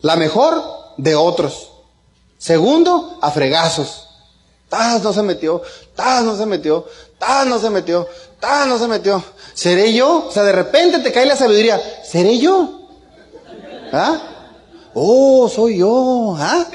La 0.00 0.16
mejor, 0.16 0.60
de 0.96 1.14
otros. 1.14 1.70
Segundo, 2.36 3.18
a 3.22 3.30
fregazos. 3.30 4.08
¡Tas 4.68 5.04
no 5.04 5.12
se 5.12 5.22
metió! 5.22 5.62
¡Tas 5.94 6.24
no 6.24 6.36
se 6.36 6.46
metió! 6.46 6.84
¡Tas 7.16 7.46
no 7.46 7.60
se 7.60 7.70
metió! 7.70 8.08
¡Tas 8.40 8.66
no 8.66 8.76
se 8.76 8.88
metió! 8.88 9.22
¿Seré 9.54 9.92
yo? 9.92 10.26
O 10.26 10.32
sea, 10.32 10.42
de 10.42 10.50
repente 10.50 10.98
te 10.98 11.12
cae 11.12 11.26
la 11.26 11.36
sabiduría. 11.36 11.80
¿Seré 12.02 12.40
yo? 12.40 12.88
¿Ah? 13.92 14.29
¡Oh, 14.94 15.48
soy 15.48 15.78
yo! 15.78 16.34
¿Ah? 16.38 16.66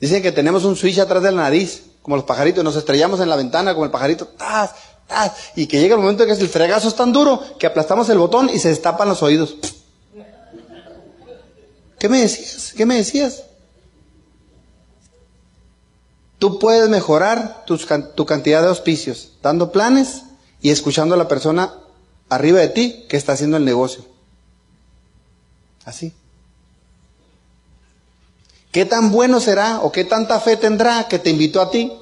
Dicen 0.00 0.22
que 0.22 0.32
tenemos 0.32 0.64
un 0.64 0.76
switch 0.76 0.98
atrás 0.98 1.22
de 1.22 1.30
la 1.32 1.42
nariz, 1.42 1.82
como 2.02 2.16
los 2.16 2.24
pajaritos, 2.26 2.62
nos 2.62 2.76
estrellamos 2.76 3.20
en 3.20 3.28
la 3.30 3.36
ventana 3.36 3.72
como 3.72 3.86
el 3.86 3.90
pajarito, 3.90 4.26
¡tas! 4.26 4.70
¡tas! 5.08 5.32
Y 5.56 5.66
que 5.66 5.80
llega 5.80 5.94
el 5.94 6.00
momento 6.00 6.24
en 6.24 6.28
que 6.34 6.42
el 6.42 6.48
fregazo 6.48 6.88
es 6.88 6.94
tan 6.94 7.12
duro 7.12 7.40
que 7.58 7.66
aplastamos 7.66 8.08
el 8.10 8.18
botón 8.18 8.50
y 8.52 8.58
se 8.58 8.68
destapan 8.68 9.08
los 9.08 9.22
oídos. 9.22 9.56
¿Qué 11.98 12.08
me 12.10 12.20
decías? 12.20 12.74
¿Qué 12.76 12.84
me 12.84 12.96
decías? 12.96 13.44
Tú 16.38 16.58
puedes 16.58 16.90
mejorar 16.90 17.64
can- 17.88 18.14
tu 18.14 18.26
cantidad 18.26 18.60
de 18.60 18.68
auspicios, 18.68 19.30
dando 19.42 19.72
planes 19.72 20.22
y 20.60 20.70
escuchando 20.70 21.14
a 21.14 21.18
la 21.18 21.28
persona 21.28 21.72
arriba 22.28 22.58
de 22.60 22.68
ti 22.68 23.06
que 23.08 23.16
está 23.16 23.32
haciendo 23.32 23.56
el 23.56 23.64
negocio. 23.64 24.04
Así. 25.84 26.12
¿Qué 28.72 28.84
tan 28.84 29.12
bueno 29.12 29.38
será 29.40 29.80
o 29.82 29.92
qué 29.92 30.04
tanta 30.04 30.40
fe 30.40 30.56
tendrá 30.56 31.06
que 31.06 31.18
te 31.18 31.30
invitó 31.30 31.60
a 31.60 31.70
ti? 31.70 31.92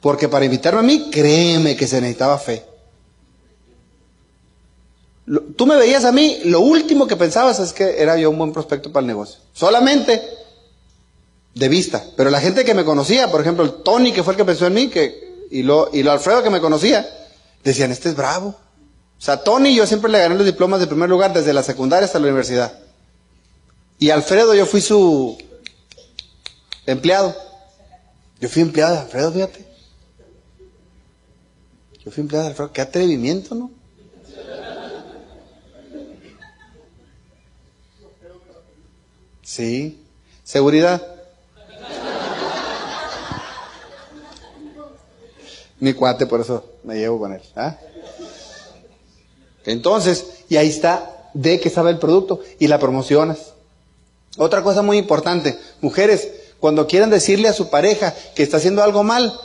Porque 0.00 0.28
para 0.28 0.44
invitarme 0.44 0.80
a 0.80 0.82
mí, 0.82 1.10
créeme 1.10 1.76
que 1.76 1.86
se 1.86 2.00
necesitaba 2.00 2.38
fe. 2.38 2.64
Tú 5.56 5.66
me 5.66 5.76
veías 5.76 6.04
a 6.04 6.12
mí, 6.12 6.38
lo 6.44 6.60
último 6.60 7.06
que 7.06 7.16
pensabas 7.16 7.58
es 7.58 7.72
que 7.72 8.00
era 8.00 8.16
yo 8.16 8.30
un 8.30 8.38
buen 8.38 8.52
prospecto 8.52 8.92
para 8.92 9.02
el 9.02 9.08
negocio. 9.08 9.40
Solamente 9.52 10.22
de 11.56 11.68
vista. 11.68 12.04
Pero 12.16 12.30
la 12.30 12.40
gente 12.40 12.64
que 12.64 12.74
me 12.74 12.84
conocía, 12.84 13.30
por 13.30 13.40
ejemplo, 13.40 13.64
el 13.64 13.82
Tony, 13.82 14.12
que 14.12 14.22
fue 14.22 14.34
el 14.34 14.36
que 14.36 14.44
pensó 14.44 14.66
en 14.66 14.74
mí, 14.74 14.88
que, 14.88 15.46
y, 15.50 15.62
lo, 15.62 15.90
y 15.92 16.02
lo 16.02 16.12
Alfredo 16.12 16.42
que 16.42 16.50
me 16.50 16.60
conocía, 16.60 17.08
decían, 17.64 17.90
este 17.90 18.10
es 18.10 18.16
bravo. 18.16 18.54
O 19.18 19.22
sea, 19.22 19.42
Tony 19.42 19.74
yo 19.74 19.86
siempre 19.86 20.10
le 20.10 20.18
gané 20.18 20.34
los 20.34 20.46
diplomas 20.46 20.80
de 20.80 20.86
primer 20.86 21.08
lugar 21.08 21.32
desde 21.32 21.52
la 21.52 21.62
secundaria 21.62 22.06
hasta 22.06 22.18
la 22.18 22.26
universidad. 22.26 22.78
Y 23.98 24.10
Alfredo 24.10 24.54
yo 24.54 24.66
fui 24.66 24.80
su 24.80 25.38
empleado. 26.84 27.34
Yo 28.40 28.48
fui 28.48 28.62
empleado 28.62 28.94
de 28.94 29.00
Alfredo, 29.00 29.32
fíjate. 29.32 29.66
Yo 32.04 32.10
fui 32.10 32.20
empleado 32.20 32.44
de 32.44 32.50
Alfredo. 32.50 32.72
Qué 32.72 32.80
atrevimiento, 32.82 33.54
¿no? 33.54 33.70
Sí. 39.42 40.04
Seguridad. 40.44 41.02
Mi 45.80 45.92
cuate, 45.92 46.26
por 46.26 46.40
eso 46.40 46.72
me 46.84 46.96
llevo 46.96 47.18
con 47.18 47.32
él. 47.32 47.42
¿eh? 47.56 47.95
Entonces, 49.66 50.26
y 50.48 50.56
ahí 50.56 50.68
está 50.68 51.30
de 51.34 51.60
que 51.60 51.70
sabe 51.70 51.90
el 51.90 51.98
producto 51.98 52.40
y 52.58 52.68
la 52.68 52.78
promocionas. 52.78 53.52
Otra 54.38 54.62
cosa 54.62 54.82
muy 54.82 54.98
importante, 54.98 55.58
mujeres, 55.80 56.28
cuando 56.60 56.86
quieran 56.86 57.10
decirle 57.10 57.48
a 57.48 57.52
su 57.52 57.68
pareja 57.68 58.14
que 58.34 58.42
está 58.42 58.56
haciendo 58.58 58.82
algo 58.82 59.02
mal, 59.02 59.38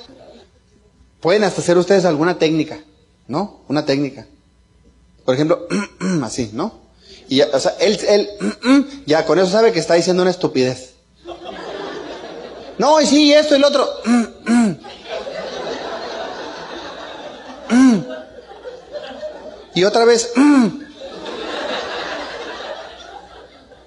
pueden 1.20 1.44
hasta 1.44 1.62
hacer 1.62 1.78
ustedes 1.78 2.06
alguna 2.06 2.38
técnica, 2.38 2.80
¿no? 3.28 3.62
Una 3.68 3.86
técnica. 3.86 4.26
Por 5.26 5.36
ejemplo, 5.36 5.68
así, 6.24 6.52
¿no? 6.54 6.80
Y 7.28 7.38
ya, 7.38 7.48
o 7.54 7.60
sea, 7.60 7.76
él, 7.80 8.00
él, 8.08 8.30
ya 9.06 9.26
con 9.26 9.40
eso 9.40 9.50
sabe 9.50 9.72
que 9.72 9.80
está 9.80 9.94
diciendo 9.94 10.22
una 10.22 10.32
estupidez. 10.32 10.96
No, 12.78 13.00
y 13.00 13.06
sí, 13.06 13.34
esto 13.34 13.56
y 13.56 13.60
lo 13.60 13.68
otro. 13.68 13.88
Y 19.74 19.84
otra 19.84 20.06
vez. 20.06 20.32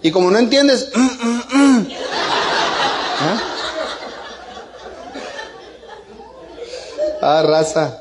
Y 0.03 0.11
como 0.11 0.31
no 0.31 0.39
entiendes. 0.39 0.91
¿Ah? 0.95 1.91
ah, 7.23 7.43
raza. 7.43 8.01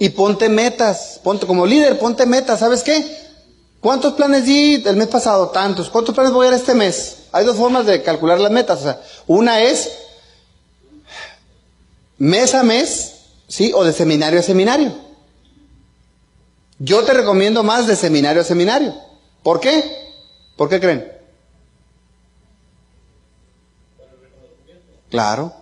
Y 0.00 0.08
ponte 0.10 0.48
metas, 0.48 1.20
ponte 1.22 1.46
como 1.46 1.64
líder, 1.64 1.98
ponte 1.98 2.26
metas, 2.26 2.58
¿sabes 2.58 2.82
qué? 2.82 3.22
¿Cuántos 3.80 4.14
planes 4.14 4.46
di 4.46 4.82
el 4.84 4.96
mes 4.96 5.08
pasado? 5.08 5.50
Tantos. 5.50 5.90
¿Cuántos 5.90 6.14
planes 6.14 6.32
voy 6.32 6.46
a 6.46 6.50
dar 6.50 6.58
este 6.58 6.74
mes? 6.74 7.18
Hay 7.32 7.44
dos 7.44 7.56
formas 7.56 7.86
de 7.86 8.02
calcular 8.02 8.40
las 8.40 8.50
metas. 8.50 8.80
O 8.80 8.82
sea, 8.82 9.00
una 9.26 9.62
es 9.62 9.92
mes 12.18 12.54
a 12.54 12.62
mes, 12.62 13.12
¿sí? 13.46 13.72
O 13.74 13.84
de 13.84 13.92
seminario 13.92 14.40
a 14.40 14.42
seminario. 14.42 15.03
Yo 16.78 17.04
te 17.04 17.14
recomiendo 17.14 17.62
más 17.62 17.86
de 17.86 17.96
seminario 17.96 18.42
a 18.42 18.44
seminario. 18.44 18.94
¿Por 19.42 19.60
qué? 19.60 19.84
¿Por 20.56 20.68
qué 20.68 20.80
creen? 20.80 21.12
Claro, 25.10 25.52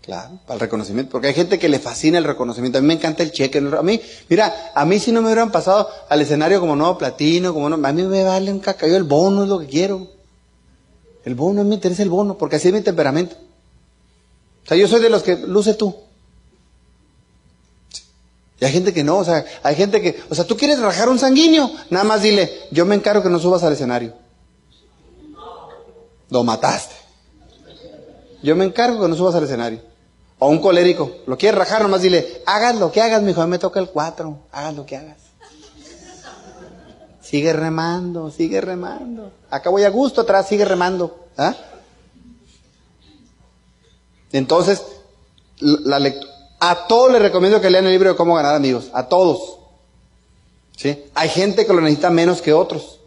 claro, 0.00 0.38
para 0.46 0.54
el 0.54 0.60
reconocimiento. 0.60 1.12
Porque 1.12 1.28
hay 1.28 1.34
gente 1.34 1.58
que 1.58 1.68
le 1.68 1.78
fascina 1.78 2.16
el 2.16 2.24
reconocimiento. 2.24 2.78
A 2.78 2.80
mí 2.80 2.86
me 2.86 2.94
encanta 2.94 3.22
el 3.22 3.32
cheque. 3.32 3.58
A 3.58 3.82
mí, 3.82 4.00
mira, 4.28 4.72
a 4.74 4.84
mí 4.86 4.98
si 4.98 5.12
no 5.12 5.20
me 5.20 5.26
hubieran 5.26 5.52
pasado 5.52 5.88
al 6.08 6.20
escenario 6.22 6.60
como 6.60 6.76
nuevo 6.76 6.96
platino, 6.96 7.52
como 7.52 7.68
no, 7.68 7.86
a 7.86 7.92
mí 7.92 8.02
me 8.04 8.24
vale 8.24 8.50
un 8.50 8.60
cacayo. 8.60 8.96
El 8.96 9.04
bono 9.04 9.42
es 9.42 9.48
lo 9.50 9.58
que 9.58 9.66
quiero. 9.66 10.08
El 11.24 11.34
bono, 11.34 11.60
a 11.60 11.64
mí 11.64 11.68
me 11.68 11.74
interesa 11.74 12.02
el 12.02 12.08
bono, 12.10 12.38
porque 12.38 12.56
así 12.56 12.68
es 12.68 12.74
mi 12.74 12.80
temperamento. 12.80 13.36
O 14.64 14.68
sea, 14.68 14.76
yo 14.76 14.88
soy 14.88 15.02
de 15.02 15.10
los 15.10 15.22
que 15.22 15.36
luce 15.36 15.74
tú. 15.74 15.94
Y 18.62 18.64
hay 18.64 18.70
gente 18.70 18.94
que 18.94 19.02
no, 19.02 19.16
o 19.16 19.24
sea, 19.24 19.44
hay 19.64 19.74
gente 19.74 20.00
que, 20.00 20.22
o 20.30 20.36
sea, 20.36 20.44
tú 20.44 20.56
quieres 20.56 20.78
rajar 20.78 21.08
un 21.08 21.18
sanguíneo, 21.18 21.68
nada 21.90 22.04
más 22.04 22.22
dile, 22.22 22.48
yo 22.70 22.86
me 22.86 22.94
encargo 22.94 23.20
que 23.20 23.28
no 23.28 23.40
subas 23.40 23.64
al 23.64 23.72
escenario. 23.72 24.14
Lo 26.30 26.44
mataste. 26.44 26.94
Yo 28.40 28.54
me 28.54 28.64
encargo 28.64 29.02
que 29.02 29.08
no 29.08 29.16
subas 29.16 29.34
al 29.34 29.42
escenario. 29.42 29.80
O 30.38 30.46
un 30.46 30.60
colérico, 30.60 31.10
lo 31.26 31.36
quieres 31.36 31.58
rajar, 31.58 31.82
nomás 31.82 32.02
dile, 32.02 32.40
hagas 32.46 32.76
lo 32.76 32.92
que 32.92 33.02
hagas, 33.02 33.20
mi 33.22 33.32
hijo, 33.32 33.44
me 33.48 33.58
toca 33.58 33.80
el 33.80 33.88
cuatro, 33.88 34.38
hagas 34.52 34.76
lo 34.76 34.86
que 34.86 34.96
hagas. 34.96 35.18
Sigue 37.20 37.52
remando, 37.52 38.30
sigue 38.30 38.60
remando. 38.60 39.32
Acá 39.50 39.70
voy 39.70 39.82
a 39.82 39.90
gusto, 39.90 40.20
atrás 40.20 40.46
sigue 40.46 40.64
remando. 40.64 41.26
¿ah? 41.36 41.56
Entonces, 44.30 44.84
la 45.58 45.98
lectura 45.98 46.32
a 46.64 46.86
todos 46.86 47.10
les 47.10 47.20
recomiendo 47.20 47.60
que 47.60 47.68
lean 47.68 47.86
el 47.86 47.90
libro 47.90 48.10
de 48.10 48.16
cómo 48.16 48.36
ganar 48.36 48.54
amigos. 48.54 48.88
A 48.92 49.08
todos. 49.08 49.58
¿Sí? 50.76 50.96
Hay 51.12 51.28
gente 51.28 51.66
que 51.66 51.72
lo 51.72 51.80
necesita 51.80 52.08
menos 52.08 52.40
que 52.40 52.52
otros. 52.52 53.00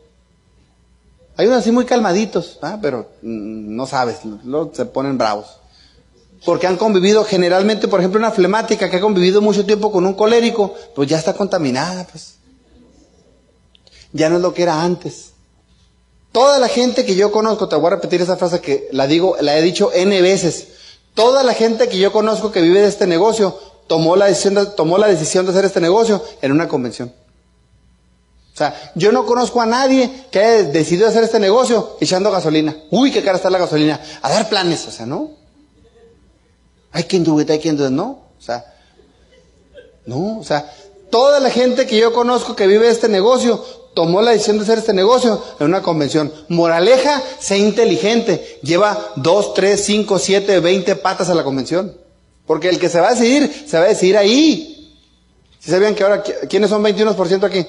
Hay 1.38 1.48
unos 1.48 1.60
así 1.60 1.72
muy 1.72 1.86
calmaditos, 1.86 2.60
¿ah? 2.62 2.78
pero 2.82 3.08
mm, 3.22 3.74
no 3.74 3.88
sabes, 3.88 4.20
luego 4.44 4.72
se 4.74 4.86
ponen 4.86 5.18
bravos. 5.18 5.48
Porque 6.44 6.68
han 6.68 6.76
convivido 6.76 7.24
generalmente, 7.24 7.88
por 7.88 8.02
ejemplo, 8.02 8.20
una 8.20 8.32
flemática 8.32 8.90
que 8.90 8.98
ha 8.98 9.02
convivido 9.02 9.42
mucho 9.42 9.66
tiempo 9.66 9.90
con 9.90 10.06
un 10.06 10.16
colérico, 10.16 10.74
pues 10.94 11.08
ya 11.08 11.18
está 11.18 11.34
contaminada, 11.34 12.06
pues. 12.12 12.36
Ya 14.12 14.30
no 14.30 14.36
es 14.36 14.42
lo 14.42 14.54
que 14.54 14.64
era 14.64 14.84
antes. 14.84 15.32
Toda 16.34 16.60
la 16.60 16.68
gente 16.68 17.06
que 17.06 17.16
yo 17.16 17.32
conozco, 17.32 17.70
te 17.70 17.78
voy 17.78 17.88
a 17.88 17.92
repetir 17.92 18.22
esa 18.22 18.36
frase 18.36 18.60
que 18.60 18.90
la 18.92 19.08
digo, 19.08 19.38
la 19.40 19.58
he 19.58 19.62
dicho 19.62 19.92
N 19.94 20.22
veces. 20.22 20.75
Toda 21.16 21.44
la 21.44 21.54
gente 21.54 21.88
que 21.88 21.98
yo 21.98 22.12
conozco 22.12 22.52
que 22.52 22.62
vive 22.62 22.82
de 22.82 22.88
este 22.88 23.08
negocio 23.08 23.58
tomó 23.88 24.16
la 24.16 24.28
decisión 24.28 24.56
de, 24.56 25.52
hacer 25.52 25.66
este 25.66 25.82
negocio 25.82 26.24
en 26.42 26.52
una 26.52 26.68
convención. 26.68 27.12
O 28.54 28.58
sea, 28.58 28.92
yo 28.96 29.12
no 29.12 29.26
conozco 29.26 29.62
a 29.62 29.66
nadie 29.66 30.28
que 30.32 30.40
haya 30.40 30.64
decidido 30.70 31.08
hacer 31.08 31.24
este 31.24 31.40
negocio 31.40 31.98
echando 32.00 32.32
gasolina. 32.32 32.76
Uy, 32.92 33.12
qué 33.12 33.24
cara 33.24 33.38
está 33.38 33.50
la 33.50 33.58
gasolina. 33.58 34.00
A 34.22 34.30
dar 34.30 34.48
planes, 34.48 34.88
o 34.88 34.92
sea, 34.92 35.06
¿no? 35.06 35.32
Hay 36.92 37.04
quien 37.04 37.24
dude, 37.24 37.52
hay 37.52 37.60
quien 37.60 37.78
¿no? 37.96 38.24
O 38.38 38.42
sea, 38.42 38.74
no, 40.06 40.40
o 40.40 40.44
sea, 40.44 40.72
toda 41.10 41.40
la 41.40 41.50
gente 41.50 41.88
que 41.88 41.98
yo 41.98 42.14
conozco 42.14 42.56
que 42.56 42.68
vive 42.68 42.90
este 42.90 43.10
negocio 43.10 43.64
tomó 43.96 44.22
la 44.22 44.32
decisión 44.32 44.58
de 44.58 44.64
hacer 44.64 44.78
este 44.78 44.94
negocio 44.94 45.42
en 45.60 45.66
una 45.66 45.82
convención. 45.82 46.32
Moraleja, 46.50 47.24
sé 47.40 47.58
inteligente. 47.58 48.60
Lleva 48.62 49.14
dos, 49.16 49.56
tres, 49.56 49.84
cinco, 49.84 50.20
siete, 50.20 50.60
veinte 50.60 50.96
patas 50.96 51.30
a 51.30 51.34
la 51.34 51.44
convención. 51.44 51.98
Porque 52.46 52.70
el 52.70 52.78
que 52.78 52.90
se 52.90 53.00
va 53.00 53.08
a 53.08 53.14
decidir, 53.14 53.66
se 53.68 53.80
va 53.80 53.86
a 53.86 53.88
decidir 53.88 54.18
ahí. 54.18 54.94
Si 55.60 55.72
sabían 55.72 55.96
que 55.96 56.04
ahora, 56.04 56.22
¿quiénes 56.22 56.70
son 56.70 56.84
21% 56.84 57.44
aquí? 57.44 57.66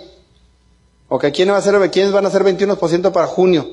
¿O 1.08 1.18
que 1.18 1.32
quiénes, 1.32 1.54
va 1.54 1.58
a 1.58 1.62
ser, 1.62 1.90
quiénes 1.90 2.12
van 2.12 2.26
a 2.26 2.30
ser 2.30 2.42
21% 2.42 3.12
para 3.12 3.26
junio? 3.26 3.66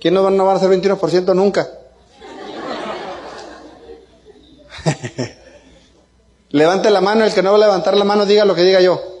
¿Quiénes 0.00 0.16
no 0.16 0.24
van, 0.24 0.36
no 0.36 0.44
van 0.46 0.56
a 0.56 0.60
ser 0.60 0.70
21% 0.70 1.34
nunca? 1.36 1.68
Levante 6.50 6.90
la 6.90 7.00
mano, 7.00 7.24
el 7.24 7.32
que 7.32 7.42
no 7.42 7.50
va 7.50 7.56
a 7.56 7.60
levantar 7.60 7.96
la 7.96 8.04
mano 8.04 8.26
diga 8.26 8.44
lo 8.44 8.54
que 8.54 8.62
diga 8.62 8.80
yo. 8.80 9.13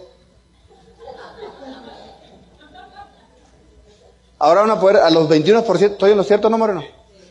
Ahora 4.44 4.60
van 4.60 4.72
a 4.72 4.78
poder, 4.78 4.98
a 4.98 5.08
los 5.08 5.26
21%, 5.26 5.92
¿estoy 5.92 6.10
en 6.10 6.18
lo 6.18 6.22
cierto, 6.22 6.50
no, 6.50 6.58
Moreno? 6.58 6.84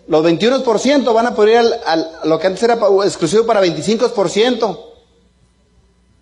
Los 0.07 0.25
21% 0.25 1.13
van 1.13 1.27
a 1.27 1.35
poder 1.35 1.51
ir 1.51 1.57
al, 1.85 2.09
a 2.23 2.25
lo 2.25 2.39
que 2.39 2.47
antes 2.47 2.63
era 2.63 2.79
exclusivo 3.05 3.45
para 3.45 3.63
25%. 3.63 4.79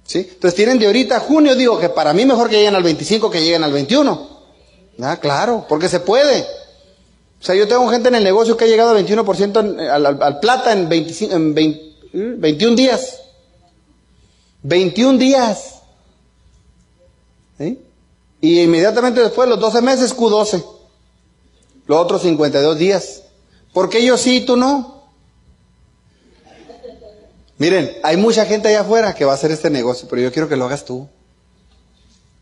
¿Sí? 0.04 0.28
Entonces 0.34 0.54
tienen 0.54 0.80
de 0.80 0.88
ahorita 0.88 1.16
a 1.16 1.20
junio, 1.22 1.56
digo 1.56 1.80
que 1.80 1.88
para 1.88 2.12
mí 2.12 2.26
mejor 2.26 2.50
que 2.50 2.58
lleguen 2.58 2.76
al 2.76 2.84
25 2.84 3.32
que 3.32 3.39
lleguen 3.39 3.64
al 3.64 3.72
21. 3.72 4.30
Ah, 5.02 5.16
claro, 5.16 5.66
porque 5.70 5.88
se 5.88 6.02
puede. 6.02 6.42
O 7.39 7.44
sea, 7.44 7.56
yo 7.56 7.70
tengo 7.70 7.88
gente 7.88 8.10
en 8.10 8.16
el 8.16 8.26
negocio 8.26 8.58
que 8.58 8.66
ha 8.66 8.68
llegado 8.68 8.92
al 8.92 9.08
21% 9.08 9.89
al, 9.89 10.39
plata 10.42 10.74
en, 10.74 10.89
25, 10.89 11.34
en 11.34 12.42
21 12.42 12.76
días. 12.76 13.22
21 14.64 15.18
días. 15.18 15.76
¿Sí? 17.58 17.80
Y 18.42 18.60
inmediatamente 18.60 19.22
después, 19.22 19.48
los 19.48 19.58
12 19.58 19.82
meses, 19.82 20.18
Q12 20.18 20.81
los 21.92 22.00
otros 22.00 22.22
52 22.22 22.78
días. 22.78 23.24
¿Por 23.74 23.89
qué 23.89 24.02
yo 24.06 24.18
sí 24.18 24.38
y 24.38 24.46
tú 24.46 24.56
no? 24.56 25.04
Miren, 27.58 27.92
hay 28.02 28.16
mucha 28.16 28.46
gente 28.46 28.70
allá 28.70 28.80
afuera 28.80 29.14
que 29.14 29.26
va 29.26 29.34
a 29.34 29.36
hacer 29.36 29.52
este 29.52 29.70
negocio, 29.70 30.08
pero 30.10 30.22
yo 30.22 30.32
quiero 30.32 30.48
que 30.48 30.56
lo 30.56 30.64
hagas 30.64 30.86
tú. 30.86 31.10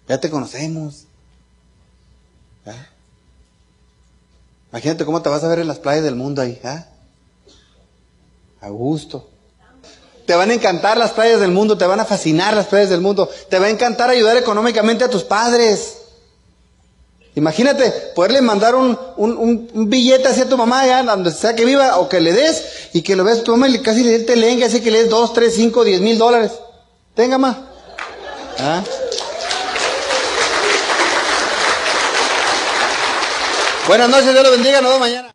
Ya 0.07 0.19
te 0.19 0.29
conocemos. 0.29 1.05
Imagínate 4.71 5.03
cómo 5.03 5.23
te 5.23 5.29
vas 5.29 5.43
a 5.43 5.47
ver 5.47 5.57
en 5.57 5.67
las 5.67 5.79
playas 5.79 6.03
del 6.03 6.15
mundo 6.15 6.43
ahí. 6.43 6.61
¿ah? 6.63 6.85
A 8.61 8.69
gusto. 8.69 9.27
Te 10.27 10.35
van 10.35 10.51
a 10.51 10.53
encantar 10.53 10.95
las 10.95 11.09
playas 11.09 11.39
del 11.39 11.49
mundo, 11.49 11.75
te 11.75 11.87
van 11.87 11.99
a 11.99 12.05
fascinar 12.05 12.53
las 12.53 12.67
playas 12.67 12.91
del 12.91 13.01
mundo, 13.01 13.27
te 13.49 13.57
va 13.57 13.65
a 13.65 13.71
encantar 13.71 14.11
ayudar 14.11 14.37
económicamente 14.37 15.03
a 15.03 15.09
tus 15.09 15.23
padres. 15.23 15.98
Imagínate 17.35 17.91
poderle 18.15 18.41
mandar 18.41 18.75
un, 18.75 18.97
un, 19.17 19.89
billete 19.89 20.27
hacia 20.27 20.49
tu 20.49 20.57
mamá 20.57 20.81
allá 20.81 21.03
donde 21.03 21.31
sea 21.31 21.55
que 21.55 21.63
viva 21.63 21.97
o 21.99 22.09
que 22.09 22.19
le 22.19 22.33
des 22.33 22.63
y 22.93 23.01
que 23.01 23.15
lo 23.15 23.23
veas 23.23 23.43
tu 23.43 23.51
mamá 23.51 23.69
y 23.69 23.79
casi 23.79 24.03
le 24.03 24.17
dé 24.17 24.19
telengue, 24.25 24.65
así 24.65 24.81
que 24.81 24.91
le 24.91 25.03
des 25.03 25.09
dos, 25.09 25.33
tres, 25.33 25.55
cinco, 25.55 25.83
diez 25.83 26.01
mil 26.01 26.17
dólares. 26.17 26.51
Tenga 27.15 27.37
más. 27.37 27.57
¿Ah? 28.57 28.83
Buenas 33.87 34.09
noches, 34.09 34.31
Dios 34.33 34.43
lo 34.43 34.51
bendiga, 34.51 34.81
nos 34.81 34.91
vemos 34.91 34.99
mañana. 34.99 35.28